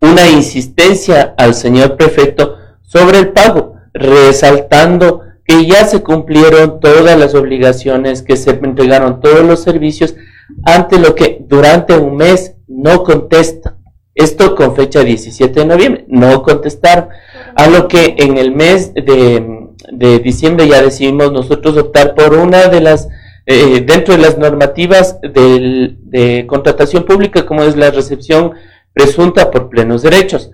una 0.00 0.28
insistencia 0.28 1.34
al 1.36 1.54
señor 1.54 1.96
prefecto 1.96 2.56
sobre 2.82 3.18
el 3.18 3.32
pago, 3.32 3.75
resaltando 3.96 5.22
que 5.44 5.66
ya 5.66 5.86
se 5.86 6.02
cumplieron 6.02 6.80
todas 6.80 7.18
las 7.18 7.34
obligaciones, 7.34 8.22
que 8.22 8.36
se 8.36 8.50
entregaron 8.50 9.20
todos 9.20 9.44
los 9.44 9.62
servicios, 9.62 10.16
ante 10.64 10.98
lo 10.98 11.14
que 11.14 11.38
durante 11.46 11.96
un 11.96 12.16
mes 12.16 12.54
no 12.66 13.02
contesta. 13.02 13.76
Esto 14.14 14.54
con 14.54 14.74
fecha 14.74 15.04
17 15.04 15.60
de 15.60 15.66
noviembre, 15.66 16.04
no 16.08 16.42
contestaron. 16.42 17.08
A 17.54 17.68
lo 17.68 17.86
que 17.86 18.16
en 18.18 18.38
el 18.38 18.52
mes 18.52 18.92
de 18.94 20.18
diciembre 20.22 20.68
ya 20.68 20.82
decidimos 20.82 21.32
nosotros 21.32 21.76
optar 21.76 22.14
por 22.14 22.34
una 22.34 22.68
de 22.68 22.80
las, 22.80 23.08
eh, 23.46 23.84
dentro 23.86 24.16
de 24.16 24.22
las 24.22 24.38
normativas 24.38 25.18
de 25.22 26.44
contratación 26.48 27.04
pública, 27.04 27.46
como 27.46 27.62
es 27.62 27.76
la 27.76 27.90
recepción 27.90 28.52
presunta 28.92 29.50
por 29.50 29.68
plenos 29.68 30.02
derechos. 30.02 30.50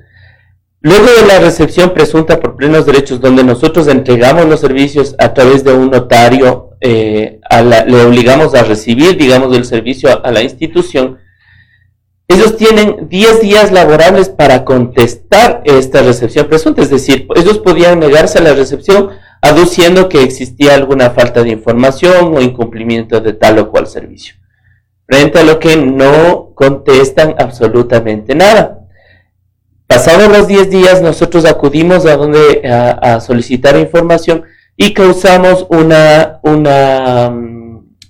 Luego 0.85 1.07
de 1.07 1.27
la 1.29 1.39
recepción 1.39 1.95
presunta 1.95 2.41
por 2.41 2.57
plenos 2.57 2.87
derechos, 2.87 3.21
donde 3.21 3.45
nosotros 3.45 3.87
entregamos 3.87 4.47
los 4.47 4.59
servicios 4.59 5.15
a 5.19 5.33
través 5.33 5.63
de 5.63 5.73
un 5.73 5.91
notario, 5.91 6.71
eh, 6.81 7.39
le 7.87 8.05
obligamos 8.05 8.53
a 8.57 8.65
recibir, 8.65 9.17
digamos, 9.17 9.57
el 9.57 9.65
servicio 9.65 10.25
a 10.25 10.33
la 10.33 10.43
institución, 10.43 11.19
ellos 12.27 12.57
tienen 12.57 13.09
10 13.09 13.43
días 13.43 13.71
laborables 13.71 14.29
para 14.29 14.65
contestar 14.65 15.63
esta 15.65 16.03
recepción 16.03 16.47
presunta, 16.47 16.83
es 16.83 16.91
decir, 16.91 17.29
ellos 17.37 17.59
podían 17.59 18.01
negarse 18.01 18.39
a 18.39 18.43
la 18.43 18.55
recepción 18.55 19.11
aduciendo 19.41 20.09
que 20.09 20.23
existía 20.23 20.75
alguna 20.75 21.11
falta 21.11 21.43
de 21.43 21.51
información 21.51 22.37
o 22.37 22.41
incumplimiento 22.41 23.21
de 23.21 23.35
tal 23.35 23.59
o 23.59 23.71
cual 23.71 23.87
servicio, 23.87 24.35
frente 25.07 25.39
a 25.39 25.45
lo 25.45 25.61
que 25.61 25.77
no 25.77 26.53
contestan 26.55 27.35
absolutamente 27.39 28.35
nada. 28.35 28.82
Pasados 29.93 30.29
los 30.29 30.49
10 30.49 30.71
días, 30.71 31.03
nosotros 31.03 31.45
acudimos 31.45 32.07
a 32.07 32.17
donde 32.17 32.67
a, 32.67 33.21
solicitar 33.21 33.77
información 33.77 34.45
y 34.77 34.95
causamos 34.95 35.67
una, 35.69 36.41
una, 36.43 37.29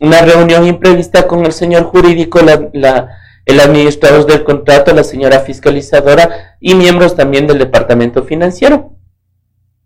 una 0.01 0.23
reunión 0.23 0.67
imprevista 0.67 1.27
con 1.27 1.45
el 1.45 1.53
señor 1.53 1.85
jurídico, 1.85 2.41
la 2.73 3.09
el 3.45 3.61
administrador 3.61 4.27
del 4.27 4.45
contrato, 4.45 4.95
la 4.95 5.05
señora 5.05 5.41
fiscalizadora 5.41 6.57
y 6.61 6.75
miembros 6.75 7.17
también 7.17 7.47
del 7.47 7.59
departamento 7.59 8.23
financiero, 8.23 8.97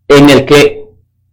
en 0.09 0.31
el 0.31 0.45
que 0.45 0.85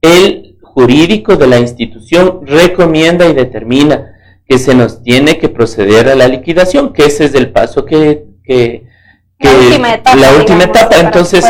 el 0.02 0.58
jurídico 0.62 1.36
de 1.36 1.48
la 1.48 1.60
institución 1.60 2.46
recomienda 2.46 3.28
y 3.28 3.34
determina 3.34 4.16
que 4.48 4.58
se 4.58 4.74
nos 4.74 5.04
tiene 5.04 5.38
que 5.38 5.50
proceder 5.50 6.10
a 6.10 6.16
la 6.16 6.28
liquidación, 6.28 6.94
que 6.94 7.06
ese 7.06 7.26
es 7.26 7.36
el 7.36 7.52
paso 7.52 7.86
que, 7.86 8.26
la 9.44 10.32
última 10.38 10.64
etapa, 10.64 11.00
Entonces, 11.00 11.46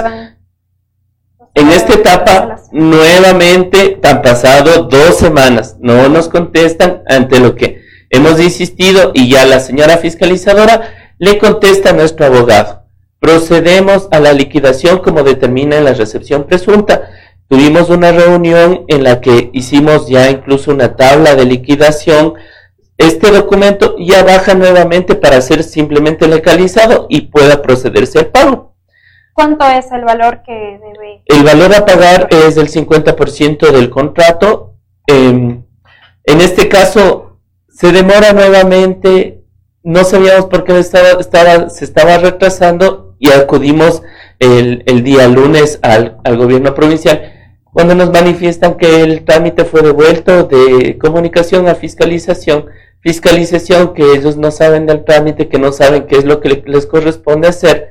en 1.55 1.69
esta 1.69 1.93
etapa, 1.93 2.57
nuevamente 2.71 3.99
han 4.03 4.21
pasado 4.21 4.83
dos 4.83 5.17
semanas, 5.17 5.77
no 5.79 6.09
nos 6.09 6.27
contestan 6.27 7.03
ante 7.07 7.39
lo 7.39 7.55
que 7.55 7.83
Hemos 8.13 8.39
insistido 8.39 9.09
y 9.15 9.27
ya 9.27 9.43
la 9.43 9.59
señora 9.59 9.97
fiscalizadora 9.97 10.93
le 11.17 11.39
contesta 11.39 11.89
a 11.89 11.93
nuestro 11.93 12.27
abogado. 12.27 12.83
Procedemos 13.19 14.07
a 14.11 14.19
la 14.19 14.33
liquidación 14.33 14.99
como 14.99 15.23
determina 15.23 15.77
en 15.77 15.85
la 15.85 15.95
recepción 15.95 16.43
presunta. 16.43 17.09
Tuvimos 17.47 17.89
una 17.89 18.11
reunión 18.11 18.85
en 18.87 19.03
la 19.03 19.19
que 19.19 19.49
hicimos 19.53 20.09
ya 20.09 20.29
incluso 20.29 20.69
una 20.69 20.95
tabla 20.95 21.33
de 21.33 21.45
liquidación. 21.45 22.35
Este 22.97 23.31
documento 23.31 23.95
ya 23.97 24.23
baja 24.23 24.53
nuevamente 24.53 25.15
para 25.15 25.41
ser 25.41 25.63
simplemente 25.63 26.27
legalizado 26.27 27.07
y 27.09 27.21
pueda 27.21 27.61
procederse 27.61 28.19
al 28.19 28.27
pago. 28.27 28.75
¿Cuánto 29.33 29.65
es 29.65 29.91
el 29.91 30.03
valor 30.03 30.43
que 30.45 30.53
debe? 30.53 31.23
El 31.25 31.43
valor 31.43 31.73
a 31.73 31.85
pagar 31.85 32.27
es 32.29 32.55
del 32.55 32.69
50% 32.69 33.71
del 33.71 33.89
contrato. 33.89 34.75
en 35.07 35.65
este 36.25 36.69
caso, 36.69 37.39
se 37.73 37.91
demora 37.91 38.33
nuevamente, 38.33 39.43
no 39.81 40.03
sabíamos 40.03 40.45
por 40.45 40.63
qué 40.63 40.77
estaba, 40.77 41.19
estaba, 41.19 41.69
se 41.69 41.83
estaba 41.85 42.17
retrasando 42.19 43.15
y 43.19 43.31
acudimos 43.31 44.03
el, 44.39 44.83
el 44.85 45.03
día 45.03 45.27
lunes 45.27 45.79
al, 45.81 46.17
al, 46.23 46.37
gobierno 46.37 46.75
provincial 46.75 47.31
cuando 47.73 47.95
nos 47.95 48.11
manifiestan 48.11 48.75
que 48.75 49.01
el 49.01 49.25
trámite 49.25 49.65
fue 49.65 49.81
devuelto 49.81 50.43
de 50.43 50.97
comunicación 50.99 51.67
a 51.67 51.73
fiscalización, 51.73 52.67
fiscalización 53.03 53.93
que 53.93 54.13
ellos 54.13 54.37
no 54.37 54.49
saben 54.49 54.85
del 54.85 55.03
trámite, 55.03 55.49
que 55.49 55.59
no 55.59 55.73
saben 55.73 56.07
qué 56.07 56.15
es 56.15 56.25
lo 56.25 56.39
que 56.39 56.63
les 56.65 56.85
corresponde 56.85 57.49
hacer, 57.49 57.89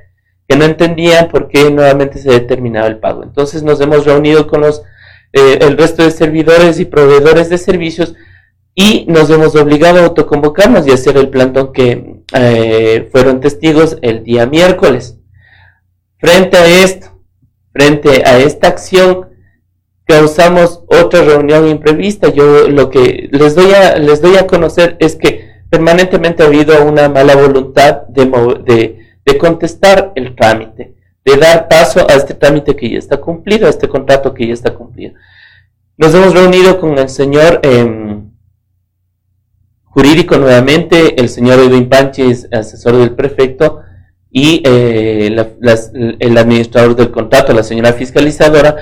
que 0.49 0.57
no 0.57 0.65
entendían 0.65 1.29
por 1.29 1.49
qué 1.49 1.71
nuevamente 1.71 2.19
se 2.19 2.31
determinaba 2.31 2.87
el 2.87 2.99
pago. 2.99 3.23
Entonces 3.23 3.63
nos 3.63 3.81
hemos 3.83 4.07
reunido 4.07 4.47
con 4.47 4.63
los, 4.63 4.83
eh, 5.35 5.59
el 5.61 5.77
resto 5.77 6.03
de 6.03 6.11
servidores 6.11 6.81
y 6.81 6.87
proveedores 6.87 7.51
de 7.51 7.59
servicios 7.59 8.15
y 8.75 9.05
nos 9.07 9.29
hemos 9.29 9.55
obligado 9.55 10.01
a 10.01 10.07
autoconvocarnos 10.07 10.87
y 10.87 10.93
hacer 10.93 11.19
el 11.19 11.29
plantón 11.29 11.75
que 11.75 12.23
eh, 12.35 13.09
fueron 13.13 13.41
testigos 13.41 13.99
el 14.01 14.25
día 14.25 14.47
miércoles. 14.47 15.19
Frente 16.19 16.57
a 16.57 16.67
esto, 16.83 17.23
frente 17.71 18.23
a 18.25 18.39
esta 18.39 18.69
acción, 18.69 19.29
causamos 20.13 20.83
otra 20.87 21.23
reunión 21.23 21.67
imprevista. 21.69 22.29
Yo 22.29 22.69
lo 22.69 22.91
que 22.91 23.29
les 23.33 23.55
doy 23.55 23.73
a, 23.73 23.97
les 23.99 24.21
doy 24.21 24.37
a 24.37 24.47
conocer 24.47 24.97
es 24.99 25.17
que 25.17 25.31
permanentemente 25.71 26.43
ha 26.43 26.47
habido 26.47 26.85
una 26.85 27.09
mala 27.09 27.35
voluntad 27.35 28.03
de, 28.09 28.25
de, 28.65 28.79
de 29.25 29.39
contestar 29.39 30.13
el 30.15 30.35
trámite, 30.35 30.95
de 31.25 31.37
dar 31.37 31.69
paso 31.69 32.07
a 32.09 32.15
este 32.15 32.35
trámite 32.35 32.77
que 32.77 32.91
ya 32.91 32.99
está 32.99 33.17
cumplido, 33.17 33.67
a 33.67 33.71
este 33.71 33.89
contrato 33.89 34.35
que 34.35 34.47
ya 34.47 34.55
está 34.55 34.75
cumplido. 34.75 35.15
Nos 35.97 36.15
hemos 36.15 36.35
reunido 36.35 36.79
con 36.79 36.99
el 36.99 37.09
señor... 37.09 37.61
Eh, 37.63 38.21
jurídico 39.95 40.39
nuevamente, 40.39 41.21
el 41.21 41.29
señor 41.29 41.59
Edwin 41.61 41.91
Panches, 41.91 42.49
asesor 42.51 42.97
del 42.97 43.11
prefecto, 43.11 43.81
y 44.31 44.63
eh, 44.65 45.27
el 46.19 46.39
administrador 46.39 46.97
del 46.97 47.11
contrato, 47.11 47.53
la 47.53 47.63
señora 47.63 47.93
fiscalizadora, 47.93 48.75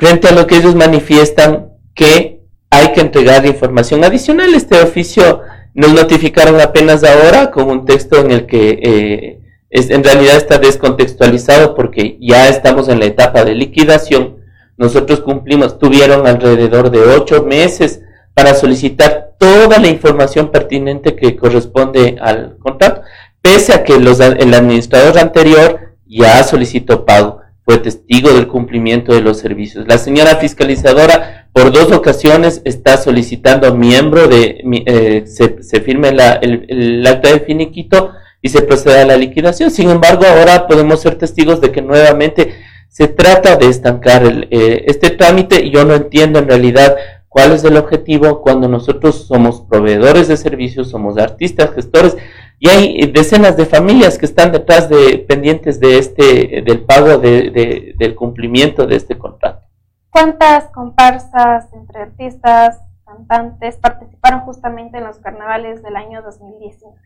frente 0.00 0.28
a 0.28 0.32
lo 0.32 0.46
que 0.46 0.56
ellos 0.56 0.74
manifiestan 0.74 1.72
que 1.94 2.40
hay 2.70 2.92
que 2.94 3.02
entregar 3.02 3.44
información 3.44 4.02
adicional. 4.02 4.54
Este 4.54 4.80
oficio 4.80 5.42
nos 5.74 5.92
notificaron 5.92 6.58
apenas 6.58 7.04
ahora 7.04 7.50
con 7.50 7.68
un 7.68 7.84
texto 7.84 8.18
en 8.18 8.30
el 8.30 8.46
que 8.46 8.80
eh, 8.82 9.40
es, 9.68 9.90
en 9.90 10.02
realidad 10.02 10.38
está 10.38 10.58
descontextualizado 10.58 11.74
porque 11.74 12.16
ya 12.18 12.48
estamos 12.48 12.88
en 12.88 12.98
la 12.98 13.04
etapa 13.04 13.44
de 13.44 13.54
liquidación. 13.54 14.38
Nosotros 14.78 15.20
cumplimos, 15.20 15.78
tuvieron 15.78 16.26
alrededor 16.26 16.90
de 16.90 17.00
ocho 17.00 17.44
meses 17.44 18.00
para 18.32 18.54
solicitar 18.54 19.32
toda 19.38 19.78
la 19.78 19.88
información 19.88 20.50
pertinente 20.50 21.14
que 21.14 21.36
corresponde 21.36 22.16
al 22.22 22.56
contrato, 22.58 23.02
pese 23.42 23.74
a 23.74 23.84
que 23.84 24.00
los, 24.00 24.18
el 24.20 24.54
administrador 24.54 25.18
anterior 25.18 25.94
ya 26.06 26.42
solicitó 26.42 27.04
pago, 27.04 27.39
fue 27.64 27.78
testigo 27.78 28.32
del 28.32 28.48
cumplimiento 28.48 29.12
de 29.12 29.20
los 29.20 29.38
servicios. 29.38 29.86
La 29.86 29.98
señora 29.98 30.36
fiscalizadora 30.36 31.48
por 31.52 31.72
dos 31.72 31.92
ocasiones 31.92 32.62
está 32.64 32.96
solicitando 32.96 33.74
miembro 33.74 34.28
de, 34.28 34.62
eh, 34.86 35.24
se, 35.26 35.80
firme 35.80 36.12
la, 36.12 36.32
el, 36.34 37.06
acta 37.06 37.32
de 37.32 37.40
finiquito 37.40 38.12
y 38.42 38.48
se 38.48 38.62
proceda 38.62 39.02
a 39.02 39.06
la 39.06 39.16
liquidación. 39.16 39.70
Sin 39.70 39.90
embargo, 39.90 40.24
ahora 40.26 40.66
podemos 40.66 41.00
ser 41.00 41.16
testigos 41.16 41.60
de 41.60 41.72
que 41.72 41.82
nuevamente 41.82 42.54
se 42.88 43.08
trata 43.08 43.56
de 43.56 43.68
estancar 43.68 44.24
el, 44.24 44.48
eh, 44.50 44.84
este 44.86 45.10
trámite 45.10 45.64
y 45.64 45.70
yo 45.70 45.84
no 45.84 45.94
entiendo 45.94 46.38
en 46.38 46.48
realidad 46.48 46.96
¿Cuál 47.30 47.52
es 47.52 47.62
el 47.62 47.76
objetivo 47.76 48.42
cuando 48.42 48.66
nosotros 48.66 49.26
somos 49.28 49.60
proveedores 49.60 50.26
de 50.26 50.36
servicios, 50.36 50.90
somos 50.90 51.16
artistas, 51.16 51.72
gestores 51.76 52.16
y 52.60 52.68
hay 52.68 53.10
decenas 53.10 53.56
de 53.56 53.64
familias 53.64 54.18
que 54.18 54.26
están 54.26 54.52
detrás 54.52 54.88
de 54.90 55.24
pendientes 55.26 55.80
de 55.80 55.98
este 55.98 56.62
del 56.62 56.84
pago 56.84 57.18
del 57.18 58.14
cumplimiento 58.14 58.86
de 58.86 58.96
este 58.96 59.18
contrato? 59.18 59.66
¿Cuántas 60.10 60.68
comparsas 60.68 61.72
entre 61.72 62.02
artistas, 62.02 62.78
cantantes 63.06 63.76
participaron 63.76 64.40
justamente 64.40 64.98
en 64.98 65.04
los 65.04 65.16
carnavales 65.18 65.82
del 65.82 65.96
año 65.96 66.20
2019? 66.20 66.96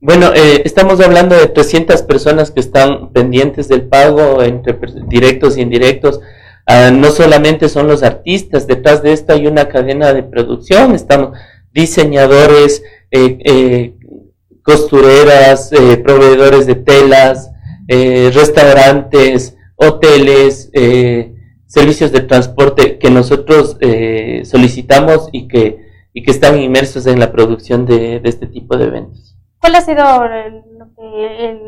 Bueno, 0.00 0.32
eh, 0.32 0.62
estamos 0.64 1.00
hablando 1.00 1.36
de 1.36 1.48
300 1.48 2.02
personas 2.02 2.52
que 2.52 2.60
están 2.60 3.12
pendientes 3.12 3.68
del 3.68 3.88
pago 3.88 4.42
entre 4.44 4.78
directos 5.08 5.56
e 5.56 5.62
indirectos. 5.62 6.20
Ah, 6.66 6.90
no 6.92 7.10
solamente 7.10 7.68
son 7.68 7.88
los 7.88 8.04
artistas, 8.04 8.68
detrás 8.68 9.02
de 9.02 9.12
esto 9.12 9.32
hay 9.32 9.48
una 9.48 9.68
cadena 9.68 10.12
de 10.12 10.22
producción, 10.22 10.94
estamos 10.94 11.36
diseñadores, 11.72 12.84
eh, 13.10 13.38
eh, 13.44 13.94
costureras, 14.62 15.70
proveedores 16.04 16.66
de 16.66 16.74
telas, 16.74 17.50
restaurantes, 17.88 19.56
hoteles, 19.76 20.70
servicios 21.66 22.12
de 22.12 22.20
transporte 22.20 22.98
que 22.98 23.10
nosotros 23.10 23.76
solicitamos 24.44 25.28
y 25.32 25.48
que, 25.48 25.86
y 26.12 26.22
que 26.22 26.30
están 26.30 26.60
inmersos 26.60 27.06
en 27.06 27.18
la 27.20 27.32
producción 27.32 27.86
de 27.86 28.20
este 28.24 28.46
tipo 28.46 28.76
de 28.76 28.84
eventos. 28.84 29.36
¿Cuál 29.60 29.74
ha 29.74 29.82
sido 29.82 30.02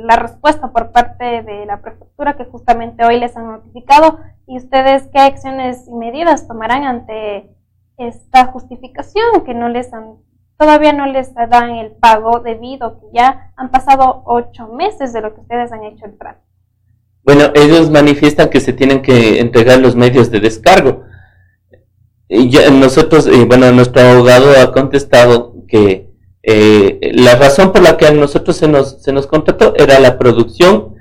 la 0.04 0.16
respuesta 0.16 0.72
por 0.72 0.92
parte 0.92 1.42
de 1.42 1.66
la 1.66 1.82
prefectura 1.82 2.36
que 2.36 2.46
justamente 2.46 3.04
hoy 3.04 3.20
les 3.20 3.36
han 3.36 3.46
notificado? 3.46 4.18
¿Y 4.46 4.56
ustedes 4.56 5.08
qué 5.12 5.20
acciones 5.20 5.86
y 5.88 5.92
medidas 5.94 6.48
tomarán 6.48 6.84
ante 6.84 7.50
esta 7.98 8.46
justificación 8.46 9.44
que 9.44 9.52
no 9.52 9.68
les 9.68 9.92
han, 9.92 10.16
todavía 10.62 10.92
no 10.92 11.06
les 11.06 11.34
dan 11.34 11.70
el 11.70 11.90
pago 11.90 12.38
debido 12.38 13.00
que 13.00 13.06
ya 13.14 13.52
han 13.56 13.72
pasado 13.72 14.22
ocho 14.26 14.68
meses 14.68 15.12
de 15.12 15.20
lo 15.20 15.34
que 15.34 15.40
ustedes 15.40 15.72
han 15.72 15.82
hecho 15.82 16.06
el 16.06 16.16
trato? 16.16 16.40
Bueno, 17.24 17.50
ellos 17.54 17.90
manifiestan 17.90 18.48
que 18.48 18.60
se 18.60 18.72
tienen 18.72 19.02
que 19.02 19.40
entregar 19.40 19.80
los 19.80 19.96
medios 19.96 20.30
de 20.30 20.38
descargo. 20.38 21.02
Y 22.28 22.48
ya 22.48 22.70
nosotros, 22.70 23.26
eh, 23.26 23.44
bueno, 23.44 23.72
nuestro 23.72 24.02
abogado 24.02 24.52
ha 24.60 24.72
contestado 24.72 25.54
que 25.66 26.12
eh, 26.44 27.10
la 27.12 27.34
razón 27.34 27.72
por 27.72 27.82
la 27.82 27.96
que 27.96 28.06
a 28.06 28.12
nosotros 28.12 28.56
se 28.56 28.68
nos, 28.68 29.02
se 29.02 29.12
nos 29.12 29.26
contrató 29.26 29.74
era 29.76 29.98
la 29.98 30.16
producción, 30.16 30.94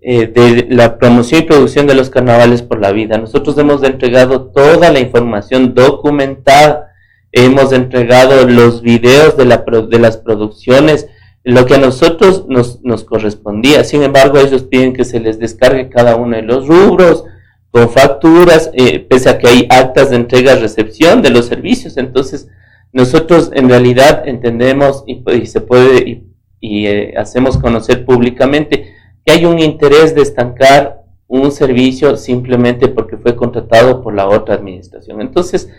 eh, 0.00 0.26
de 0.26 0.68
la 0.70 0.98
promoción 0.98 1.42
y 1.42 1.46
producción 1.46 1.86
de 1.86 1.94
los 1.94 2.08
carnavales 2.08 2.62
por 2.62 2.80
la 2.80 2.92
vida. 2.92 3.18
Nosotros 3.18 3.58
hemos 3.58 3.82
entregado 3.82 4.50
toda 4.50 4.90
la 4.90 5.00
información 5.00 5.74
documentada, 5.74 6.91
hemos 7.32 7.72
entregado 7.72 8.46
los 8.46 8.82
videos 8.82 9.36
de, 9.36 9.46
la, 9.46 9.64
de 9.88 9.98
las 9.98 10.18
producciones, 10.18 11.08
lo 11.44 11.66
que 11.66 11.74
a 11.74 11.78
nosotros 11.78 12.46
nos, 12.48 12.82
nos 12.82 13.04
correspondía. 13.04 13.82
Sin 13.84 14.02
embargo, 14.02 14.38
ellos 14.38 14.62
piden 14.64 14.92
que 14.92 15.04
se 15.04 15.18
les 15.18 15.38
descargue 15.38 15.88
cada 15.88 16.16
uno 16.16 16.36
de 16.36 16.42
los 16.42 16.68
rubros, 16.68 17.24
con 17.72 17.88
facturas, 17.88 18.70
eh, 18.74 19.00
pese 19.00 19.30
a 19.30 19.38
que 19.38 19.48
hay 19.48 19.66
actas 19.70 20.10
de 20.10 20.16
entrega-recepción 20.16 21.22
de 21.22 21.30
los 21.30 21.46
servicios. 21.46 21.96
Entonces, 21.96 22.48
nosotros 22.92 23.50
en 23.54 23.68
realidad 23.70 24.28
entendemos 24.28 25.04
y, 25.06 25.16
pues, 25.16 25.50
se 25.50 25.62
puede 25.62 26.26
y, 26.60 26.86
eh, 26.86 27.14
hacemos 27.16 27.56
conocer 27.56 28.04
públicamente 28.04 28.92
que 29.24 29.32
hay 29.32 29.46
un 29.46 29.58
interés 29.58 30.14
de 30.14 30.20
estancar 30.20 31.02
un 31.26 31.50
servicio 31.50 32.16
simplemente 32.18 32.88
porque 32.88 33.16
fue 33.16 33.34
contratado 33.34 34.02
por 34.02 34.14
la 34.14 34.28
otra 34.28 34.54
administración. 34.54 35.22
Entonces, 35.22 35.70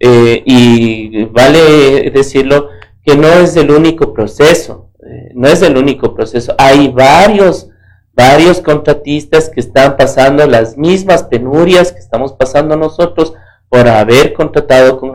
eh, 0.00 0.42
y 0.44 1.24
vale 1.26 2.10
decirlo 2.10 2.68
que 3.04 3.16
no 3.16 3.28
es 3.28 3.56
el 3.56 3.70
único 3.70 4.12
proceso, 4.12 4.90
eh, 5.04 5.32
no 5.34 5.48
es 5.48 5.62
el 5.62 5.76
único 5.76 6.14
proceso. 6.14 6.54
Hay 6.58 6.88
varios, 6.88 7.68
varios 8.14 8.60
contratistas 8.60 9.48
que 9.48 9.60
están 9.60 9.96
pasando 9.96 10.46
las 10.46 10.76
mismas 10.76 11.24
penurias 11.24 11.92
que 11.92 11.98
estamos 11.98 12.32
pasando 12.32 12.76
nosotros 12.76 13.34
por 13.68 13.88
haber 13.88 14.34
contratado 14.34 14.98
con, 15.00 15.12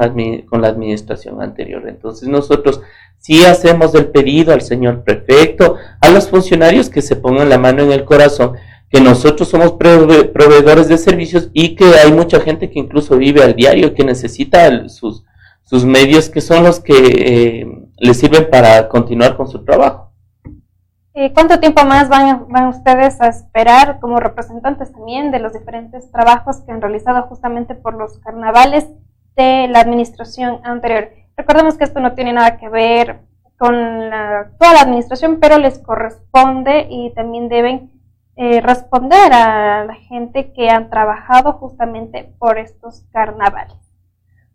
con 0.49 0.61
la 0.61 0.67
administración 0.67 1.41
anterior. 1.41 1.88
Entonces 1.88 2.28
nosotros 2.28 2.82
sí 3.19 3.45
hacemos 3.45 3.93
el 3.93 4.07
pedido 4.07 4.53
al 4.53 4.61
señor 4.61 5.03
prefecto, 5.03 5.75
a 6.01 6.09
los 6.09 6.30
funcionarios 6.30 6.89
que 6.89 7.01
se 7.01 7.15
pongan 7.15 7.49
la 7.49 7.57
mano 7.57 7.84
en 7.84 7.91
el 7.91 8.03
corazón, 8.03 8.53
que 8.89 9.01
nosotros 9.01 9.49
somos 9.49 9.73
proveedores 9.73 10.88
de 10.88 10.97
servicios 10.97 11.49
y 11.53 11.75
que 11.75 11.85
hay 11.85 12.11
mucha 12.11 12.39
gente 12.39 12.69
que 12.69 12.79
incluso 12.79 13.17
vive 13.17 13.43
al 13.43 13.55
diario, 13.55 13.93
que 13.93 14.03
necesita 14.03 14.88
sus, 14.88 15.25
sus 15.63 15.83
medios, 15.83 16.29
que 16.29 16.39
son 16.39 16.63
los 16.63 16.79
que 16.79 16.93
eh, 16.93 17.67
les 17.97 18.17
sirven 18.17 18.49
para 18.49 18.88
continuar 18.88 19.35
con 19.35 19.47
su 19.47 19.65
trabajo. 19.65 20.07
Eh, 21.19 21.33
¿Cuánto 21.33 21.59
tiempo 21.59 21.83
más 21.83 22.09
van, 22.09 22.67
ustedes 22.67 23.19
a 23.21 23.27
esperar 23.27 23.99
como 23.99 24.19
representantes 24.19 24.93
también 24.93 25.31
de 25.31 25.39
los 25.39 25.51
diferentes 25.51 26.11
trabajos 26.11 26.61
que 26.61 26.71
han 26.71 26.79
realizado 26.79 27.23
justamente 27.23 27.73
por 27.73 27.95
los 27.95 28.19
carnavales 28.19 28.88
de 29.35 29.67
la 29.67 29.79
administración 29.79 30.59
anterior? 30.63 31.09
Recordemos 31.35 31.75
que 31.75 31.85
esto 31.85 31.99
no 31.99 32.13
tiene 32.13 32.33
nada 32.33 32.57
que 32.57 32.69
ver 32.69 33.21
con 33.57 33.73
toda 34.59 34.73
la 34.73 34.81
administración, 34.81 35.39
pero 35.41 35.57
les 35.57 35.79
corresponde 35.79 36.85
y 36.88 37.11
también 37.15 37.49
deben 37.49 37.96
eh, 38.38 38.61
responder 38.61 39.33
a 39.33 39.85
la 39.85 39.95
gente 39.95 40.53
que 40.53 40.69
han 40.69 40.89
trabajado 40.89 41.53
justamente 41.53 42.31
por 42.39 42.57
estos 42.57 43.03
carnavales. 43.11 43.77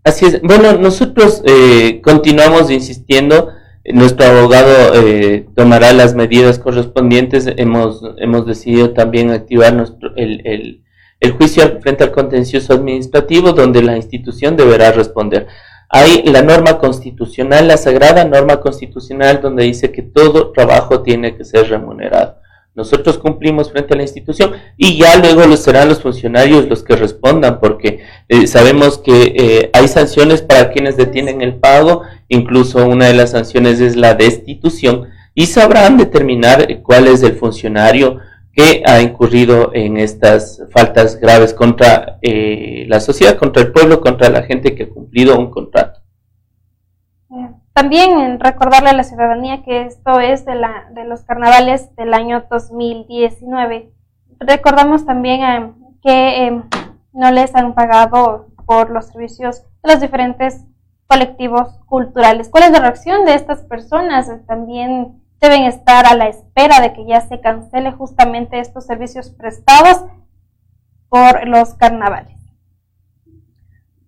Así 0.05 0.27
es. 0.27 0.41
Bueno, 0.43 0.75
nosotros 0.75 1.43
eh, 1.47 2.01
continuamos 2.03 2.71
insistiendo 2.71 3.51
nuestro 3.85 4.27
abogado 4.27 4.95
eh, 4.95 5.49
tomará 5.57 5.93
las 5.93 6.15
medidas 6.15 6.59
correspondientes. 6.59 7.49
Hemos, 7.57 8.01
hemos 8.19 8.47
decidido 8.47 8.91
también 8.93 9.31
activar 9.31 9.75
nuestro, 9.75 10.15
el, 10.17 10.47
el, 10.47 10.85
el 11.19 11.33
juicio 11.33 11.81
frente 11.81 12.05
al 12.05 12.13
contencioso 12.13 12.75
administrativo, 12.75 13.53
donde 13.53 13.83
la 13.83 13.97
institución 13.97 14.57
deberá 14.57 14.93
responder. 14.93 15.49
Hay 15.89 16.23
la 16.25 16.43
norma 16.43 16.79
constitucional, 16.79 17.69
la 17.69 17.77
sagrada 17.77 18.25
norma 18.25 18.61
constitucional, 18.61 19.41
donde 19.43 19.65
dice 19.65 19.91
que 19.91 20.03
todo 20.03 20.53
trabajo 20.53 21.03
tiene 21.03 21.37
que 21.37 21.45
ser 21.45 21.69
remunerado. 21.69 22.37
Nosotros 22.75 23.19
cumplimos 23.19 23.71
frente 23.71 23.93
a 23.93 23.97
la 23.99 24.03
institución 24.03 24.53
y 24.79 24.97
ya 24.97 25.19
luego 25.19 25.57
serán 25.57 25.91
los 25.91 26.01
funcionarios 26.01 26.69
los 26.69 26.83
que 26.83 26.97
respondan 26.97 27.61
porque 27.61 28.01
eh, 28.29 28.47
sabemos 28.47 28.97
que 28.97 29.35
eh, 29.37 29.71
hay 29.75 29.89
sanciones 29.89 30.41
para 30.41 30.71
quienes 30.71 30.97
detienen 30.97 31.43
el 31.43 31.57
pago, 31.57 32.03
incluso 32.29 32.87
una 32.87 33.09
de 33.09 33.15
las 33.15 33.33
sanciones 33.33 33.79
es 33.81 33.95
la 33.97 34.15
destitución 34.15 35.11
y 35.35 35.47
sabrán 35.47 35.99
determinar 35.99 36.67
cuál 36.83 37.09
es 37.09 37.23
el 37.23 37.35
funcionario 37.35 38.21
que 38.55 38.83
ha 38.87 39.03
incurrido 39.03 39.71
en 39.75 39.99
estas 39.99 40.63
faltas 40.71 41.21
graves 41.21 41.53
contra 41.55 42.19
eh, 42.23 42.85
la 42.89 43.01
sociedad, 43.01 43.37
contra 43.37 43.63
el 43.63 43.73
pueblo, 43.73 44.01
contra 44.01 44.31
la 44.31 44.43
gente 44.43 44.75
que 44.75 44.85
ha 44.85 44.89
cumplido 44.89 45.39
un 45.39 45.51
contrato. 45.51 45.92
También 47.75 48.39
recordarle 48.39 48.91
a 48.91 48.95
la 48.95 49.05
ciudadanía 49.05 49.63
que 49.63 49.83
esto 49.87 50.21
es 50.21 50.45
de, 50.45 50.55
la, 50.55 50.89
de 50.93 51.05
los 51.05 51.23
carnavales 51.23 51.95
del 51.97 52.13
año 52.13 52.45
2019. 52.51 53.93
Recordamos 54.41 55.07
también 55.07 55.43
eh, 55.43 55.73
que 56.03 56.47
eh, 56.47 56.63
no 57.13 57.31
les 57.31 57.55
han 57.55 57.75
pagado 57.75 58.49
por 58.67 58.91
los 58.91 59.07
servicios 59.07 59.63
de 59.83 59.93
los 59.93 60.01
diferentes 60.01 60.65
colectivos 61.07 61.79
culturales. 61.87 62.49
¿Cuál 62.51 62.65
es 62.65 62.71
la 62.73 62.81
reacción 62.81 63.25
de 63.25 63.35
estas 63.35 63.63
personas? 63.63 64.31
También 64.47 65.23
deben 65.41 65.65
estar 65.65 66.07
a 66.07 66.15
la 66.15 66.29
espera 66.29 66.81
de 66.81 66.93
que 66.93 67.07
ya 67.07 67.21
se 67.21 67.41
cancele 67.41 67.93
justamente 67.93 68.61
estos 68.61 68.87
servicios 68.87 69.31
prestados 69.31 70.05
por 71.09 71.47
los 71.49 71.75
carnavales. 71.75 72.39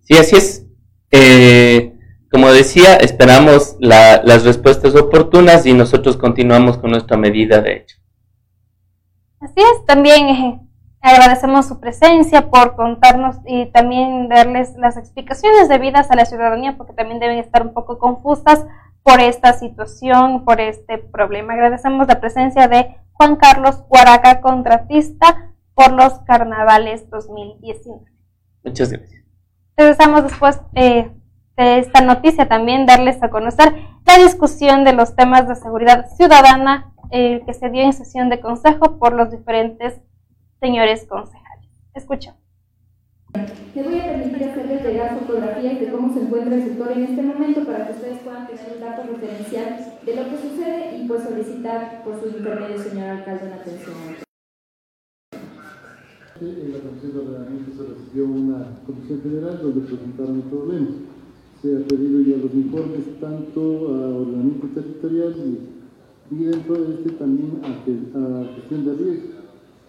Sí, 0.01 0.17
así 0.17 0.35
es. 0.35 0.65
Eh, 1.11 1.94
como 2.35 2.51
decía, 2.51 2.97
esperamos 2.97 3.77
las 3.79 4.43
respuestas 4.43 4.93
oportunas 4.93 5.65
y 5.65 5.73
nosotros 5.73 6.17
continuamos 6.17 6.77
con 6.77 6.91
nuestra 6.91 7.15
medida 7.15 7.61
de 7.61 7.77
hecho. 7.77 7.95
Así 9.39 9.53
es, 9.55 9.85
también 9.85 10.27
eh, 10.27 10.59
agradecemos 10.99 11.65
su 11.65 11.79
presencia 11.79 12.49
por 12.49 12.75
contarnos 12.75 13.37
y 13.47 13.67
también 13.67 14.27
darles 14.27 14.75
las 14.75 14.97
explicaciones 14.97 15.69
debidas 15.69 16.11
a 16.11 16.17
la 16.17 16.25
ciudadanía 16.25 16.75
porque 16.75 16.91
también 16.91 17.21
deben 17.21 17.37
estar 17.37 17.65
un 17.65 17.73
poco 17.73 17.99
confusas 17.99 18.65
por 19.01 19.21
esta 19.21 19.53
situación, 19.53 20.43
por 20.43 20.59
este 20.59 20.97
problema. 20.97 21.53
Agradecemos 21.53 22.05
la 22.05 22.19
presencia 22.19 22.67
de 22.67 22.97
Juan 23.13 23.37
Carlos 23.37 23.81
Guaraca, 23.87 24.41
contratista 24.41 25.53
por 25.73 25.93
los 25.93 26.19
carnavales 26.27 27.09
2019. 27.09 28.11
Muchas 28.65 28.91
gracias. 28.91 29.23
Regresamos 29.77 30.23
después 30.23 30.59
eh, 30.73 31.09
de 31.57 31.79
esta 31.79 32.01
noticia 32.01 32.47
también 32.47 32.85
darles 32.85 33.21
a 33.23 33.29
conocer 33.29 33.73
la 34.05 34.17
discusión 34.23 34.83
de 34.83 34.93
los 34.93 35.15
temas 35.15 35.47
de 35.47 35.55
seguridad 35.55 36.07
ciudadana 36.15 36.93
eh, 37.11 37.43
que 37.45 37.53
se 37.53 37.69
dio 37.69 37.83
en 37.83 37.93
sesión 37.93 38.29
de 38.29 38.39
consejo 38.39 38.99
por 38.99 39.13
los 39.13 39.31
diferentes 39.31 40.01
señores 40.59 41.05
concejales. 41.07 41.69
Escucha. 41.93 42.35
Les 43.73 43.85
voy 43.85 43.99
a 43.99 44.05
permitir 44.05 44.49
hacerles 44.49 44.83
llegar 44.83 45.19
fotografías 45.19 45.79
de 45.79 45.91
cómo 45.91 46.13
se 46.13 46.21
encuentra 46.21 46.55
el 46.55 46.63
sector 46.63 46.91
en 46.93 47.03
este 47.03 47.21
momento 47.21 47.65
para 47.65 47.87
que 47.87 47.93
ustedes 47.93 48.19
puedan 48.19 48.47
tener 48.47 48.73
un 48.75 48.79
dato 48.81 49.03
referencial 49.03 49.93
de 50.05 50.15
lo 50.15 50.29
que 50.29 50.37
sucede 50.37 50.97
y 50.97 51.07
pues 51.07 51.23
solicitar 51.23 52.03
por 52.03 52.19
sus 52.19 52.37
intermedios, 52.37 52.81
señor 52.81 53.09
alcalde, 53.09 53.47
una 53.47 53.55
atención. 53.55 53.95
En 56.41 56.73
la 56.73 56.79
Comisión 56.79 57.13
de 57.13 57.19
Ordenamiento 57.19 57.71
se 57.71 57.93
recibió 57.93 58.25
una 58.25 58.79
comisión 58.85 59.21
general 59.21 59.59
donde 59.61 59.87
presentaron 59.87 60.35
el 60.35 60.43
problema 60.43 60.87
se 61.65 61.75
ha 61.77 61.87
pedido 61.87 62.21
ya 62.21 62.37
los 62.37 62.53
informes 62.53 63.19
tanto 63.19 63.59
a 63.89 64.21
ordenamiento 64.21 64.67
territorial 64.75 65.33
y, 66.29 66.35
dentro 66.43 66.75
de 66.75 66.93
este 66.93 67.09
también 67.11 67.59
a, 67.63 68.53
gestión 68.55 68.85
de 68.85 68.93
riesgo, 68.93 69.29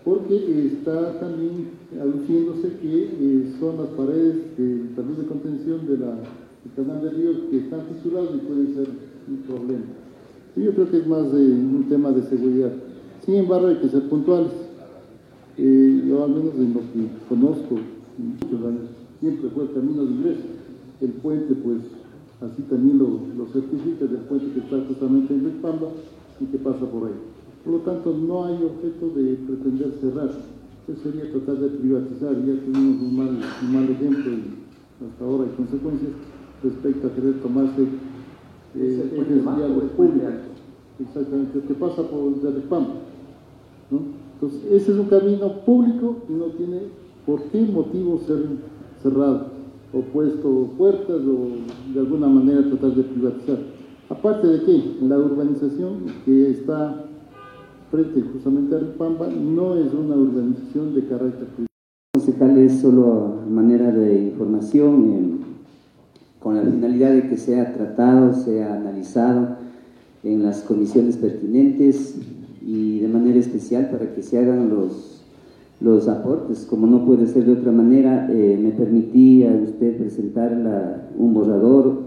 porque 0.03 0.67
está 0.73 1.21
también 1.21 1.69
aduciéndose 2.01 2.79
que 2.81 3.05
eh, 3.05 3.53
son 3.61 3.77
las 3.77 3.89
paredes 3.89 4.57
del 4.57 4.97
de 4.97 5.27
contención 5.29 5.87
de 5.87 5.97
del 5.99 6.73
canal 6.75 7.03
de 7.03 7.11
río 7.11 7.51
que 7.51 7.59
están 7.59 7.83
fisurados 7.93 8.31
y 8.37 8.47
pueden 8.47 8.75
ser 8.75 8.89
un 9.29 9.37
problema. 9.47 9.85
Yo 10.57 10.73
creo 10.73 10.91
que 10.91 10.97
es 10.99 11.07
más 11.07 11.31
de 11.31 11.43
un 11.43 11.87
tema 11.91 12.11
de 12.11 12.23
seguridad. 12.23 12.73
Sin 13.25 13.35
embargo, 13.35 13.67
hay 13.67 13.77
que 13.77 13.89
ser 13.89 14.09
puntuales. 14.09 14.53
Eh, 15.59 16.05
yo 16.09 16.25
al 16.25 16.31
menos 16.31 16.55
en 16.55 16.73
lo 16.73 16.81
que 16.81 17.09
conozco, 17.29 17.77
siempre 19.21 19.51
fue 19.51 19.65
el 19.65 19.73
camino 19.73 20.05
de 20.05 20.11
ingreso 20.11 20.57
el 21.01 21.11
puente, 21.13 21.55
pues 21.55 21.79
así 22.41 22.63
también 22.63 22.99
lo, 22.99 23.21
lo 23.37 23.47
certifica, 23.53 24.07
del 24.07 24.23
puente 24.29 24.53
que 24.53 24.61
está 24.61 24.77
justamente 24.89 25.35
en 25.35 25.45
Rispamba 25.45 25.89
y 26.41 26.45
que 26.47 26.59
pasa 26.59 26.87
por 26.87 27.09
ahí. 27.09 27.15
Por 27.65 27.75
lo 27.75 27.79
tanto, 27.81 28.17
no 28.17 28.45
hay 28.45 28.55
objeto 28.63 29.11
de 29.17 29.35
pretender 29.35 29.93
cerrar. 30.01 30.31
Eso 30.89 31.03
sería 31.03 31.31
tratar 31.33 31.57
de 31.57 31.69
privatizar. 31.69 32.33
Ya 32.45 32.55
tuvimos 32.65 33.03
un 33.03 33.17
mal, 33.17 33.41
un 33.63 33.73
mal 33.73 33.91
ejemplo 33.91 34.33
y 34.33 35.05
hasta 35.05 35.25
ahora 35.25 35.45
hay 35.45 35.57
consecuencias 35.57 36.13
respecto 36.63 37.07
a 37.07 37.15
querer 37.15 37.41
tomarse 37.43 37.83
eh, 38.77 39.13
ejes 39.17 39.43
viales 39.43 39.91
públicos. 39.97 40.31
Exactamente, 40.99 41.61
que 41.61 41.75
pasa 41.75 42.03
por 42.09 42.33
el 42.33 42.55
Rispamba. 42.55 42.95
¿no? 43.91 44.01
Entonces, 44.35 44.65
ese 44.71 44.93
es 44.93 44.99
un 44.99 45.09
camino 45.09 45.61
público 45.65 46.17
y 46.29 46.33
no 46.33 46.47
tiene 46.47 46.83
por 47.27 47.43
qué 47.45 47.63
motivo 47.63 48.21
ser 48.27 48.45
cerrado 49.03 49.56
o 49.93 50.01
puesto 50.01 50.71
puertas 50.77 51.21
o 51.23 51.93
de 51.93 52.01
alguna 52.01 52.29
manera 52.29 52.63
tratar 52.69 52.95
de 52.95 53.03
privatizar. 53.03 53.59
Aparte 54.09 54.47
de 54.47 54.65
que 54.65 54.97
la 55.03 55.19
urbanización 55.19 56.07
que 56.25 56.51
está 56.51 57.05
frente 57.91 58.23
justamente 58.33 58.77
a 58.77 58.99
Pamba 58.99 59.29
no 59.29 59.77
es 59.77 59.93
una 59.93 60.17
urbanización 60.17 60.95
de 60.95 61.07
carácter 61.07 61.49
privado. 61.49 61.67
Concejal 62.15 62.59
es 62.59 62.81
solo 62.81 63.43
manera 63.49 63.91
de 63.91 64.23
información 64.23 65.41
con 66.41 66.57
la 66.57 66.63
finalidad 66.63 67.13
de 67.13 67.29
que 67.29 67.37
sea 67.37 67.73
tratado, 67.73 68.33
sea 68.33 68.75
analizado 68.75 69.57
en 70.23 70.43
las 70.43 70.63
comisiones 70.63 71.17
pertinentes 71.17 72.17
y 72.65 73.01
de 73.01 73.09
manera 73.09 73.39
especial 73.39 73.91
para 73.91 74.15
que 74.15 74.23
se 74.23 74.39
hagan 74.39 74.69
los 74.69 75.16
los 75.81 76.09
aportes. 76.09 76.67
Como 76.69 76.87
no 76.87 77.05
puede 77.05 77.27
ser 77.27 77.45
de 77.45 77.53
otra 77.53 77.73
manera, 77.73 78.29
eh, 78.31 78.59
me 78.61 78.71
permití 78.71 79.45
a 79.45 79.53
usted 79.53 79.97
presentar 79.97 81.09
un 81.17 81.35
borrador 81.35 82.07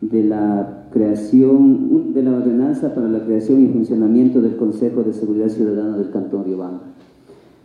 de 0.00 0.24
la 0.24 0.88
creación, 0.92 2.14
de 2.14 2.22
la 2.22 2.32
ordenanza 2.32 2.94
para 2.94 3.08
la 3.08 3.24
creación 3.24 3.62
y 3.62 3.68
funcionamiento 3.68 4.40
del 4.40 4.56
Consejo 4.56 5.02
de 5.02 5.12
Seguridad 5.12 5.48
Ciudadana 5.48 5.96
del 5.96 6.10
Cantón 6.10 6.44
Riobamba. 6.44 6.82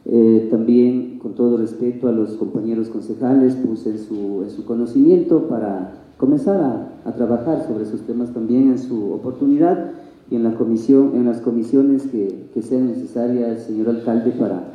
Eh, 0.06 0.50
también, 0.52 1.20
con 1.20 1.34
todo 1.34 1.58
respeto 1.58 2.10
a 2.10 2.12
los 2.12 2.32
compañeros 2.32 2.90
concejales, 2.90 3.56
puse 3.56 3.92
en 3.92 4.00
su, 4.00 4.44
en 4.44 4.50
su 4.50 4.66
conocimiento 4.66 5.48
para 5.48 5.94
comenzar 6.18 6.60
a, 6.60 7.10
a, 7.10 7.14
trabajar 7.14 7.66
sobre 7.66 7.84
esos 7.84 8.02
temas 8.02 8.34
también 8.34 8.70
en 8.70 8.80
su 8.80 9.14
oportunidad 9.14 9.92
y 10.30 10.36
en, 10.36 10.44
la 10.44 10.56
comisión, 10.56 11.12
en 11.16 11.26
las 11.26 11.40
comisiones 11.40 12.04
que, 12.08 12.48
que 12.54 12.62
sean 12.62 12.88
necesarias, 12.88 13.64
señor 13.64 13.90
alcalde, 13.90 14.32
para 14.32 14.73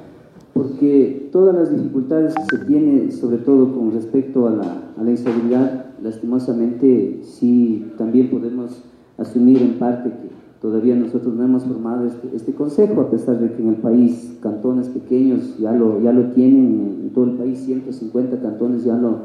porque 0.59 1.29
todas 1.31 1.55
las 1.55 1.71
dificultades 1.71 2.35
que 2.35 2.57
se 2.57 2.65
tienen, 2.65 3.13
sobre 3.13 3.39
todo 3.39 3.73
con 3.73 3.93
respecto 3.93 4.49
a 4.49 4.51
la, 4.51 4.93
a 4.99 5.05
la 5.05 5.11
inseguridad, 5.13 5.87
lastimosamente 6.03 7.21
sí 7.23 7.93
también 7.97 8.29
podemos 8.29 8.83
asumir 9.19 9.63
en 9.63 9.79
parte 9.79 10.11
que 10.11 10.29
todavía 10.61 10.97
nosotros 10.97 11.33
no 11.35 11.45
hemos 11.45 11.63
formado 11.65 12.07
este, 12.07 12.35
este, 12.35 12.55
consejo, 12.55 13.01
a 13.03 13.09
pesar 13.09 13.39
de 13.39 13.53
que 13.53 13.63
en 13.63 13.69
el 13.69 13.77
país 13.77 14.37
cantones 14.43 14.89
pequeños 14.89 15.57
ya 15.59 15.71
lo, 15.73 16.03
ya 16.03 16.13
lo 16.13 16.33
tienen, 16.33 17.03
en 17.05 17.11
todo 17.11 17.27
el 17.27 17.33
país 17.35 17.61
150 17.61 18.41
cantones 18.41 18.83
ya 18.83 18.97
lo, 18.97 19.19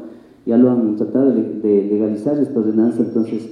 ya 0.46 0.56
lo 0.56 0.70
han 0.70 0.94
tratado 0.94 1.32
de, 1.32 1.42
de 1.42 1.88
legalizar 1.90 2.38
esta 2.38 2.60
ordenanza, 2.60 3.02
entonces 3.02 3.50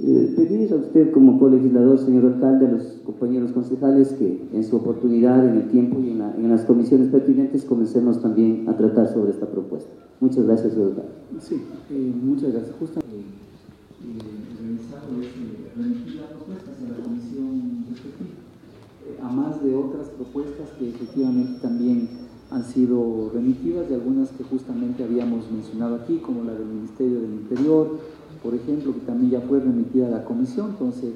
eh, 0.00 0.32
pedir 0.36 0.72
a 0.72 0.76
usted 0.76 1.10
como 1.10 1.40
colegislador, 1.40 1.98
señor 1.98 2.26
alcalde, 2.26 2.66
a 2.66 2.70
los 2.70 2.84
compañeros 3.04 3.50
concejales 3.50 4.12
que 4.12 4.48
en 4.52 4.62
su 4.62 4.76
oportunidad, 4.76 5.44
en 5.44 5.56
el 5.56 5.68
tiempo 5.70 5.98
y 6.00 6.10
en, 6.10 6.48
las 6.48 6.64
comisiones 6.64 7.08
pertinentes 7.08 7.64
comencemos 7.64 8.22
también 8.22 8.68
a 8.68 8.76
tratar 8.76 9.12
sobre 9.12 9.32
esta 9.32 9.46
propuesta. 9.46 9.90
Muchas 10.20 10.44
gracias, 10.44 10.72
señor 10.74 10.90
alcalde. 10.90 11.10
Sí, 11.40 11.62
eh, 11.90 12.12
muchas 12.22 12.52
gracias. 12.52 12.76
Justo 12.78 13.00
eh, 13.00 13.24
realizado 14.62 15.20
es 15.20 15.76
remitir 15.76 16.20
la 16.20 16.28
propuesta 16.28 16.70
hacia 16.70 16.88
la 16.88 17.04
comisión 17.04 17.84
respectiva, 17.90 19.26
a 19.28 19.32
más 19.32 19.64
de 19.64 19.74
otras 19.74 20.10
propuestas 20.10 20.68
que 20.78 20.90
efectivamente 20.90 21.60
también 21.60 22.08
han 22.50 22.64
sido 22.64 23.30
remitidas 23.34 23.90
y 23.90 23.94
algunas 23.94 24.30
que 24.30 24.44
justamente 24.44 25.02
habíamos 25.02 25.50
mencionado 25.50 25.96
aquí, 25.96 26.18
como 26.18 26.44
la 26.44 26.54
del 26.54 26.66
Ministerio 26.66 27.20
del 27.20 27.32
Interior, 27.32 27.98
por 28.42 28.54
ejemplo, 28.54 28.92
que 28.94 29.00
también 29.00 29.30
ya 29.30 29.40
fue 29.40 29.60
remitida 29.60 30.06
a 30.06 30.10
la 30.10 30.24
comisión, 30.24 30.70
entonces 30.70 31.12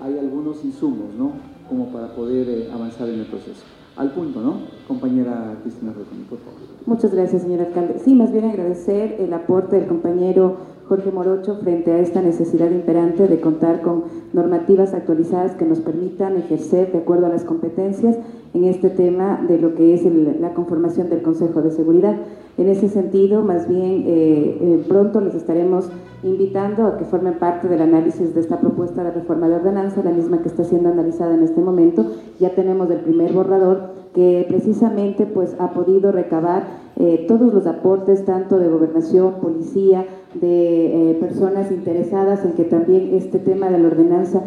hay 0.00 0.18
algunos 0.18 0.64
insumos, 0.64 1.14
¿no? 1.18 1.32
Como 1.68 1.92
para 1.92 2.14
poder 2.14 2.48
eh, 2.48 2.70
avanzar 2.72 3.08
en 3.08 3.20
el 3.20 3.26
proceso. 3.26 3.62
Al 3.96 4.12
punto, 4.12 4.40
¿no? 4.40 4.60
Compañera 4.88 5.56
Cristina 5.62 5.92
Rotoni, 5.92 6.22
por 6.22 6.38
favor. 6.38 6.60
Muchas 6.86 7.12
gracias, 7.12 7.42
señor 7.42 7.60
alcalde. 7.60 8.00
Sí, 8.04 8.14
más 8.14 8.32
bien 8.32 8.44
agradecer 8.44 9.16
el 9.20 9.32
aporte 9.32 9.76
del 9.76 9.88
compañero 9.88 10.56
Jorge 10.90 11.12
Morocho 11.12 11.54
frente 11.54 11.92
a 11.92 12.00
esta 12.00 12.20
necesidad 12.20 12.68
imperante 12.68 13.28
de 13.28 13.40
contar 13.40 13.80
con 13.80 14.02
normativas 14.32 14.92
actualizadas 14.92 15.54
que 15.54 15.64
nos 15.64 15.78
permitan 15.78 16.36
ejercer 16.36 16.90
de 16.90 16.98
acuerdo 16.98 17.26
a 17.26 17.28
las 17.28 17.44
competencias 17.44 18.18
en 18.54 18.64
este 18.64 18.90
tema 18.90 19.40
de 19.46 19.60
lo 19.60 19.76
que 19.76 19.94
es 19.94 20.02
la 20.40 20.52
conformación 20.52 21.08
del 21.08 21.22
Consejo 21.22 21.62
de 21.62 21.70
Seguridad. 21.70 22.16
En 22.58 22.68
ese 22.68 22.88
sentido, 22.88 23.42
más 23.42 23.68
bien 23.68 24.02
eh, 24.04 24.58
eh, 24.60 24.84
pronto 24.88 25.20
les 25.20 25.36
estaremos 25.36 25.88
invitando 26.24 26.84
a 26.84 26.98
que 26.98 27.04
formen 27.04 27.38
parte 27.38 27.68
del 27.68 27.82
análisis 27.82 28.34
de 28.34 28.40
esta 28.40 28.58
propuesta 28.58 29.04
de 29.04 29.12
reforma 29.12 29.48
de 29.48 29.54
ordenanza, 29.54 30.02
la 30.02 30.10
misma 30.10 30.42
que 30.42 30.48
está 30.48 30.64
siendo 30.64 30.88
analizada 30.88 31.36
en 31.36 31.44
este 31.44 31.60
momento. 31.60 32.04
Ya 32.40 32.56
tenemos 32.56 32.90
el 32.90 32.98
primer 32.98 33.32
borrador 33.32 34.00
que 34.12 34.44
precisamente 34.48 35.24
pues, 35.24 35.54
ha 35.60 35.70
podido 35.70 36.10
recabar 36.10 36.64
eh, 36.96 37.26
todos 37.28 37.54
los 37.54 37.66
aportes, 37.68 38.24
tanto 38.24 38.58
de 38.58 38.68
gobernación, 38.68 39.34
policía, 39.40 40.04
de 40.34 41.16
personas 41.20 41.70
interesadas 41.72 42.44
en 42.44 42.52
que 42.52 42.64
también 42.64 43.14
este 43.14 43.38
tema 43.38 43.70
de 43.70 43.78
la 43.78 43.88
ordenanza 43.88 44.42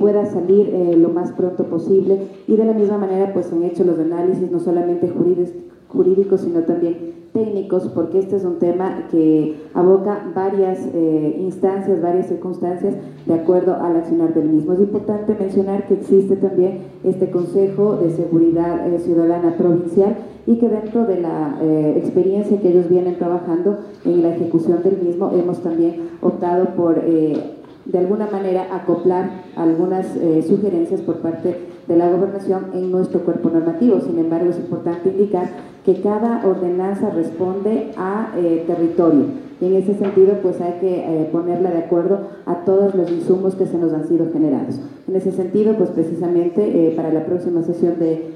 pueda 0.00 0.26
salir 0.26 0.70
lo 0.96 1.10
más 1.10 1.32
pronto 1.32 1.64
posible. 1.64 2.18
Y 2.46 2.56
de 2.56 2.64
la 2.64 2.72
misma 2.72 2.98
manera 2.98 3.32
pues 3.32 3.52
han 3.52 3.62
hecho 3.62 3.84
los 3.84 3.98
análisis 3.98 4.50
no 4.50 4.60
solamente 4.60 5.08
jurídicos, 5.08 5.52
jurídicos 5.88 6.40
sino 6.40 6.60
también 6.60 7.16
técnicos, 7.36 7.88
porque 7.94 8.18
este 8.18 8.36
es 8.36 8.44
un 8.44 8.58
tema 8.58 9.08
que 9.10 9.56
aboca 9.74 10.32
varias 10.34 10.78
eh, 10.94 11.36
instancias, 11.38 12.00
varias 12.00 12.28
circunstancias 12.28 12.94
de 13.26 13.34
acuerdo 13.34 13.74
al 13.74 13.96
accionar 13.96 14.32
del 14.32 14.48
mismo. 14.48 14.72
Es 14.72 14.80
importante 14.80 15.36
mencionar 15.38 15.86
que 15.86 15.94
existe 15.94 16.36
también 16.36 16.78
este 17.04 17.30
Consejo 17.30 17.96
de 17.96 18.10
Seguridad 18.10 18.88
eh, 18.88 18.98
Ciudadana 19.00 19.54
Provincial 19.58 20.16
y 20.46 20.56
que 20.56 20.68
dentro 20.70 21.04
de 21.04 21.20
la 21.20 21.58
eh, 21.60 21.94
experiencia 21.98 22.58
que 22.58 22.70
ellos 22.70 22.88
vienen 22.88 23.18
trabajando 23.18 23.80
en 24.06 24.22
la 24.22 24.34
ejecución 24.34 24.82
del 24.82 25.02
mismo, 25.02 25.30
hemos 25.34 25.58
también 25.62 26.08
optado 26.22 26.74
por 26.74 27.02
de 27.04 27.98
alguna 27.98 28.28
manera 28.30 28.66
acoplar 28.74 29.42
algunas 29.56 30.06
sugerencias 30.48 31.00
por 31.02 31.16
parte 31.16 31.56
de 31.86 31.96
la 31.96 32.10
gobernación 32.10 32.70
en 32.74 32.90
nuestro 32.90 33.20
cuerpo 33.20 33.50
normativo. 33.50 34.00
Sin 34.00 34.18
embargo, 34.18 34.50
es 34.50 34.58
importante 34.58 35.10
indicar 35.10 35.50
que 35.86 36.00
cada 36.00 36.44
ordenanza 36.44 37.10
responde 37.10 37.92
a 37.96 38.32
eh, 38.36 38.64
territorio. 38.66 39.26
Y 39.60 39.66
en 39.66 39.76
ese 39.76 39.94
sentido, 39.94 40.34
pues 40.42 40.60
hay 40.60 40.80
que 40.80 40.98
eh, 40.98 41.28
ponerla 41.30 41.70
de 41.70 41.78
acuerdo 41.78 42.22
a 42.44 42.64
todos 42.64 42.96
los 42.96 43.08
insumos 43.10 43.54
que 43.54 43.66
se 43.66 43.78
nos 43.78 43.92
han 43.92 44.06
sido 44.08 44.30
generados. 44.32 44.80
En 45.06 45.14
ese 45.14 45.30
sentido, 45.30 45.76
pues 45.76 45.90
precisamente 45.90 46.88
eh, 46.88 46.92
para 46.96 47.12
la 47.12 47.24
próxima 47.24 47.62
sesión 47.62 48.00
de 48.00 48.34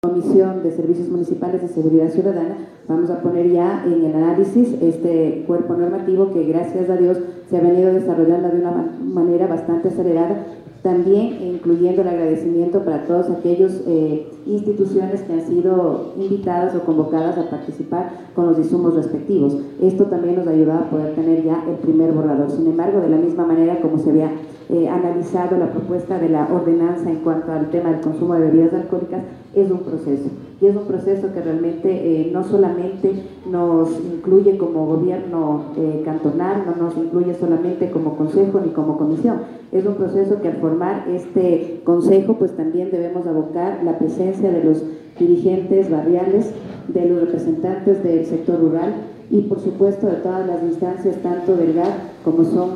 Comisión 0.00 0.62
de 0.62 0.72
Servicios 0.72 1.10
Municipales 1.10 1.60
de 1.60 1.68
Seguridad 1.68 2.08
Ciudadana, 2.08 2.56
vamos 2.88 3.10
a 3.10 3.20
poner 3.20 3.50
ya 3.50 3.84
en 3.84 4.06
el 4.06 4.14
análisis 4.14 4.80
este 4.80 5.44
cuerpo 5.46 5.74
normativo 5.74 6.32
que 6.32 6.44
gracias 6.44 6.88
a 6.88 6.96
Dios 6.96 7.18
se 7.50 7.58
ha 7.58 7.60
venido 7.60 7.92
desarrollando 7.92 8.48
de 8.48 8.60
una 8.60 8.92
manera 9.02 9.46
bastante 9.46 9.88
acelerada 9.88 10.46
también 10.82 11.38
incluyendo 11.42 12.02
el 12.02 12.08
agradecimiento 12.08 12.84
para 12.84 13.04
todas 13.04 13.28
aquellas 13.30 13.82
eh, 13.86 14.26
instituciones 14.48 15.22
que 15.22 15.32
han 15.32 15.46
sido 15.46 16.12
invitadas 16.16 16.74
o 16.74 16.80
convocadas 16.80 17.38
a 17.38 17.50
participar 17.50 18.10
con 18.34 18.46
los 18.46 18.58
insumos 18.58 18.94
respectivos. 18.94 19.56
Esto 19.80 20.04
también 20.06 20.36
nos 20.36 20.46
ayuda 20.46 20.78
a 20.78 20.90
poder 20.90 21.14
tener 21.14 21.44
ya 21.44 21.62
el 21.68 21.76
primer 21.76 22.12
borrador. 22.12 22.50
Sin 22.50 22.66
embargo, 22.66 23.00
de 23.00 23.10
la 23.10 23.18
misma 23.18 23.44
manera 23.44 23.80
como 23.80 23.98
se 23.98 24.10
había 24.10 24.30
eh, 24.70 24.88
analizado 24.88 25.56
la 25.56 25.70
propuesta 25.70 26.18
de 26.18 26.28
la 26.28 26.48
ordenanza 26.52 27.10
en 27.10 27.20
cuanto 27.20 27.52
al 27.52 27.70
tema 27.70 27.90
del 27.90 28.00
consumo 28.00 28.34
de 28.34 28.40
bebidas 28.40 28.74
alcohólicas, 28.74 29.22
es 29.54 29.70
un 29.70 29.78
proceso. 29.80 30.28
y 30.60 30.66
es 30.66 30.76
un 30.76 30.84
proceso 30.84 31.32
que 31.32 31.40
realmente 31.40 31.88
eh, 31.88 32.30
no 32.32 32.42
solamente 32.44 33.12
nos 33.50 33.88
incluye 34.00 34.58
como 34.58 34.86
gobierno 34.86 35.66
eh, 35.76 36.02
cantonal, 36.04 36.64
no 36.66 36.84
nos 36.84 36.96
incluye 36.96 37.34
solamente 37.34 37.90
como 37.90 38.16
consejo 38.16 38.60
ni 38.60 38.72
como 38.72 38.98
comisión, 38.98 39.38
es 39.70 39.86
un 39.86 39.94
proceso 39.94 40.40
que 40.40 40.48
al 40.48 40.56
formar 40.56 41.06
este 41.08 41.80
consejo 41.84 42.34
pues 42.34 42.56
también 42.56 42.90
debemos 42.90 43.26
abocar 43.26 43.80
la 43.84 43.98
presencia 43.98 44.37
de 44.46 44.64
los 44.64 44.82
dirigentes 45.18 45.90
barriales, 45.90 46.52
de 46.88 47.08
los 47.08 47.20
representantes 47.20 48.02
del 48.02 48.24
sector 48.24 48.60
rural 48.60 48.94
y 49.30 49.42
por 49.42 49.60
supuesto 49.60 50.06
de 50.06 50.16
todas 50.16 50.46
las 50.46 50.62
instancias, 50.62 51.16
tanto 51.22 51.56
del 51.56 51.74
GAT 51.74 52.22
como 52.24 52.44
son 52.44 52.70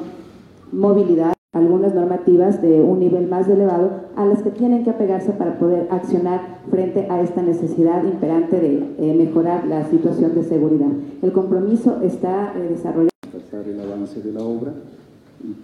movilidad, 0.73 1.35
algunas 1.53 1.95
normativas 1.95 2.63
de 2.63 2.81
un 2.81 3.01
nivel 3.01 3.29
más 3.29 3.49
elevado 3.49 3.91
a 4.17 4.25
las 4.25 4.43
que 4.43 4.51
tienen 4.51 4.85
que 4.85 4.91
apegarse 4.91 5.33
para 5.33 5.59
poder 5.59 5.87
accionar 5.91 6.61
frente 6.71 7.07
a 7.11 7.21
esta 7.21 7.43
necesidad 7.43 8.03
imperante 8.05 8.59
de 8.59 8.95
eh, 8.99 9.15
mejorar 9.15 9.67
la 9.67 9.89
situación 9.89 10.35
de 10.35 10.43
seguridad. 10.45 10.89
El 11.23 11.33
compromiso 11.33 12.01
está 12.03 12.55
eh, 12.57 12.69
desarrollado. 12.71 13.11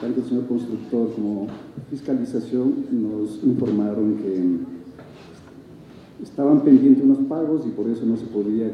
tanto 0.00 0.20
el 0.20 0.26
señor 0.26 0.46
constructor 0.46 1.08
como 1.14 1.46
fiscalización 1.90 2.74
nos 2.90 3.42
informaron 3.44 4.16
que 4.16 4.58
estaban 6.22 6.60
pendientes 6.62 7.04
unos 7.04 7.18
pagos 7.28 7.66
y 7.66 7.70
por 7.70 7.88
eso 7.88 8.04
no 8.04 8.16
se 8.16 8.26
podía 8.26 8.70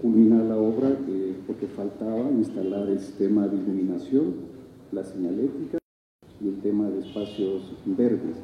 culminar 0.00 0.44
la 0.44 0.56
obra 0.56 0.90
eh, 1.08 1.36
porque 1.46 1.66
faltaba 1.66 2.30
instalar 2.30 2.88
el 2.88 3.00
sistema 3.00 3.48
de 3.48 3.56
iluminación, 3.56 4.34
la 4.92 5.02
señalética 5.04 5.78
y 6.40 6.48
el 6.48 6.60
tema 6.60 6.88
de 6.88 7.00
espacios 7.00 7.74
verdes. 7.84 8.36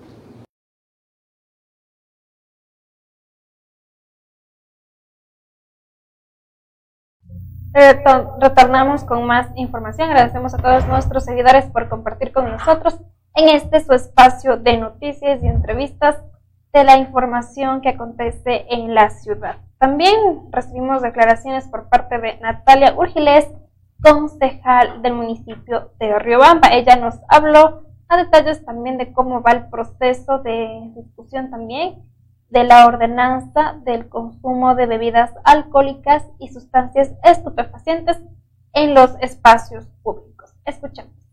Retornamos 8.41 9.03
con 9.03 9.27
más 9.27 9.49
información. 9.57 10.09
Agradecemos 10.09 10.55
a 10.55 10.59
todos 10.59 10.87
nuestros 10.87 11.25
seguidores 11.25 11.67
por 11.67 11.89
compartir 11.89 12.33
con 12.33 12.49
nosotros 12.49 13.01
en 13.35 13.49
este 13.49 13.81
su 13.81 13.93
espacio 13.93 14.57
de 14.57 14.79
noticias 14.79 15.43
y 15.43 15.49
entrevistas 15.49 16.23
de 16.75 16.85
la 16.85 16.99
información 16.99 17.81
que 17.81 17.91
acontece 17.91 18.67
en 18.69 18.95
la 18.95 19.09
ciudad. 19.09 19.57
También 19.79 20.51
recibimos 20.51 21.03
declaraciones 21.03 21.69
por 21.69 21.89
parte 21.89 22.19
de 22.19 22.37
Natalia 22.41 22.95
Urgiles, 22.99 23.49
concejal 24.03 25.01
del 25.01 25.15
municipio 25.15 25.93
de 26.01 26.19
Riobamba. 26.19 26.69
Ella 26.73 26.97
nos 26.97 27.15
habló 27.29 27.85
a 28.09 28.17
detalles 28.17 28.65
también 28.65 28.99
de 28.99 29.13
cómo 29.13 29.41
va 29.41 29.53
el 29.53 29.69
proceso 29.69 30.41
de 30.41 30.93
discusión 30.97 31.51
también 31.51 32.03
de 32.51 32.65
la 32.65 32.87
ordenanza 32.87 33.81
del 33.85 34.09
consumo 34.09 34.75
de 34.75 34.87
bebidas 34.87 35.33
alcohólicas 35.45 36.25
y 36.41 36.49
sustancias 36.49 37.13
estupefacientes 37.23 38.21
en 38.73 38.95
los 38.95 39.15
espacios 39.21 39.87
públicos. 40.03 40.53
Escuchemos. 40.65 41.24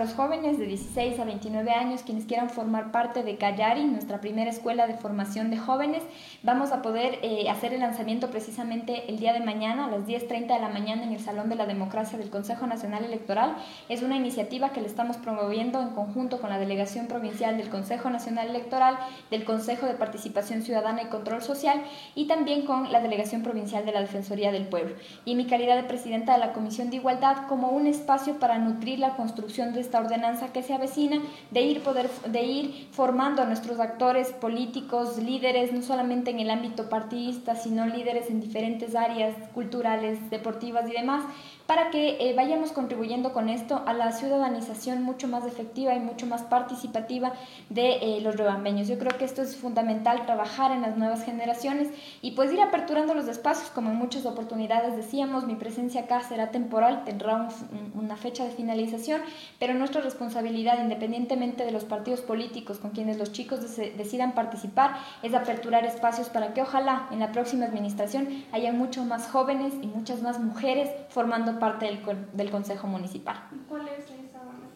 Los 0.00 0.14
jóvenes 0.14 0.60
de 0.60 0.66
16 0.66 1.18
a 1.18 1.24
29 1.24 1.72
años 1.72 2.04
quienes 2.04 2.24
quieran 2.24 2.50
formar 2.50 2.92
parte 2.92 3.24
de 3.24 3.36
Callari, 3.36 3.82
nuestra 3.82 4.20
primera 4.20 4.48
escuela 4.48 4.86
de 4.86 4.94
formación 4.94 5.50
de 5.50 5.58
jóvenes, 5.58 6.04
vamos 6.44 6.70
a 6.70 6.82
poder 6.82 7.18
eh, 7.22 7.50
hacer 7.50 7.72
el 7.72 7.80
lanzamiento 7.80 8.30
precisamente 8.30 9.10
el 9.10 9.18
día 9.18 9.32
de 9.32 9.40
mañana 9.40 9.86
a 9.86 9.90
las 9.90 10.06
10.30 10.06 10.54
de 10.54 10.60
la 10.60 10.68
mañana 10.68 11.02
en 11.02 11.10
el 11.10 11.18
Salón 11.18 11.48
de 11.48 11.56
la 11.56 11.66
Democracia 11.66 12.16
del 12.16 12.30
Consejo 12.30 12.68
Nacional 12.68 13.02
Electoral. 13.02 13.56
Es 13.88 14.02
una 14.02 14.14
iniciativa 14.14 14.68
que 14.68 14.80
le 14.80 14.86
estamos 14.86 15.16
promoviendo 15.16 15.82
en 15.82 15.88
conjunto 15.88 16.40
con 16.40 16.50
la 16.50 16.60
Delegación 16.60 17.08
Provincial 17.08 17.56
del 17.56 17.68
Consejo 17.68 18.08
Nacional 18.08 18.50
Electoral, 18.50 18.96
del 19.32 19.44
Consejo 19.44 19.86
de 19.86 19.94
Participación 19.94 20.62
Ciudadana 20.62 21.02
y 21.02 21.06
Control 21.06 21.42
Social 21.42 21.82
y 22.14 22.28
también 22.28 22.66
con 22.66 22.92
la 22.92 23.00
Delegación 23.00 23.42
Provincial 23.42 23.84
de 23.84 23.90
la 23.90 24.02
Defensoría 24.02 24.52
del 24.52 24.68
Pueblo. 24.68 24.94
Y 25.24 25.34
mi 25.34 25.46
calidad 25.46 25.74
de 25.74 25.88
presidenta 25.88 26.34
de 26.34 26.38
la 26.38 26.52
Comisión 26.52 26.88
de 26.90 26.98
Igualdad 26.98 27.48
como 27.48 27.70
un 27.70 27.88
espacio 27.88 28.38
para 28.38 28.60
nutrir 28.60 29.00
la 29.00 29.16
construcción 29.16 29.72
de 29.72 29.87
esta 29.88 30.00
ordenanza 30.00 30.52
que 30.52 30.62
se 30.62 30.74
avecina, 30.74 31.18
de 31.50 31.62
ir, 31.62 31.82
poder, 31.82 32.10
de 32.26 32.42
ir 32.42 32.88
formando 32.92 33.40
a 33.40 33.46
nuestros 33.46 33.80
actores 33.80 34.32
políticos, 34.32 35.16
líderes, 35.16 35.72
no 35.72 35.80
solamente 35.80 36.30
en 36.30 36.40
el 36.40 36.50
ámbito 36.50 36.90
partidista, 36.90 37.56
sino 37.56 37.86
líderes 37.86 38.28
en 38.28 38.40
diferentes 38.40 38.94
áreas 38.94 39.34
culturales, 39.54 40.28
deportivas 40.28 40.88
y 40.90 40.92
demás, 40.92 41.24
para 41.68 41.90
que 41.90 42.16
eh, 42.18 42.32
vayamos 42.34 42.72
contribuyendo 42.72 43.34
con 43.34 43.50
esto 43.50 43.82
a 43.84 43.92
la 43.92 44.12
ciudadanización 44.12 45.02
mucho 45.02 45.28
más 45.28 45.44
efectiva 45.44 45.94
y 45.94 46.00
mucho 46.00 46.24
más 46.24 46.40
participativa 46.40 47.34
de 47.68 47.98
eh, 48.00 48.20
los 48.22 48.36
rebambeños. 48.36 48.88
Yo 48.88 48.98
creo 48.98 49.18
que 49.18 49.26
esto 49.26 49.42
es 49.42 49.54
fundamental, 49.54 50.24
trabajar 50.24 50.72
en 50.72 50.80
las 50.80 50.96
nuevas 50.96 51.26
generaciones 51.26 51.90
y 52.22 52.30
pues 52.30 52.50
ir 52.54 52.62
aperturando 52.62 53.12
los 53.12 53.28
espacios, 53.28 53.68
como 53.68 53.90
en 53.90 53.96
muchas 53.96 54.24
oportunidades 54.24 54.96
decíamos, 54.96 55.44
mi 55.44 55.56
presencia 55.56 56.00
acá 56.00 56.22
será 56.22 56.50
temporal, 56.50 57.04
tendrá 57.04 57.50
una 57.94 58.16
fecha 58.16 58.44
de 58.44 58.50
finalización, 58.50 59.20
pero 59.58 59.74
nuestra 59.74 60.00
responsabilidad, 60.00 60.80
independientemente 60.80 61.66
de 61.66 61.72
los 61.72 61.84
partidos 61.84 62.22
políticos 62.22 62.78
con 62.78 62.92
quienes 62.92 63.18
los 63.18 63.32
chicos 63.32 63.60
decidan 63.76 64.32
participar, 64.32 64.96
es 65.22 65.34
aperturar 65.34 65.84
espacios 65.84 66.30
para 66.30 66.54
que 66.54 66.62
ojalá 66.62 67.08
en 67.10 67.18
la 67.18 67.30
próxima 67.30 67.66
administración 67.66 68.46
haya 68.52 68.72
mucho 68.72 69.04
más 69.04 69.28
jóvenes 69.28 69.74
y 69.82 69.86
muchas 69.86 70.22
más 70.22 70.40
mujeres 70.40 70.88
formando 71.10 71.57
parte 71.58 71.86
del, 71.86 72.00
del 72.32 72.50
Consejo 72.50 72.86
Municipal. 72.86 73.36
¿Cuál 73.68 73.88
es 73.88 74.04
esa 74.04 74.40
ordenanza? 74.40 74.68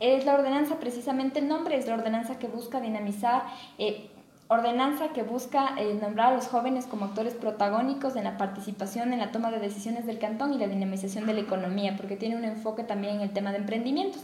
Es 0.00 0.24
la 0.24 0.34
ordenanza, 0.34 0.78
precisamente 0.78 1.40
el 1.40 1.48
nombre 1.48 1.76
es 1.76 1.86
la 1.86 1.94
ordenanza 1.94 2.38
que 2.38 2.46
busca 2.46 2.80
dinamizar, 2.80 3.42
eh, 3.78 4.10
ordenanza 4.48 5.08
que 5.08 5.22
busca 5.22 5.74
eh, 5.76 5.98
nombrar 6.00 6.32
a 6.32 6.36
los 6.36 6.46
jóvenes 6.46 6.86
como 6.86 7.06
actores 7.06 7.34
protagónicos 7.34 8.16
en 8.16 8.24
la 8.24 8.38
participación 8.38 9.12
en 9.12 9.18
la 9.18 9.32
toma 9.32 9.50
de 9.50 9.58
decisiones 9.58 10.06
del 10.06 10.18
cantón 10.18 10.54
y 10.54 10.58
la 10.58 10.68
dinamización 10.68 11.26
de 11.26 11.34
la 11.34 11.40
economía, 11.40 11.96
porque 11.96 12.16
tiene 12.16 12.36
un 12.36 12.44
enfoque 12.44 12.84
también 12.84 13.16
en 13.16 13.20
el 13.22 13.30
tema 13.32 13.50
de 13.50 13.58
emprendimientos. 13.58 14.22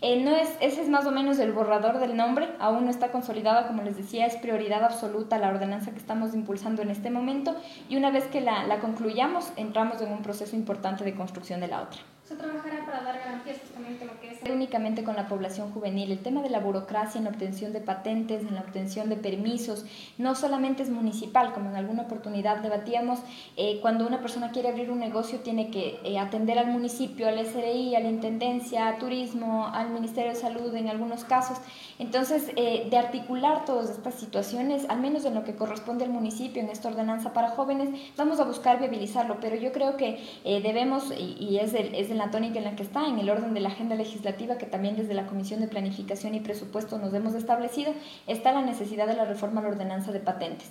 Eh, 0.00 0.22
no 0.22 0.30
es, 0.30 0.48
ese 0.60 0.82
es 0.82 0.88
más 0.88 1.06
o 1.06 1.10
menos 1.10 1.40
el 1.40 1.52
borrador 1.52 1.98
del 1.98 2.16
nombre, 2.16 2.48
aún 2.60 2.84
no 2.84 2.90
está 2.90 3.10
consolidada, 3.10 3.66
como 3.66 3.82
les 3.82 3.96
decía, 3.96 4.26
es 4.26 4.36
prioridad 4.36 4.84
absoluta 4.84 5.38
la 5.38 5.48
ordenanza 5.48 5.90
que 5.90 5.98
estamos 5.98 6.34
impulsando 6.34 6.82
en 6.82 6.90
este 6.90 7.10
momento 7.10 7.56
y 7.88 7.96
una 7.96 8.12
vez 8.12 8.24
que 8.26 8.40
la, 8.40 8.64
la 8.64 8.78
concluyamos, 8.78 9.50
entramos 9.56 10.00
en 10.00 10.12
un 10.12 10.22
proceso 10.22 10.54
importante 10.54 11.02
de 11.02 11.16
construcción 11.16 11.58
de 11.60 11.68
la 11.68 11.82
otra. 11.82 12.00
¿Se 12.28 12.36
trabajará 12.36 12.84
para 12.84 13.00
dar 13.00 13.18
garantías 13.20 13.56
justamente 13.58 14.04
lo 14.04 14.20
que 14.20 14.32
es? 14.32 14.38
Únicamente 14.50 15.02
con 15.02 15.16
la 15.16 15.28
población 15.28 15.72
juvenil. 15.72 16.12
El 16.12 16.18
tema 16.18 16.42
de 16.42 16.50
la 16.50 16.58
burocracia 16.60 17.18
en 17.18 17.24
la 17.24 17.30
obtención 17.30 17.72
de 17.72 17.80
patentes, 17.80 18.42
en 18.42 18.54
la 18.54 18.60
obtención 18.60 19.08
de 19.08 19.16
permisos, 19.16 19.86
no 20.18 20.34
solamente 20.34 20.82
es 20.82 20.90
municipal, 20.90 21.54
como 21.54 21.70
en 21.70 21.76
alguna 21.76 22.02
oportunidad 22.02 22.58
debatíamos, 22.58 23.20
eh, 23.56 23.78
cuando 23.80 24.06
una 24.06 24.20
persona 24.20 24.50
quiere 24.50 24.68
abrir 24.68 24.90
un 24.90 24.98
negocio 24.98 25.38
tiene 25.38 25.70
que 25.70 26.00
eh, 26.04 26.18
atender 26.18 26.58
al 26.58 26.66
municipio, 26.66 27.28
al 27.28 27.38
SRI, 27.38 27.96
a 27.96 28.00
la 28.00 28.10
Intendencia, 28.10 28.88
a 28.88 28.98
Turismo, 28.98 29.66
al 29.66 29.88
Ministerio 29.88 30.32
de 30.32 30.36
Salud 30.36 30.74
en 30.74 30.88
algunos 30.88 31.24
casos. 31.24 31.56
Entonces, 31.98 32.52
eh, 32.56 32.88
de 32.90 32.98
articular 32.98 33.64
todas 33.64 33.88
estas 33.88 34.16
situaciones, 34.16 34.84
al 34.90 35.00
menos 35.00 35.24
en 35.24 35.34
lo 35.34 35.44
que 35.44 35.56
corresponde 35.56 36.04
al 36.04 36.10
municipio, 36.10 36.62
en 36.62 36.68
esta 36.68 36.88
ordenanza 36.88 37.32
para 37.32 37.48
jóvenes, 37.48 37.88
vamos 38.18 38.38
a 38.38 38.44
buscar 38.44 38.78
viabilizarlo, 38.78 39.38
pero 39.40 39.56
yo 39.56 39.72
creo 39.72 39.96
que 39.96 40.22
debemos, 40.44 41.10
y, 41.16 41.58
es, 41.58 41.72
el, 41.72 41.94
es 41.94 42.10
el 42.10 42.17
la 42.18 42.30
tónica 42.30 42.58
en 42.58 42.64
la 42.64 42.76
que 42.76 42.82
está, 42.82 43.06
en 43.06 43.18
el 43.18 43.30
orden 43.30 43.54
de 43.54 43.60
la 43.60 43.68
agenda 43.68 43.94
legislativa 43.94 44.58
que 44.58 44.66
también 44.66 44.96
desde 44.96 45.14
la 45.14 45.26
Comisión 45.26 45.60
de 45.60 45.68
Planificación 45.68 46.34
y 46.34 46.40
Presupuesto 46.40 46.98
nos 46.98 47.14
hemos 47.14 47.34
establecido, 47.34 47.94
está 48.26 48.52
la 48.52 48.62
necesidad 48.62 49.06
de 49.06 49.14
la 49.14 49.24
reforma 49.24 49.60
a 49.60 49.64
la 49.64 49.70
ordenanza 49.70 50.12
de 50.12 50.20
patentes. 50.20 50.70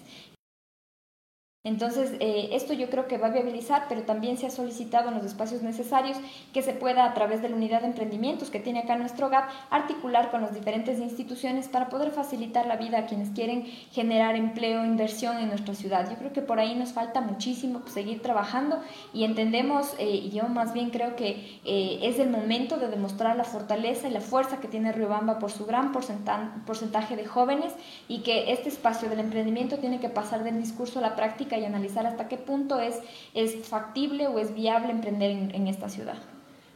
Entonces, 1.68 2.14
eh, 2.22 2.48
esto 2.54 2.72
yo 2.72 2.90
creo 2.90 3.10
que 3.10 3.18
va 3.18 3.28
a 3.28 3.32
viabilizar, 3.32 3.88
pero 3.90 4.04
también 4.04 4.38
se 4.38 4.48
ha 4.48 4.50
solicitado 4.50 5.10
en 5.10 5.16
los 5.16 5.26
espacios 5.26 5.64
necesarios 5.64 6.18
que 6.54 6.62
se 6.62 6.72
pueda, 6.72 7.04
a 7.04 7.14
través 7.14 7.42
de 7.42 7.50
la 7.50 7.58
unidad 7.58 7.82
de 7.82 7.88
emprendimientos 7.88 8.50
que 8.50 8.62
tiene 8.62 8.80
acá 8.80 8.96
nuestro 8.96 9.30
GAP, 9.30 9.50
articular 9.70 10.32
con 10.32 10.42
las 10.42 10.54
diferentes 10.54 10.98
instituciones 11.00 11.68
para 11.68 11.90
poder 11.90 12.12
facilitar 12.12 12.68
la 12.68 12.78
vida 12.78 13.00
a 13.00 13.06
quienes 13.06 13.32
quieren 13.32 13.66
generar 13.92 14.38
empleo, 14.38 14.86
inversión 14.86 15.40
en 15.40 15.50
nuestra 15.50 15.76
ciudad. 15.76 16.10
Yo 16.10 16.16
creo 16.16 16.32
que 16.32 16.42
por 16.42 16.58
ahí 16.58 16.74
nos 16.74 16.94
falta 16.94 17.20
muchísimo 17.20 17.82
seguir 17.88 18.22
trabajando 18.22 18.80
y 19.14 19.26
entendemos, 19.26 19.94
eh, 20.00 20.10
y 20.10 20.30
yo 20.30 20.48
más 20.48 20.72
bien 20.72 20.90
creo 20.90 21.18
que 21.18 21.60
eh, 21.66 22.00
es 22.02 22.18
el 22.20 22.30
momento 22.30 22.78
de 22.78 22.88
demostrar 22.88 23.36
la 23.36 23.44
fortaleza 23.44 24.08
y 24.08 24.12
la 24.12 24.22
fuerza 24.22 24.62
que 24.62 24.70
tiene 24.70 24.94
Riobamba 24.94 25.38
por 25.38 25.52
su 25.52 25.66
gran 25.66 25.92
porcentaje 25.92 27.18
de 27.18 27.26
jóvenes 27.26 27.74
y 28.08 28.20
que 28.20 28.54
este 28.54 28.70
espacio 28.70 29.10
del 29.10 29.20
emprendimiento 29.20 29.80
tiene 29.80 30.00
que 30.00 30.08
pasar 30.08 30.46
del 30.46 30.62
discurso 30.62 31.00
a 31.00 31.02
la 31.02 31.18
práctica 31.18 31.57
y 31.60 31.66
analizar 31.66 32.06
hasta 32.06 32.28
qué 32.28 32.38
punto 32.38 32.80
es, 32.80 33.00
es 33.34 33.68
factible 33.68 34.28
o 34.28 34.40
es 34.40 34.54
viable 34.54 34.92
emprender 34.92 35.32
en, 35.32 35.68
esta 35.68 35.90
ciudad. 35.90 36.18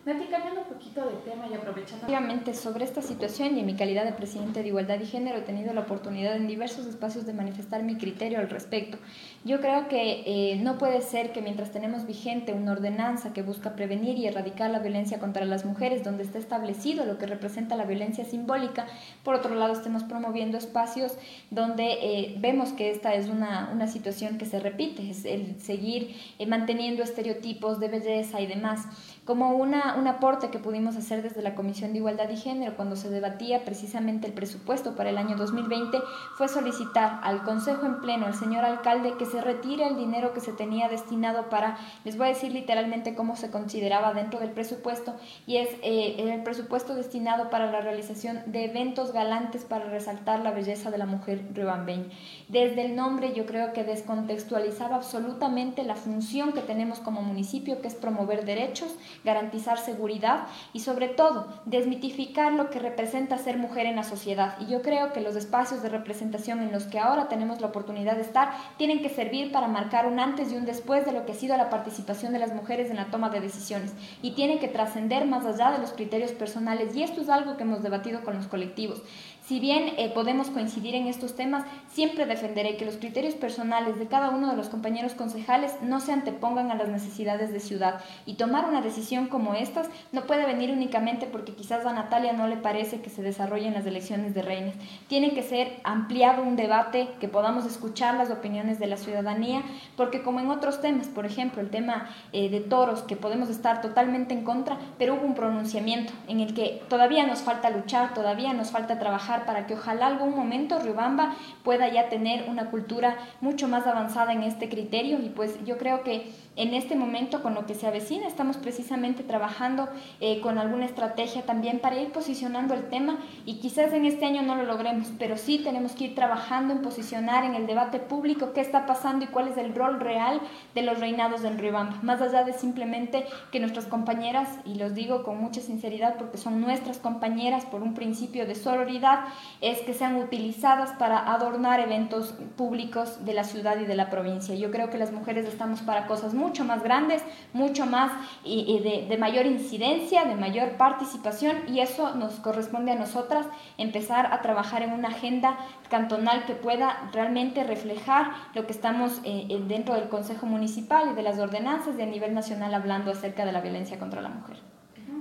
Nati, 0.05 0.25
cambiando 0.25 0.61
un 0.61 0.67
poquito 0.67 1.05
de 1.05 1.15
tema 1.29 1.47
y 1.47 1.53
aprovechando... 1.53 2.07
Obviamente, 2.07 2.55
sobre 2.55 2.85
esta 2.85 3.03
situación 3.03 3.55
y 3.55 3.59
en 3.59 3.67
mi 3.67 3.75
calidad 3.75 4.03
de 4.03 4.13
presidente 4.13 4.63
de 4.63 4.69
Igualdad 4.69 4.99
y 4.99 5.05
Género 5.05 5.37
he 5.37 5.41
tenido 5.41 5.73
la 5.73 5.81
oportunidad 5.81 6.35
en 6.35 6.47
diversos 6.47 6.87
espacios 6.87 7.27
de 7.27 7.33
manifestar 7.33 7.83
mi 7.83 7.97
criterio 7.97 8.39
al 8.39 8.49
respecto. 8.49 8.97
Yo 9.43 9.59
creo 9.59 9.87
que 9.87 10.21
eh, 10.27 10.57
no 10.57 10.77
puede 10.77 11.01
ser 11.01 11.31
que 11.31 11.41
mientras 11.41 11.71
tenemos 11.71 12.05
vigente 12.05 12.53
una 12.53 12.73
ordenanza 12.73 13.33
que 13.33 13.41
busca 13.41 13.75
prevenir 13.75 14.15
y 14.19 14.27
erradicar 14.27 14.69
la 14.69 14.77
violencia 14.77 15.17
contra 15.17 15.45
las 15.45 15.65
mujeres, 15.65 16.03
donde 16.03 16.21
está 16.21 16.37
establecido 16.37 17.05
lo 17.05 17.17
que 17.17 17.25
representa 17.25 17.75
la 17.75 17.85
violencia 17.85 18.23
simbólica, 18.23 18.85
por 19.23 19.33
otro 19.33 19.55
lado 19.55 19.73
estemos 19.73 20.03
promoviendo 20.03 20.59
espacios 20.59 21.13
donde 21.49 21.93
eh, 22.01 22.35
vemos 22.37 22.69
que 22.69 22.91
esta 22.91 23.15
es 23.15 23.29
una, 23.29 23.71
una, 23.73 23.87
situación 23.87 24.37
que 24.37 24.45
se 24.45 24.59
repite, 24.59 25.09
es 25.09 25.25
el 25.25 25.59
seguir 25.59 26.15
eh, 26.37 26.45
manteniendo 26.45 27.01
estereotipos 27.01 27.79
de 27.79 27.87
belleza 27.87 28.41
y 28.41 28.45
demás. 28.45 28.85
Como 29.25 29.55
una, 29.55 29.95
un 29.95 30.07
aporte 30.07 30.49
que 30.49 30.59
pudimos 30.59 30.95
hacer 30.97 31.23
desde 31.23 31.41
la 31.41 31.55
Comisión 31.55 31.93
de 31.93 31.99
Igualdad 31.99 32.29
y 32.29 32.37
Género 32.37 32.75
cuando 32.75 32.95
se 32.95 33.09
debatía 33.09 33.63
precisamente 33.65 34.27
el 34.27 34.33
presupuesto 34.33 34.95
para 34.95 35.09
el 35.09 35.17
año 35.17 35.35
2020 35.35 35.97
fue 36.37 36.47
solicitar 36.47 37.19
al 37.23 37.43
Consejo 37.43 37.85
en 37.85 38.01
pleno, 38.01 38.27
al 38.27 38.35
señor 38.35 38.65
alcalde, 38.65 39.13
que 39.17 39.30
se 39.31 39.41
retire 39.41 39.87
el 39.87 39.97
dinero 39.97 40.33
que 40.33 40.39
se 40.39 40.53
tenía 40.53 40.89
destinado 40.89 41.49
para, 41.49 41.77
les 42.03 42.17
voy 42.17 42.27
a 42.27 42.29
decir 42.29 42.51
literalmente 42.51 43.15
cómo 43.15 43.35
se 43.35 43.49
consideraba 43.49 44.13
dentro 44.13 44.39
del 44.39 44.51
presupuesto, 44.51 45.15
y 45.47 45.57
es 45.57 45.69
eh, 45.81 46.15
el 46.17 46.43
presupuesto 46.43 46.95
destinado 46.95 47.49
para 47.49 47.71
la 47.71 47.81
realización 47.81 48.41
de 48.45 48.65
eventos 48.65 49.13
galantes 49.13 49.63
para 49.63 49.85
resaltar 49.85 50.41
la 50.41 50.51
belleza 50.51 50.91
de 50.91 50.97
la 50.97 51.05
mujer 51.05 51.41
riobambeña. 51.53 52.09
Desde 52.47 52.85
el 52.85 52.95
nombre 52.95 53.33
yo 53.33 53.45
creo 53.45 53.73
que 53.73 53.83
descontextualizaba 53.83 54.97
absolutamente 54.97 55.83
la 55.83 55.95
función 55.95 56.53
que 56.53 56.61
tenemos 56.61 56.99
como 56.99 57.21
municipio, 57.21 57.81
que 57.81 57.87
es 57.87 57.95
promover 57.95 58.45
derechos 58.45 58.95
garantizar 59.23 59.77
seguridad 59.77 60.47
y 60.73 60.79
sobre 60.79 61.07
todo 61.07 61.47
desmitificar 61.65 62.53
lo 62.53 62.69
que 62.69 62.79
representa 62.79 63.37
ser 63.37 63.57
mujer 63.57 63.85
en 63.85 63.95
la 63.95 64.03
sociedad. 64.03 64.55
Y 64.59 64.67
yo 64.67 64.81
creo 64.81 65.13
que 65.13 65.21
los 65.21 65.35
espacios 65.35 65.81
de 65.81 65.89
representación 65.89 66.61
en 66.61 66.71
los 66.71 66.85
que 66.85 66.99
ahora 66.99 67.27
tenemos 67.27 67.61
la 67.61 67.67
oportunidad 67.67 68.15
de 68.15 68.21
estar 68.21 68.51
tienen 68.77 69.01
que 69.01 69.09
servir 69.21 69.51
para 69.51 69.67
marcar 69.67 70.07
un 70.07 70.19
antes 70.19 70.51
y 70.51 70.55
un 70.55 70.65
después 70.65 71.05
de 71.05 71.11
lo 71.11 71.27
que 71.27 71.33
ha 71.33 71.35
sido 71.35 71.55
la 71.55 71.69
participación 71.69 72.33
de 72.33 72.39
las 72.39 72.55
mujeres 72.55 72.89
en 72.89 72.95
la 72.95 73.11
toma 73.11 73.29
de 73.29 73.39
decisiones 73.39 73.93
y 74.23 74.31
tienen 74.31 74.57
que 74.57 74.67
trascender 74.67 75.27
más 75.27 75.45
allá 75.45 75.71
de 75.71 75.77
los 75.77 75.91
criterios 75.91 76.31
personales 76.31 76.95
y 76.95 77.03
esto 77.03 77.21
es 77.21 77.29
algo 77.29 77.55
que 77.55 77.61
hemos 77.61 77.83
debatido 77.83 78.23
con 78.23 78.35
los 78.35 78.47
colectivos. 78.47 79.03
Si 79.51 79.59
bien 79.59 79.95
eh, 79.97 80.09
podemos 80.09 80.49
coincidir 80.49 80.95
en 80.95 81.07
estos 81.07 81.35
temas, 81.35 81.65
siempre 81.89 82.25
defenderé 82.25 82.77
que 82.77 82.85
los 82.85 82.95
criterios 82.95 83.33
personales 83.33 83.99
de 83.99 84.07
cada 84.07 84.29
uno 84.29 84.49
de 84.49 84.55
los 84.55 84.69
compañeros 84.69 85.13
concejales 85.13 85.73
no 85.81 85.99
se 85.99 86.13
antepongan 86.13 86.71
a 86.71 86.75
las 86.75 86.87
necesidades 86.87 87.51
de 87.51 87.59
ciudad 87.59 87.99
y 88.25 88.35
tomar 88.35 88.63
una 88.69 88.79
decisión 88.79 89.27
como 89.27 89.53
estas 89.53 89.89
no 90.13 90.21
puede 90.21 90.45
venir 90.45 90.71
únicamente 90.71 91.25
porque 91.25 91.53
quizás 91.53 91.85
a 91.85 91.91
Natalia 91.91 92.31
no 92.31 92.47
le 92.47 92.55
parece 92.55 93.01
que 93.01 93.09
se 93.09 93.23
desarrollen 93.23 93.73
las 93.73 93.85
elecciones 93.85 94.33
de 94.33 94.41
reinas. 94.41 94.75
Tiene 95.09 95.33
que 95.33 95.43
ser 95.43 95.81
ampliado 95.83 96.43
un 96.43 96.55
debate, 96.55 97.09
que 97.19 97.27
podamos 97.27 97.65
escuchar 97.65 98.15
las 98.15 98.31
opiniones 98.31 98.79
de 98.79 98.87
la 98.87 98.95
ciudadanía, 98.95 99.63
porque 99.97 100.23
como 100.23 100.39
en 100.39 100.49
otros 100.49 100.79
temas, 100.79 101.07
por 101.07 101.25
ejemplo, 101.25 101.61
el 101.61 101.69
tema 101.69 102.07
eh, 102.31 102.49
de 102.49 102.61
toros, 102.61 103.01
que 103.01 103.17
podemos 103.17 103.49
estar 103.49 103.81
totalmente 103.81 104.33
en 104.33 104.45
contra, 104.45 104.77
pero 104.97 105.15
hubo 105.15 105.25
un 105.25 105.35
pronunciamiento 105.35 106.13
en 106.29 106.39
el 106.39 106.53
que 106.53 106.81
todavía 106.87 107.27
nos 107.27 107.39
falta 107.39 107.69
luchar, 107.69 108.13
todavía 108.13 108.53
nos 108.53 108.71
falta 108.71 108.97
trabajar 108.97 109.40
para 109.45 109.67
que 109.67 109.75
ojalá 109.75 110.07
algún 110.07 110.35
momento 110.35 110.79
Riobamba 110.79 111.35
pueda 111.63 111.87
ya 111.89 112.09
tener 112.09 112.49
una 112.49 112.69
cultura 112.69 113.17
mucho 113.41 113.67
más 113.67 113.87
avanzada 113.87 114.33
en 114.33 114.43
este 114.43 114.69
criterio. 114.69 115.19
Y 115.19 115.29
pues 115.29 115.63
yo 115.65 115.77
creo 115.77 116.03
que 116.03 116.31
en 116.57 116.73
este 116.73 116.95
momento 116.95 117.41
con 117.41 117.53
lo 117.53 117.65
que 117.65 117.75
se 117.75 117.87
avecina 117.87 118.27
estamos 118.27 118.57
precisamente 118.57 119.23
trabajando 119.23 119.87
eh, 120.19 120.41
con 120.41 120.57
alguna 120.57 120.85
estrategia 120.85 121.43
también 121.43 121.79
para 121.79 121.99
ir 121.99 122.11
posicionando 122.11 122.73
el 122.73 122.89
tema 122.89 123.19
y 123.45 123.59
quizás 123.59 123.93
en 123.93 124.05
este 124.05 124.25
año 124.25 124.41
no 124.41 124.55
lo 124.55 124.63
logremos, 124.63 125.11
pero 125.17 125.37
sí 125.37 125.59
tenemos 125.59 125.93
que 125.93 126.05
ir 126.05 126.15
trabajando 126.15 126.73
en 126.73 126.81
posicionar 126.81 127.45
en 127.45 127.55
el 127.55 127.67
debate 127.67 127.99
público 127.99 128.51
qué 128.53 128.59
está 128.59 128.85
pasando 128.85 129.25
y 129.25 129.27
cuál 129.29 129.47
es 129.47 129.57
el 129.57 129.73
rol 129.73 129.99
real 129.99 130.41
de 130.75 130.81
los 130.81 130.99
reinados 130.99 131.41
del 131.41 131.57
Riobamba, 131.57 131.99
más 132.01 132.21
allá 132.21 132.43
de 132.43 132.53
simplemente 132.53 133.25
que 133.51 133.59
nuestras 133.59 133.85
compañeras, 133.85 134.49
y 134.65 134.75
los 134.75 134.93
digo 134.93 135.23
con 135.23 135.37
mucha 135.37 135.61
sinceridad 135.61 136.17
porque 136.17 136.37
son 136.37 136.59
nuestras 136.59 136.97
compañeras 136.97 137.65
por 137.65 137.81
un 137.81 137.93
principio 137.93 138.45
de 138.45 138.55
sororidad, 138.55 139.21
es 139.61 139.79
que 139.79 139.93
sean 139.93 140.17
utilizadas 140.17 140.91
para 140.99 141.33
adornar 141.33 141.79
eventos 141.79 142.33
públicos 142.57 143.23
de 143.25 143.33
la 143.33 143.45
ciudad 143.45 143.79
y 143.79 143.85
de 143.85 143.95
la 143.95 144.09
provincia. 144.09 144.55
Yo 144.55 144.69
creo 144.71 144.89
que 144.89 144.97
las 144.97 145.11
mujeres 145.11 145.45
estamos 145.45 145.81
para 145.81 146.07
cosas 146.07 146.33
mucho 146.41 146.65
más 146.65 146.83
grandes, 146.83 147.23
mucho 147.53 147.85
más 147.85 148.11
y, 148.43 148.79
de, 148.79 149.05
de, 149.07 149.17
mayor 149.17 149.45
incidencia, 149.45 150.25
de 150.25 150.35
mayor 150.35 150.71
participación 150.71 151.57
y 151.69 151.79
eso 151.79 152.15
nos 152.15 152.33
corresponde 152.39 152.91
a 152.91 152.95
nosotras 152.95 153.45
empezar 153.77 154.33
a 154.33 154.41
trabajar 154.41 154.81
en 154.81 154.91
una 154.91 155.09
agenda 155.09 155.57
cantonal 155.89 156.45
que 156.45 156.55
pueda 156.55 157.09
realmente 157.13 157.63
reflejar 157.63 158.31
lo 158.55 158.65
que 158.65 158.71
estamos 158.71 159.21
eh, 159.23 159.47
dentro 159.67 159.95
del 159.95 160.09
Consejo 160.09 160.45
Municipal 160.45 161.11
y 161.11 161.15
de 161.15 161.23
las 161.23 161.37
ordenanzas 161.39 161.97
de 161.97 162.03
a 162.03 162.07
nivel 162.07 162.33
nacional 162.33 162.73
hablando 162.73 163.11
acerca 163.11 163.45
de 163.45 163.51
la 163.51 163.61
violencia 163.61 163.99
contra 163.99 164.21
la 164.21 164.29
mujer. 164.29 164.57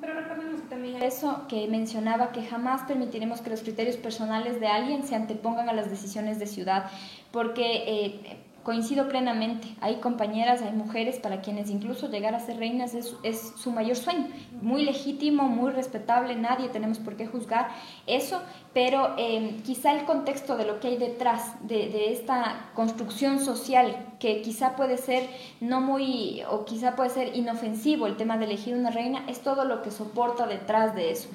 Pero 0.01 0.15
recordemos 0.15 0.63
también 0.69 1.03
eso 1.03 1.47
que 1.49 1.67
mencionaba 1.69 2.33
que 2.33 2.43
jamás 2.43 2.83
permitiremos 2.83 3.41
que 3.41 3.51
los 3.51 3.61
criterios 3.61 3.97
personales 3.97 4.61
de 4.61 4.69
alguien 4.69 5.03
se 5.03 5.15
antepongan 5.15 5.69
a 5.69 5.73
las 5.73 5.91
decisiones 5.91 6.39
de 6.39 6.47
ciudad, 6.47 6.91
porque 7.33 7.85
eh, 7.87 8.39
Coincido 8.71 9.09
plenamente, 9.09 9.67
hay 9.81 9.97
compañeras, 9.97 10.63
hay 10.63 10.71
mujeres 10.71 11.19
para 11.19 11.41
quienes 11.41 11.71
incluso 11.71 12.09
llegar 12.09 12.37
a 12.37 12.39
ser 12.39 12.59
reinas 12.59 12.95
es, 12.95 13.53
su 13.57 13.73
mayor 13.73 13.97
sueño, 13.97 14.29
muy 14.63 14.85
legítimo, 14.85 15.49
muy 15.49 15.73
respetable, 15.73 16.37
nadie 16.37 16.69
tenemos 16.69 17.01
por 17.01 17.17
qué 17.17 17.27
juzgar 17.27 17.71
eso, 18.07 18.41
pero 18.73 19.17
em, 19.19 19.61
quizá 19.65 19.91
el 19.93 20.05
contexto 20.05 20.57
de 20.57 20.67
lo 20.67 20.79
que 20.79 20.87
hay 20.87 20.99
detrás 20.99 21.57
de, 21.67 21.89
de, 21.89 22.13
esta 22.13 22.71
construcción 22.77 23.41
social, 23.41 24.15
que 24.21 24.41
quizá 24.41 24.77
puede 24.77 24.99
ser 24.99 25.29
no 25.61 25.81
muy, 25.81 26.45
o 26.49 26.65
quizá 26.65 26.95
puede 26.95 27.11
ser 27.11 27.37
inofensivo 27.37 28.07
el 28.07 28.17
tema 28.17 28.39
de 28.39 28.45
elegir 28.45 28.77
una 28.77 28.91
reina, 28.91 29.25
es 29.27 29.41
todo 29.41 29.65
lo 29.65 29.83
que 29.83 29.91
soporta 29.91 30.47
detrás 30.47 30.95
de 30.95 31.11
eso. 31.11 31.29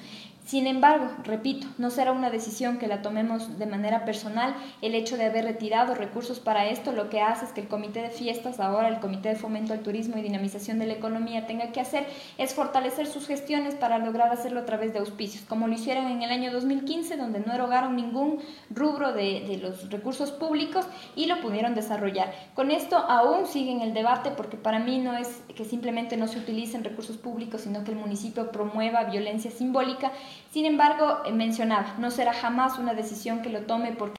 Sin 0.45 0.67
embargo, 0.67 1.09
repito, 1.23 1.65
no 1.79 1.89
será 1.89 2.11
una 2.11 2.29
decisión 2.29 2.77
que 2.77 2.85
la 2.85 3.01
tomemos 3.01 3.57
de 3.57 3.65
manera 3.65 4.05
personal. 4.05 4.55
El 4.83 4.93
hecho 4.93 5.17
de 5.17 5.25
haber 5.25 5.43
retirado 5.43 5.95
recursos 5.95 6.39
para 6.39 6.67
esto 6.67 6.91
lo 6.91 7.09
que 7.09 7.19
hace 7.19 7.45
es 7.45 7.51
que 7.51 7.61
el 7.61 7.67
Comité 7.67 8.03
de 8.03 8.11
Fiestas, 8.11 8.59
ahora 8.59 8.89
el 8.89 8.99
Comité 8.99 9.29
de 9.29 9.35
Fomento 9.37 9.73
al 9.73 9.79
Turismo 9.79 10.19
y 10.19 10.21
Dinamización 10.21 10.77
de 10.77 10.85
la 10.85 10.93
Economía, 10.93 11.47
tenga 11.47 11.71
que 11.71 11.81
hacer 11.81 12.05
es 12.37 12.53
fortalecer 12.53 13.07
sus 13.07 13.25
gestiones 13.25 13.73
para 13.73 13.97
lograr 13.97 14.31
hacerlo 14.31 14.59
a 14.59 14.65
través 14.65 14.93
de 14.93 14.99
auspicios, 14.99 15.43
como 15.45 15.67
lo 15.67 15.73
hicieron 15.73 16.05
en 16.09 16.21
el 16.21 16.29
año 16.29 16.51
2015, 16.51 17.17
donde 17.17 17.39
no 17.39 17.51
erogaron 17.51 17.95
ningún 17.95 18.39
rubro 18.69 19.13
de, 19.13 19.45
de 19.47 19.57
los 19.57 19.89
recursos 19.89 20.31
públicos 20.31 20.85
y 21.15 21.25
lo 21.25 21.41
pudieron 21.41 21.73
desarrollar. 21.73 22.31
Con 22.53 22.69
esto 22.69 22.97
aún 22.97 23.47
sigue 23.47 23.71
en 23.71 23.81
el 23.81 23.95
debate 23.95 24.29
porque 24.29 24.57
para 24.57 24.77
mí 24.77 24.99
no 24.99 25.17
es 25.17 25.41
que 25.55 25.65
simplemente 25.65 26.17
no 26.17 26.27
se 26.27 26.37
utilicen 26.37 26.83
recursos 26.83 27.17
públicos, 27.17 27.61
sino 27.61 27.83
que 27.83 27.93
el 27.93 27.97
municipio 27.97 28.51
promueva 28.51 29.05
violencia 29.05 29.49
simbólica 29.49 30.11
sin 30.51 30.65
embargo, 30.65 31.19
eh, 31.25 31.31
mencionaba, 31.31 31.95
no 31.97 32.11
será 32.11 32.33
jamás 32.33 32.79
una 32.79 32.93
decisión 32.93 33.41
que 33.41 33.49
lo 33.49 33.61
tome 33.61 33.91
porque... 33.91 34.15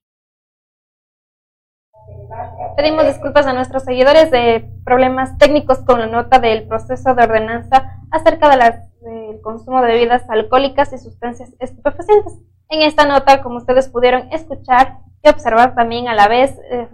Pedimos 2.76 3.06
disculpas 3.06 3.46
a 3.46 3.52
nuestros 3.52 3.84
seguidores 3.84 4.30
de 4.30 4.68
problemas 4.84 5.38
técnicos 5.38 5.78
con 5.78 6.00
la 6.00 6.06
nota 6.06 6.38
del 6.38 6.66
proceso 6.68 7.14
de 7.14 7.24
ordenanza 7.24 8.02
acerca 8.10 8.50
del 8.50 9.40
consumo 9.40 9.80
de 9.80 9.88
bebidas 9.88 10.28
alcohólicas 10.28 10.92
y 10.92 10.98
sustancias 10.98 11.54
estupefacientes. 11.58 12.34
En 12.68 12.82
esta 12.82 13.06
nota, 13.06 13.42
como 13.42 13.56
ustedes 13.56 13.88
pudieron 13.88 14.32
escuchar 14.32 14.98
y 15.22 15.28
observar 15.28 15.74
también 15.74 16.08
a 16.08 16.14
la 16.14 16.28
vez, 16.28 16.58
eh, 16.70 16.88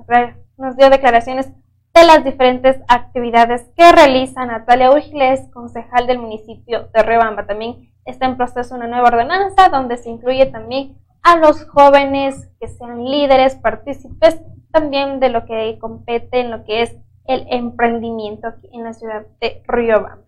nos 0.57 0.77
dio 0.77 0.91
declaraciones 0.91 1.51
de 1.95 2.05
las 2.05 2.25
diferentes 2.25 2.81
actividades 2.89 3.69
que 3.77 3.93
realiza 3.93 4.47
Natalia 4.47 4.91
Ujles, 4.91 5.49
concejal 5.53 6.07
del 6.07 6.19
municipio 6.19 6.89
de 6.95 7.03
Rebamba. 7.03 7.47
También 7.47 7.93
está 8.05 8.27
en 8.27 8.37
proceso 8.37 8.75
una 8.75 8.87
nueva 8.87 9.09
ordenanza 9.09 9.69
donde 9.69 9.99
se 9.99 10.11
incluye 10.11 10.47
también 10.47 10.97
a 11.23 11.37
los 11.37 11.65
jóvenes 11.67 12.49
que 12.61 12.69
sean 12.69 13.05
líderes, 13.05 13.57
partícipes 13.57 14.41
también 14.73 15.21
de 15.21 15.29
lo 15.29 15.45
que 15.45 15.79
compete 15.79 16.41
en 16.41 16.51
lo 16.51 16.65
que 16.65 16.83
es 16.83 16.97
el 17.27 17.47
emprendimiento 17.51 18.49
aquí 18.49 18.69
en 18.73 18.85
la 18.85 18.95
ciudad 18.95 19.27
de 19.41 19.63
Riobamba. 19.69 20.25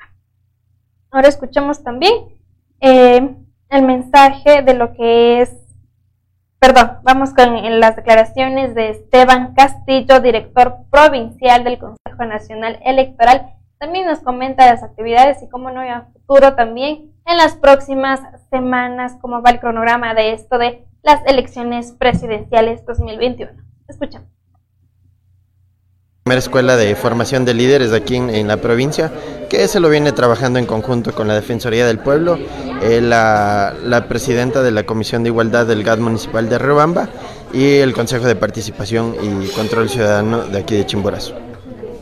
Ahora 1.10 1.28
escuchamos 1.28 1.82
también 1.82 2.12
eh, 2.80 3.36
el 3.70 3.82
mensaje 3.82 4.62
de 4.62 4.74
lo 4.74 4.92
que 4.92 5.40
es, 5.40 5.50
perdón, 6.66 6.92
vamos 7.02 7.34
con 7.34 7.78
las 7.78 7.94
declaraciones 7.94 8.74
de 8.74 8.88
Esteban 8.88 9.52
Castillo, 9.52 10.20
director 10.20 10.78
provincial 10.90 11.62
del 11.62 11.76
Consejo 11.76 12.24
Nacional 12.26 12.78
Electoral. 12.82 13.54
También 13.78 14.06
nos 14.06 14.20
comenta 14.20 14.64
las 14.64 14.82
actividades 14.82 15.42
y 15.42 15.48
cómo 15.50 15.70
no 15.70 15.80
hay 15.80 15.90
futuro 16.14 16.54
también 16.54 17.12
en 17.26 17.36
las 17.36 17.56
próximas 17.56 18.20
semanas 18.48 19.18
cómo 19.20 19.42
va 19.42 19.50
el 19.50 19.60
cronograma 19.60 20.14
de 20.14 20.32
esto 20.32 20.56
de 20.56 20.86
las 21.02 21.20
elecciones 21.26 21.92
presidenciales 21.92 22.86
2021. 22.86 23.52
Escuchamos. 23.86 24.33
Primera 26.24 26.38
escuela 26.38 26.78
de 26.78 26.96
formación 26.96 27.44
de 27.44 27.52
líderes 27.52 27.92
aquí 27.92 28.16
en, 28.16 28.48
la 28.48 28.56
provincia, 28.56 29.12
que 29.50 29.68
se 29.68 29.78
lo 29.78 29.90
viene 29.90 30.10
trabajando 30.10 30.58
en 30.58 30.64
conjunto 30.64 31.14
con 31.14 31.28
la 31.28 31.34
Defensoría 31.34 31.86
del 31.86 31.98
Pueblo, 31.98 32.38
eh, 32.82 33.02
la, 33.02 34.06
presidenta 34.08 34.62
de 34.62 34.70
la 34.70 34.86
Comisión 34.86 35.22
de 35.22 35.28
Igualdad 35.28 35.66
del 35.66 35.82
GAD 35.82 35.98
Municipal 35.98 36.48
de 36.48 36.56
Rebamba 36.56 37.10
y 37.52 37.74
el 37.74 37.92
Consejo 37.92 38.26
de 38.26 38.36
Participación 38.36 39.14
y 39.22 39.48
Control 39.48 39.90
Ciudadano 39.90 40.44
de 40.44 40.60
aquí 40.60 40.74
de 40.74 40.86
Chimborazo. 40.86 41.34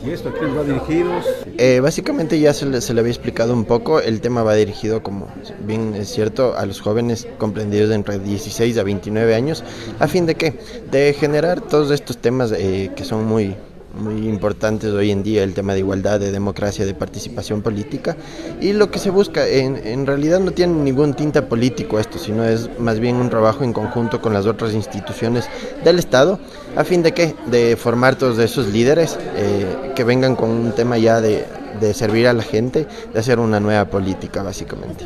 ¿Y 0.05 0.11
esto 0.11 0.29
a 0.29 0.33
quién 0.33 0.57
va 0.57 0.63
dirigido? 0.63 1.11
Eh, 1.57 1.81
básicamente 1.81 2.39
ya 2.39 2.53
se 2.53 2.65
le, 2.65 2.79
se 2.79 2.93
le, 2.93 3.01
había 3.01 3.11
explicado 3.11 3.51
un 3.51 3.65
poco, 3.65 3.99
el 3.99 4.21
tema 4.21 4.41
va 4.41 4.55
dirigido, 4.55 5.03
como 5.03 5.27
bien 5.65 5.95
es 5.95 6.07
cierto, 6.07 6.55
a 6.57 6.65
los 6.65 6.79
jóvenes 6.79 7.27
comprendidos 7.37 7.89
de 7.89 7.95
entre 7.95 8.19
16 8.19 8.77
a 8.77 8.83
29 8.83 9.35
años, 9.35 9.65
a 9.99 10.07
fin 10.07 10.25
de 10.25 10.35
que, 10.35 10.57
de 10.89 11.13
generar 11.13 11.59
todos 11.59 11.91
estos 11.91 12.19
temas 12.19 12.53
eh, 12.53 12.91
que 12.95 13.03
son 13.03 13.25
muy, 13.25 13.55
muy 13.93 14.27
importantes 14.27 14.91
hoy 14.91 15.11
en 15.11 15.21
día, 15.21 15.43
el 15.43 15.53
tema 15.53 15.73
de 15.73 15.79
igualdad, 15.79 16.19
de 16.19 16.31
democracia, 16.31 16.85
de 16.85 16.93
participación 16.93 17.61
política. 17.61 18.17
Y 18.59 18.73
lo 18.73 18.89
que 18.89 18.99
se 18.99 19.09
busca, 19.09 19.47
en, 19.47 19.77
en 19.77 20.05
realidad 20.05 20.39
no 20.39 20.51
tiene 20.51 20.73
ningún 20.73 21.13
tinta 21.13 21.47
político 21.47 21.99
esto, 21.99 22.17
sino 22.17 22.43
es 22.43 22.69
más 22.79 22.99
bien 22.99 23.17
un 23.17 23.29
trabajo 23.29 23.63
en 23.63 23.71
conjunto 23.71 24.21
con 24.21 24.33
las 24.33 24.45
otras 24.45 24.73
instituciones 24.73 25.47
del 25.83 25.99
Estado, 25.99 26.39
a 26.75 26.83
fin 26.83 27.03
de 27.03 27.13
que, 27.13 27.35
de 27.47 27.75
formar 27.75 28.15
todos 28.15 28.39
esos 28.39 28.67
líderes 28.67 29.17
eh, 29.35 29.91
que 29.95 30.03
vengan 30.03 30.35
con 30.35 30.49
un 30.49 30.71
tema 30.71 30.97
ya 30.97 31.21
de, 31.21 31.45
de, 31.79 31.93
servir 31.93 32.27
a 32.27 32.33
la 32.33 32.43
gente, 32.43 32.87
de 33.13 33.19
hacer 33.19 33.39
una 33.39 33.59
nueva 33.59 33.85
política, 33.85 34.41
básicamente. 34.41 35.05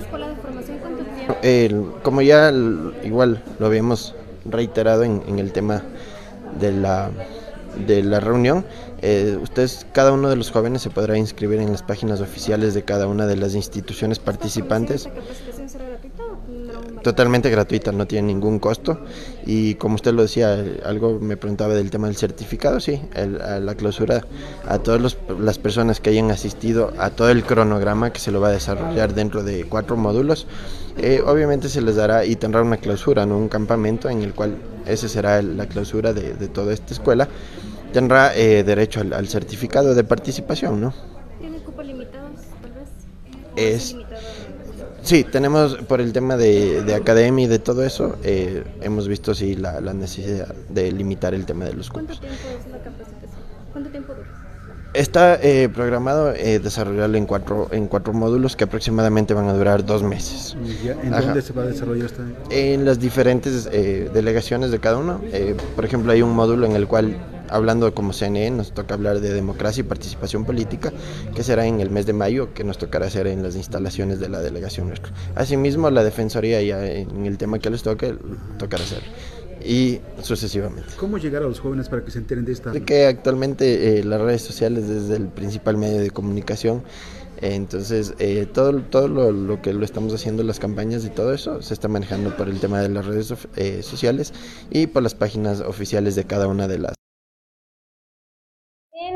como 2.03 2.21
ya 2.21 2.53
igual 3.03 3.43
lo 3.59 3.65
habíamos 3.65 4.15
reiterado 4.45 5.03
en, 5.03 5.23
en 5.27 5.39
el 5.39 5.51
tema 5.51 5.83
de 6.57 6.71
la 6.71 7.11
de 7.85 8.03
la 8.03 8.19
reunión, 8.19 8.65
eh, 9.01 9.37
ustedes, 9.41 9.85
cada 9.93 10.11
uno 10.11 10.29
de 10.29 10.35
los 10.35 10.51
jóvenes 10.51 10.81
se 10.81 10.89
podrá 10.89 11.17
inscribir 11.17 11.59
en 11.59 11.71
las 11.71 11.83
páginas 11.83 12.19
oficiales 12.21 12.73
de 12.73 12.83
cada 12.83 13.07
una 13.07 13.27
de 13.27 13.37
las 13.37 13.53
instituciones 13.53 14.19
participantes. 14.19 15.07
Totalmente 17.03 17.49
gratuita, 17.49 17.91
no 17.91 18.07
tiene 18.07 18.27
ningún 18.27 18.59
costo. 18.59 18.99
Y 19.45 19.75
como 19.75 19.95
usted 19.95 20.13
lo 20.13 20.23
decía, 20.23 20.63
algo 20.83 21.19
me 21.19 21.37
preguntaba 21.37 21.73
del 21.75 21.91
tema 21.91 22.07
del 22.07 22.17
certificado, 22.17 22.79
sí, 22.79 23.01
a 23.15 23.59
la 23.59 23.75
clausura, 23.75 24.25
a 24.67 24.79
todas 24.79 25.17
las 25.39 25.57
personas 25.59 25.99
que 25.99 26.09
hayan 26.09 26.31
asistido 26.31 26.91
a 26.97 27.11
todo 27.11 27.29
el 27.29 27.43
cronograma 27.43 28.11
que 28.11 28.19
se 28.19 28.31
lo 28.31 28.41
va 28.41 28.49
a 28.49 28.51
desarrollar 28.51 29.13
dentro 29.13 29.43
de 29.43 29.65
cuatro 29.65 29.95
módulos, 29.95 30.47
eh, 30.97 31.21
obviamente 31.25 31.69
se 31.69 31.81
les 31.81 31.95
dará 31.95 32.25
y 32.25 32.35
tendrá 32.35 32.61
una 32.63 32.77
clausura, 32.77 33.25
¿no? 33.25 33.37
un 33.37 33.47
campamento 33.47 34.09
en 34.09 34.23
el 34.23 34.33
cual 34.33 34.57
ese 34.87 35.07
será 35.07 35.41
la 35.41 35.67
clausura 35.67 36.11
de, 36.13 36.33
de 36.33 36.47
toda 36.47 36.73
esta 36.73 36.93
escuela 36.93 37.29
tendrá 37.93 38.35
eh, 38.35 38.63
derecho 38.63 39.01
al, 39.01 39.27
certificado 39.27 39.95
de 39.95 40.03
participación, 40.03 40.81
¿no? 40.81 40.93
¿Tiene 41.39 41.59
cupos 41.59 41.85
limitados, 41.85 42.31
tal 42.61 42.71
vez? 42.71 42.89
Es, 43.55 43.95
sí, 45.01 45.23
tenemos 45.23 45.75
por 45.87 46.01
el 46.01 46.13
tema 46.13 46.37
de, 46.37 46.83
de 46.83 46.95
academia 46.95 47.45
y 47.45 47.47
de 47.47 47.59
todo 47.59 47.83
eso, 47.83 48.17
eh, 48.23 48.63
hemos 48.81 49.07
visto 49.07 49.33
sí 49.33 49.55
la, 49.55 49.81
la, 49.81 49.93
necesidad 49.93 50.53
de 50.69 50.91
limitar 50.91 51.33
el 51.33 51.45
tema 51.45 51.65
de 51.65 51.73
los 51.73 51.89
cupos. 51.89 52.19
¿Cuánto 52.19 52.37
tiempo 52.37 52.59
es 52.59 52.71
la 52.71 52.77
capacitación? 52.79 53.41
¿Cuánto 53.71 53.89
tiempo 53.89 54.13
dura? 54.13 54.47
Está 54.97 55.37
eh, 55.43 55.69
programado 55.69 56.33
eh, 56.33 56.59
desarrollarlo 56.59 57.17
en 57.17 57.27
cuatro, 57.27 57.67
en 57.71 57.87
cuatro 57.87 58.13
módulos 58.13 58.55
que 58.55 58.63
aproximadamente 58.63 59.33
van 59.35 59.47
a 59.47 59.53
durar 59.53 59.85
dos 59.85 60.01
meses. 60.01 60.57
¿En 61.03 61.11
dónde 61.11 61.41
se 61.43 61.53
va 61.53 61.63
a 61.63 61.65
desarrollar 61.67 62.07
esto? 62.07 62.23
En 62.49 62.83
las 62.83 62.99
diferentes 62.99 63.69
eh, 63.71 64.09
delegaciones 64.11 64.71
de 64.71 64.79
cada 64.79 64.97
uno. 64.97 65.21
Eh, 65.25 65.55
por 65.75 65.85
ejemplo, 65.85 66.11
hay 66.11 66.23
un 66.23 66.31
módulo 66.31 66.65
en 66.65 66.71
el 66.71 66.87
cual, 66.87 67.15
hablando 67.49 67.93
como 67.93 68.13
CNE, 68.13 68.51
nos 68.51 68.73
toca 68.73 68.93
hablar 68.93 69.19
de 69.19 69.33
democracia 69.33 69.81
y 69.81 69.83
participación 69.83 70.45
política, 70.45 70.91
que 71.35 71.43
será 71.43 71.65
en 71.65 71.79
el 71.79 71.89
mes 71.89 72.05
de 72.05 72.13
mayo, 72.13 72.53
que 72.53 72.63
nos 72.63 72.77
tocará 72.77 73.07
hacer 73.07 73.27
en 73.27 73.43
las 73.43 73.55
instalaciones 73.55 74.19
de 74.19 74.29
la 74.29 74.41
delegación 74.41 74.87
nuestra. 74.87 75.11
Asimismo, 75.35 75.89
la 75.89 76.03
Defensoría 76.03 76.61
ya 76.61 76.85
en 76.85 77.25
el 77.25 77.37
tema 77.37 77.59
que 77.59 77.69
les 77.69 77.83
toque, 77.83 78.15
tocará 78.57 78.83
hacer 78.83 79.03
y 79.65 79.99
sucesivamente. 80.21 80.89
¿Cómo 80.97 81.17
llegar 81.17 81.41
a 81.41 81.45
los 81.45 81.59
jóvenes 81.59 81.89
para 81.89 82.03
que 82.05 82.11
se 82.11 82.19
enteren 82.19 82.45
de 82.45 82.53
esta? 82.53 82.71
De 82.71 82.83
que 82.83 83.07
actualmente 83.07 83.99
eh, 83.99 84.03
las 84.03 84.21
redes 84.21 84.41
sociales 84.43 84.85
es 84.85 85.09
el 85.09 85.27
principal 85.27 85.77
medio 85.77 85.99
de 85.99 86.11
comunicación, 86.11 86.83
eh, 87.41 87.53
entonces 87.53 88.15
eh, 88.19 88.47
todo, 88.51 88.81
todo 88.81 89.07
lo, 89.07 89.31
lo, 89.31 89.61
que 89.61 89.73
lo 89.73 89.85
estamos 89.85 90.13
haciendo, 90.13 90.43
las 90.43 90.59
campañas 90.59 91.05
y 91.05 91.09
todo 91.09 91.33
eso, 91.33 91.61
se 91.61 91.73
está 91.73 91.87
manejando 91.87 92.35
por 92.35 92.49
el 92.49 92.59
tema 92.59 92.81
de 92.81 92.89
las 92.89 93.05
redes 93.05 93.33
eh, 93.55 93.83
sociales 93.83 94.33
y 94.71 94.87
por 94.87 95.03
las 95.03 95.15
páginas 95.15 95.61
oficiales 95.61 96.15
de 96.15 96.25
cada 96.25 96.47
una 96.47 96.67
de 96.67 96.79
las. 96.79 96.93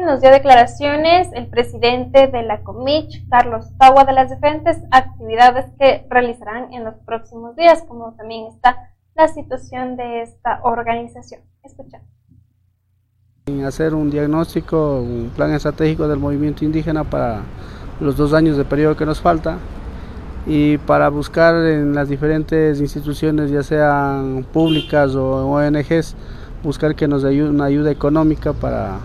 Nos 0.06 0.19
dio 0.19 0.32
declaraciones 0.32 1.30
el 1.36 1.45
presidente 1.45 2.26
de 2.26 2.41
la 2.41 2.64
Comich, 2.64 3.23
Carlos 3.30 3.68
Tagua, 3.78 4.03
de 4.03 4.14
las 4.14 4.32
diferentes 4.32 4.78
actividades 4.90 5.68
que 5.80 6.07
realizarán 6.10 6.73
en 6.73 6.84
los 6.84 6.95
próximos 7.06 7.56
días, 7.56 7.84
como 7.88 8.11
también 8.15 8.48
está 8.48 8.90
la 9.15 9.28
situación 9.28 9.98
de 9.98 10.23
esta 10.23 10.60
organización. 10.64 11.41
Escuchamos. 11.64 12.07
Hacer 13.64 13.94
un 13.94 14.10
diagnóstico, 14.10 15.02
un 15.02 15.32
plan 15.36 15.53
estratégico 15.53 16.07
del 16.07 16.18
movimiento 16.18 16.65
indígena 16.65 17.03
para 17.03 17.41
los 17.99 18.18
dos 18.18 18.34
años 18.34 18.57
de 18.57 18.65
periodo 18.65 18.98
que 18.98 19.06
nos 19.06 19.22
falta 19.22 19.60
y 20.48 20.80
para 20.80 21.10
buscar 21.10 21.53
en 21.53 21.94
las 21.94 22.10
diferentes 22.10 22.82
instituciones, 22.82 23.52
ya 23.52 23.61
sean 23.61 24.48
públicas 24.52 25.14
o 25.14 25.45
ONGs, 25.48 26.15
buscar 26.64 26.95
que 26.95 27.07
nos 27.07 27.23
ayude 27.23 27.52
una 27.52 27.65
ayuda 27.65 27.91
económica 27.91 28.52
para 28.53 28.98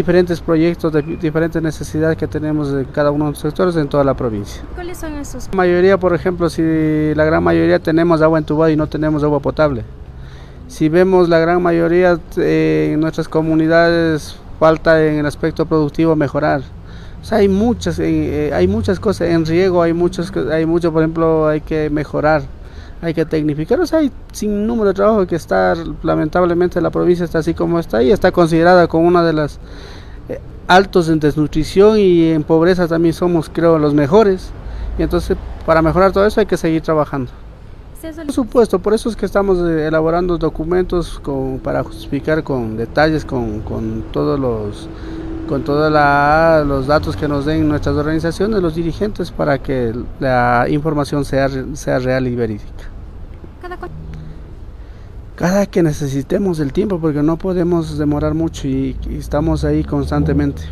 diferentes 0.00 0.40
proyectos 0.40 0.90
de 0.94 1.02
diferentes 1.02 1.60
necesidades 1.60 2.16
que 2.16 2.26
tenemos 2.26 2.72
en 2.72 2.86
cada 2.86 3.10
uno 3.10 3.26
de 3.26 3.30
los 3.32 3.38
sectores 3.38 3.76
en 3.76 3.86
toda 3.86 4.02
la 4.02 4.14
provincia. 4.14 4.62
¿Cuáles 4.74 4.96
son 4.96 5.12
esos? 5.14 5.48
La 5.48 5.56
mayoría, 5.56 5.98
por 5.98 6.14
ejemplo, 6.14 6.48
si 6.48 6.62
la 7.14 7.24
gran 7.26 7.44
mayoría 7.44 7.78
tenemos 7.78 8.22
agua 8.22 8.38
entubada 8.38 8.70
y 8.72 8.76
no 8.76 8.86
tenemos 8.86 9.22
agua 9.22 9.40
potable. 9.40 9.84
Si 10.68 10.88
vemos 10.88 11.28
la 11.28 11.38
gran 11.38 11.62
mayoría 11.62 12.18
eh, 12.38 12.92
en 12.94 13.00
nuestras 13.00 13.28
comunidades 13.28 14.36
falta 14.58 15.04
en 15.04 15.18
el 15.18 15.26
aspecto 15.26 15.66
productivo 15.66 16.16
mejorar. 16.16 16.62
O 17.20 17.24
sea, 17.24 17.38
hay 17.38 17.48
muchas, 17.48 17.98
eh, 17.98 18.48
eh, 18.48 18.54
hay 18.54 18.66
muchas 18.66 18.98
cosas 18.98 19.28
en 19.28 19.44
riego, 19.44 19.82
hay 19.82 19.92
muchos, 19.92 20.32
hay 20.50 20.64
mucho, 20.64 20.90
por 20.92 21.02
ejemplo, 21.02 21.46
hay 21.46 21.60
que 21.60 21.90
mejorar 21.90 22.42
hay 23.02 23.14
que 23.14 23.24
tecnificar. 23.24 23.80
O 23.80 23.86
sea, 23.86 24.00
hay 24.00 24.10
sin 24.32 24.66
número 24.66 24.88
de 24.88 24.94
trabajo 24.94 25.26
que 25.26 25.36
está, 25.36 25.74
lamentablemente 26.02 26.80
la 26.80 26.90
provincia 26.90 27.24
está 27.24 27.38
así 27.38 27.54
como 27.54 27.78
está 27.78 28.02
y 28.02 28.10
está 28.10 28.32
considerada 28.32 28.86
como 28.88 29.06
una 29.06 29.24
de 29.24 29.32
las 29.32 29.58
eh, 30.28 30.40
altos 30.68 31.08
en 31.08 31.20
desnutrición 31.20 31.98
y 31.98 32.30
en 32.30 32.42
pobreza 32.42 32.86
también 32.88 33.14
somos, 33.14 33.50
creo, 33.52 33.78
los 33.78 33.94
mejores. 33.94 34.50
Y 34.98 35.02
entonces, 35.02 35.36
para 35.66 35.82
mejorar 35.82 36.12
todo 36.12 36.26
eso 36.26 36.40
hay 36.40 36.46
que 36.46 36.56
seguir 36.56 36.82
trabajando. 36.82 37.30
Por 38.00 38.32
supuesto, 38.32 38.78
por 38.78 38.94
eso 38.94 39.10
es 39.10 39.16
que 39.16 39.26
estamos 39.26 39.58
eh, 39.58 39.86
elaborando 39.86 40.38
documentos 40.38 41.18
con, 41.20 41.58
para 41.58 41.82
justificar 41.82 42.42
con 42.42 42.78
detalles, 42.78 43.26
con, 43.26 43.60
con 43.60 44.04
todos 44.10 44.40
los 44.40 44.88
con 45.50 45.64
todos 45.64 45.90
los 46.64 46.86
datos 46.86 47.16
que 47.16 47.26
nos 47.26 47.44
den 47.44 47.68
nuestras 47.68 47.96
organizaciones, 47.96 48.62
los 48.62 48.76
dirigentes, 48.76 49.32
para 49.32 49.58
que 49.58 49.92
la 50.20 50.66
información 50.70 51.24
sea, 51.24 51.48
sea 51.74 51.98
real 51.98 52.28
y 52.28 52.36
verídica. 52.36 52.89
¿Cada, 53.70 53.88
Cada 55.36 55.66
que 55.66 55.82
necesitemos 55.82 56.58
el 56.58 56.72
tiempo, 56.72 56.98
porque 56.98 57.22
no 57.22 57.36
podemos 57.36 57.96
demorar 57.98 58.34
mucho 58.34 58.66
y, 58.66 58.96
estamos 59.10 59.64
ahí 59.64 59.84
constantemente. 59.84 60.62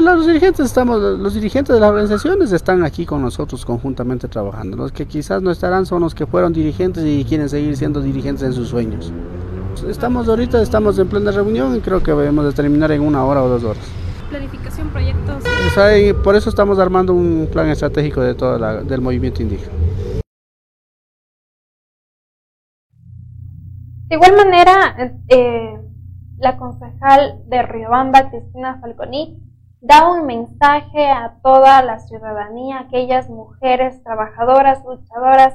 los 0.00 0.26
dirigentes 0.26 0.66
estamos, 0.66 1.00
los 1.00 1.34
dirigentes 1.34 1.74
de 1.74 1.80
las 1.80 1.90
organizaciones 1.90 2.52
están 2.52 2.84
aquí 2.84 3.04
con 3.04 3.20
nosotros 3.20 3.64
conjuntamente 3.64 4.28
trabajando. 4.28 4.76
Los 4.76 4.92
que 4.92 5.06
quizás 5.06 5.42
no 5.42 5.50
estarán 5.50 5.86
son 5.86 6.02
los 6.02 6.14
que 6.14 6.24
fueron 6.26 6.52
dirigentes 6.52 7.04
y 7.04 7.24
quieren 7.24 7.48
seguir 7.48 7.76
siendo 7.76 8.00
dirigentes 8.00 8.44
en 8.44 8.52
sus 8.52 8.68
sueños. 8.68 9.12
Estamos 9.88 10.28
ahorita, 10.28 10.62
estamos 10.62 10.98
en 11.00 11.08
plena 11.08 11.32
reunión 11.32 11.76
y 11.76 11.80
creo 11.80 12.00
que 12.00 12.12
debemos 12.12 12.44
de 12.44 12.52
terminar 12.52 12.92
en 12.92 13.02
una 13.02 13.24
hora 13.24 13.42
o 13.42 13.48
dos 13.48 13.64
horas. 13.64 13.82
Planificación, 14.30 14.88
proyectos. 14.88 15.42
por 16.22 16.36
eso 16.36 16.48
estamos 16.48 16.78
armando 16.78 17.12
un 17.12 17.48
plan 17.50 17.68
estratégico 17.68 18.20
de 18.20 18.34
todo 18.34 18.84
del 18.84 19.00
movimiento 19.00 19.42
indígena. 19.42 19.83
De 24.06 24.16
igual 24.16 24.36
manera, 24.36 24.96
eh, 25.28 25.80
la 26.36 26.58
concejal 26.58 27.42
de 27.48 27.62
Riobamba, 27.62 28.28
Cristina 28.30 28.78
Falconi, 28.78 29.40
da 29.80 30.10
un 30.10 30.26
mensaje 30.26 31.06
a 31.06 31.38
toda 31.42 31.82
la 31.82 31.98
ciudadanía, 32.00 32.80
aquellas 32.80 33.30
mujeres 33.30 34.02
trabajadoras, 34.02 34.84
luchadoras, 34.84 35.54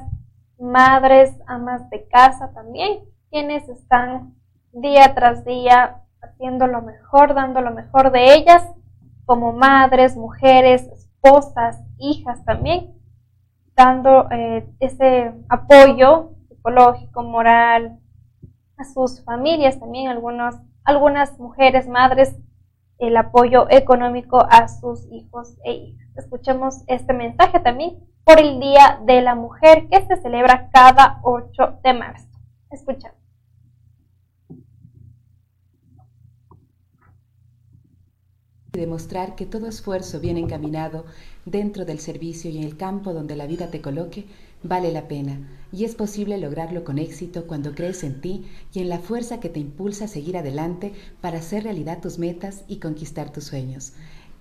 madres, 0.58 1.32
amas 1.46 1.88
de 1.90 2.08
casa 2.08 2.52
también, 2.52 3.04
quienes 3.30 3.68
están 3.68 4.34
día 4.72 5.14
tras 5.14 5.44
día 5.44 6.02
haciendo 6.20 6.66
lo 6.66 6.82
mejor, 6.82 7.34
dando 7.34 7.60
lo 7.60 7.70
mejor 7.70 8.10
de 8.10 8.34
ellas, 8.34 8.64
como 9.26 9.52
madres, 9.52 10.16
mujeres, 10.16 10.88
esposas, 10.88 11.80
hijas 11.98 12.44
también, 12.44 12.94
dando 13.76 14.28
eh, 14.32 14.68
ese 14.80 15.32
apoyo 15.48 16.32
psicológico, 16.48 17.22
moral 17.22 18.00
a 18.80 18.84
sus 18.84 19.22
familias 19.24 19.78
también, 19.78 20.08
algunos 20.08 20.56
algunas 20.84 21.38
mujeres, 21.38 21.88
madres, 21.88 22.34
el 22.98 23.16
apoyo 23.16 23.66
económico 23.70 24.46
a 24.50 24.68
sus 24.68 25.10
hijos 25.12 25.56
e 25.64 25.72
hijas. 25.72 26.08
Escuchemos 26.16 26.82
este 26.86 27.14
mensaje 27.14 27.60
también 27.60 27.98
por 28.24 28.38
el 28.38 28.60
Día 28.60 29.00
de 29.06 29.22
la 29.22 29.34
Mujer 29.34 29.88
que 29.88 30.04
se 30.06 30.16
celebra 30.16 30.68
cada 30.70 31.20
8 31.22 31.80
de 31.82 31.94
marzo. 31.94 32.28
Escuchamos. 32.70 33.18
Demostrar 38.72 39.34
que 39.34 39.46
todo 39.46 39.66
esfuerzo 39.66 40.20
bien 40.20 40.36
encaminado 40.36 41.04
dentro 41.44 41.84
del 41.84 41.98
servicio 41.98 42.50
y 42.50 42.58
en 42.58 42.64
el 42.64 42.76
campo 42.76 43.12
donde 43.12 43.34
la 43.34 43.46
vida 43.46 43.68
te 43.68 43.80
coloque 43.80 44.26
vale 44.62 44.92
la 44.92 45.08
pena 45.08 45.40
y 45.72 45.84
es 45.84 45.94
posible 45.94 46.38
lograrlo 46.38 46.84
con 46.84 46.98
éxito 46.98 47.46
cuando 47.46 47.74
crees 47.74 48.02
en 48.04 48.20
ti 48.20 48.46
y 48.72 48.80
en 48.80 48.88
la 48.88 48.98
fuerza 48.98 49.40
que 49.40 49.48
te 49.48 49.60
impulsa 49.60 50.06
a 50.06 50.08
seguir 50.08 50.36
adelante 50.36 50.92
para 51.20 51.38
hacer 51.38 51.64
realidad 51.64 52.00
tus 52.00 52.18
metas 52.18 52.64
y 52.66 52.76
conquistar 52.76 53.30
tus 53.30 53.44
sueños. 53.44 53.92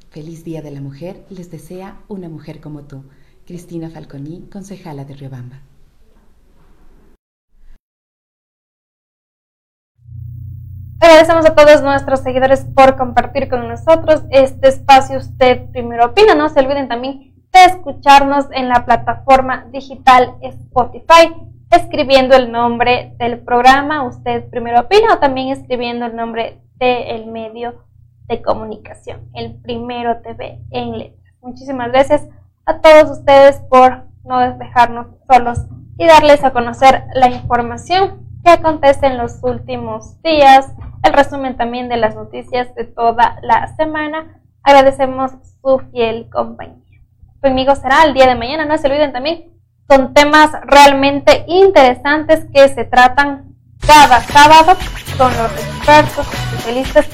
Feliz 0.10 0.44
Día 0.44 0.62
de 0.62 0.72
la 0.72 0.82
Mujer 0.82 1.24
les 1.30 1.52
desea 1.52 2.00
una 2.08 2.30
mujer 2.30 2.60
como 2.62 2.84
tú. 2.84 3.04
Cristina 3.46 3.90
Falconi, 3.90 4.48
concejala 4.52 5.06
de 5.06 5.16
Riobamba. 5.16 5.62
Agradecemos 11.00 11.46
a 11.46 11.56
todos 11.56 11.82
nuestros 11.82 12.20
seguidores 12.20 12.66
por 12.76 12.98
compartir 12.98 13.50
con 13.50 13.68
nosotros 13.68 14.24
este 14.32 14.68
espacio. 14.68 15.18
Usted 15.18 15.70
primero 15.72 16.08
opina, 16.08 16.36
no 16.36 16.50
se 16.50 16.60
olviden 16.60 16.88
también 16.88 17.39
de 17.52 17.66
escucharnos 17.66 18.46
en 18.52 18.70
la 18.70 18.86
plataforma 18.86 19.66
digital 19.72 20.36
Spotify, 20.42 21.34
escribiendo 21.72 22.36
el 22.36 22.52
nombre 22.52 23.16
del 23.18 23.40
programa. 23.40 24.04
Usted 24.04 24.50
primero 24.50 24.82
opina 24.82 25.14
o 25.14 25.20
también 25.20 25.50
escribiendo 25.50 26.06
el 26.06 26.16
nombre 26.16 26.62
del 26.78 27.28
medio 27.28 27.84
de 28.28 28.42
comunicación, 28.42 29.30
el 29.34 29.56
Primero 29.62 30.22
TV 30.22 30.60
en 30.72 30.98
letras. 30.98 31.36
Muchísimas 31.42 31.92
gracias 31.92 32.28
a 32.66 32.80
todos 32.80 33.20
ustedes 33.20 33.58
por 33.70 34.06
no 34.24 34.40
dejarnos 34.58 35.08
solos 35.30 35.60
y 35.98 36.06
darles 36.06 36.44
a 36.44 36.52
conocer 36.52 37.06
la 37.14 37.30
información 37.30 38.28
que 38.44 38.52
acontece 38.52 39.08
en 39.08 39.18
los 39.18 39.44
últimos 39.44 40.22
días, 40.22 40.74
el 41.04 41.14
resumen 41.14 41.58
también 41.58 41.90
de 41.90 41.98
las 41.98 42.16
noticias 42.16 42.74
de 42.76 42.86
toda 42.86 43.40
la 43.42 43.76
semana. 43.76 44.42
Agradecemos 44.64 45.32
su 45.62 45.80
fiel 45.92 46.30
compañía. 46.30 46.89
Conmigo 47.41 47.76
será 47.76 48.03
el 48.03 48.14
día 48.14 48.28
de 48.28 48.36
mañana, 48.36 48.66
no 48.66 48.78
se 48.78 48.88
olviden 48.88 49.14
también, 49.14 49.53
son 49.90 50.14
temas 50.14 50.52
realmente 50.64 51.45
interesantes 51.48 52.45
que 52.53 52.68
se 52.70 52.84
tratan 52.84 53.56
cada 53.86 54.20
sábado 54.22 54.78
con 55.18 55.36
los 55.38 55.52
expertos, 55.53 56.28
especialistas 56.34 57.07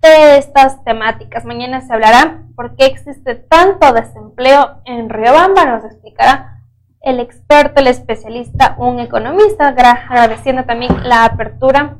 de 0.00 0.38
estas 0.38 0.82
temáticas. 0.84 1.44
Mañana 1.44 1.82
se 1.82 1.92
hablará 1.92 2.42
por 2.56 2.74
qué 2.76 2.86
existe 2.86 3.34
tanto 3.34 3.92
desempleo 3.92 4.80
en 4.86 5.10
Riobamba, 5.10 5.66
nos 5.66 5.84
explicará 5.84 6.62
el 7.02 7.20
experto, 7.20 7.80
el 7.80 7.86
especialista, 7.86 8.74
un 8.78 8.98
economista, 8.98 9.68
agradeciendo 9.68 10.64
también 10.64 11.08
la 11.08 11.24
apertura 11.24 11.98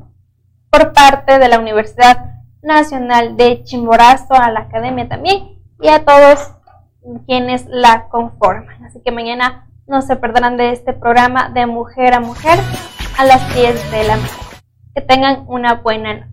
por 0.69 0.93
parte 0.93 1.39
de 1.39 1.47
la 1.47 1.59
Universidad 1.59 2.31
Nacional 2.61 3.37
de 3.37 3.63
Chimborazo, 3.63 4.33
a 4.33 4.51
la 4.51 4.61
academia 4.61 5.07
también 5.07 5.59
y 5.79 5.87
a 5.87 6.03
todos 6.03 6.56
quienes 7.25 7.65
la 7.67 8.07
conforman. 8.09 8.83
Así 8.85 8.99
que 9.03 9.11
mañana 9.11 9.67
no 9.87 10.01
se 10.01 10.15
perderán 10.15 10.57
de 10.57 10.71
este 10.71 10.93
programa 10.93 11.49
de 11.49 11.65
mujer 11.65 12.13
a 12.13 12.19
mujer 12.19 12.59
a 13.17 13.25
las 13.25 13.53
10 13.55 13.91
de 13.91 14.03
la 14.03 14.17
noche. 14.17 14.33
Que 14.93 15.01
tengan 15.01 15.45
una 15.47 15.75
buena 15.75 16.13
noche. 16.13 16.27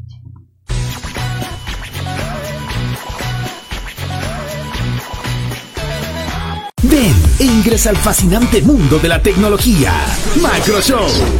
Ven 6.83 7.34
e 7.39 7.44
ingresa 7.44 7.90
al 7.90 7.97
fascinante 7.97 8.62
mundo 8.62 8.98
de 8.98 9.09
la 9.09 9.20
tecnología. 9.20 9.93
Macro 10.40 10.81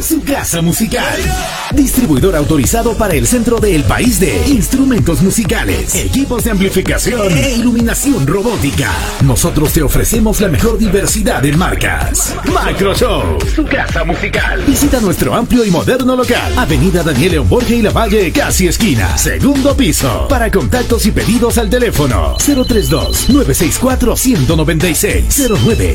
su 0.01 0.21
casa 0.23 0.61
musical. 0.61 1.19
Distribuidor 1.73 2.35
autorizado 2.35 2.97
para 2.97 3.13
el 3.13 3.25
centro 3.27 3.59
del 3.59 3.83
país 3.83 4.19
de 4.19 4.47
instrumentos 4.47 5.21
musicales, 5.21 5.95
equipos 5.95 6.43
de 6.43 6.51
amplificación 6.51 7.37
e 7.37 7.53
iluminación 7.53 8.27
robótica. 8.27 8.91
Nosotros 9.23 9.71
te 9.73 9.83
ofrecemos 9.83 10.41
la 10.41 10.49
mejor 10.49 10.77
diversidad 10.77 11.45
en 11.45 11.57
marcas. 11.57 12.35
Macro 12.53 12.93
Show, 12.93 13.37
su 13.55 13.65
casa 13.65 14.03
musical. 14.03 14.63
Visita 14.65 14.99
nuestro 14.99 15.33
amplio 15.33 15.63
y 15.65 15.71
moderno 15.71 16.15
local. 16.15 16.57
Avenida 16.57 17.03
Daniel 17.03 17.31
León 17.33 17.49
Borges 17.49 17.79
y 17.79 17.81
La 17.81 17.91
Valle, 17.91 18.31
casi 18.31 18.67
esquina. 18.67 19.17
Segundo 19.17 19.75
piso. 19.75 20.27
Para 20.27 20.51
contactos 20.51 21.05
y 21.05 21.11
pedidos 21.11 21.57
al 21.57 21.69
teléfono 21.69 22.35
032 22.37 23.29
964 23.29 24.15
196 24.15 25.49
09 25.63 25.94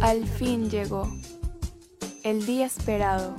Al 0.00 0.24
fin 0.26 0.70
llegó. 0.70 1.10
El 2.22 2.46
día 2.46 2.66
esperado. 2.66 3.36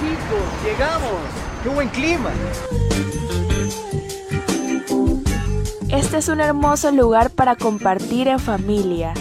Chicos, 0.00 0.64
llegamos. 0.64 1.12
¡Qué 1.62 1.68
buen 1.68 1.88
clima! 1.88 2.30
Este 5.90 6.18
es 6.18 6.28
un 6.28 6.40
hermoso 6.40 6.90
lugar 6.92 7.30
para 7.30 7.56
compartir 7.56 8.28
en 8.28 8.38
familia. 8.38 9.12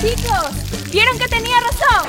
Chicos, 0.00 0.90
¿vieron 0.92 1.18
que 1.18 1.26
tenía 1.26 1.56
razón? 1.60 2.08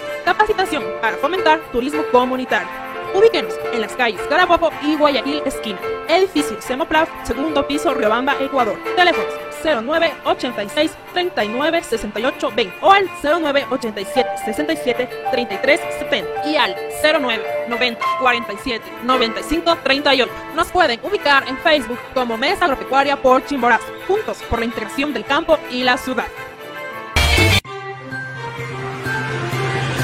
Capacitación 0.25 0.83
para 1.01 1.17
fomentar 1.17 1.59
turismo 1.71 2.03
comunitario. 2.11 2.67
Ubíquenos 3.13 3.53
en 3.73 3.81
las 3.81 3.93
calles 3.95 4.21
Carabobo 4.29 4.71
y 4.81 4.95
Guayaquil 4.95 5.41
esquina. 5.45 5.79
Edificio 6.07 6.61
Semoplaf, 6.61 7.09
segundo 7.23 7.67
piso, 7.67 7.93
Riobamba, 7.93 8.35
Ecuador. 8.39 8.77
Teléfonos 8.95 9.33
09 9.63 10.13
86 10.25 10.91
39 11.13 11.83
68 11.83 12.51
20 12.55 12.77
o 12.81 12.91
al 12.91 13.09
09 13.21 13.65
87 13.69 14.29
67 14.45 15.09
33 15.31 15.79
70 15.99 16.47
y 16.47 16.55
al 16.55 16.75
09 17.03 17.43
90 17.67 18.05
47 18.19 18.85
95 19.03 19.77
38. 19.83 20.31
Nos 20.55 20.67
pueden 20.69 20.99
ubicar 21.03 21.47
en 21.47 21.57
Facebook 21.57 21.99
como 22.13 22.37
Mesa 22.37 22.65
Agropecuaria 22.65 23.21
por 23.21 23.45
Chimborazo, 23.45 23.85
juntos 24.07 24.41
por 24.49 24.59
la 24.59 24.65
integración 24.65 25.13
del 25.13 25.25
campo 25.25 25.57
y 25.69 25.83
la 25.83 25.97
ciudad. 25.97 26.25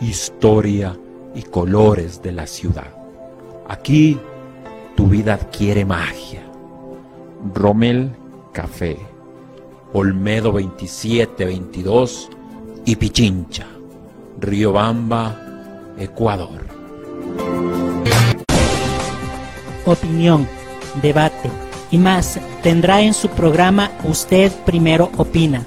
historia 0.00 0.96
y 1.34 1.42
colores 1.42 2.22
de 2.22 2.32
la 2.32 2.46
ciudad. 2.46 2.94
Aquí 3.68 4.18
tu 4.96 5.06
vida 5.06 5.34
adquiere 5.34 5.84
magia. 5.84 6.42
Rommel 7.54 8.10
Café, 8.52 8.98
Olmedo 9.92 10.52
2722 10.52 12.28
y 12.84 12.96
Pichincha, 12.96 13.66
Riobamba, 14.38 15.36
Ecuador. 15.98 16.66
Opinión, 19.86 20.46
debate 21.00 21.50
y 21.90 21.98
más 21.98 22.38
tendrá 22.62 23.00
en 23.02 23.14
su 23.14 23.28
programa 23.28 23.90
Usted 24.04 24.52
Primero 24.64 25.10
Opina, 25.16 25.66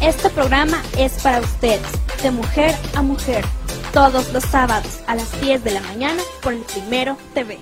Este 0.00 0.30
programa 0.30 0.80
es 0.96 1.20
para 1.22 1.40
ustedes, 1.40 1.82
de 2.22 2.30
mujer 2.30 2.74
a 2.94 3.02
mujer, 3.02 3.44
todos 3.92 4.32
los 4.32 4.44
sábados 4.44 5.00
a 5.08 5.16
las 5.16 5.40
10 5.40 5.64
de 5.64 5.72
la 5.72 5.80
mañana 5.80 6.22
por 6.40 6.52
el 6.52 6.60
Primero 6.60 7.16
TV. 7.34 7.58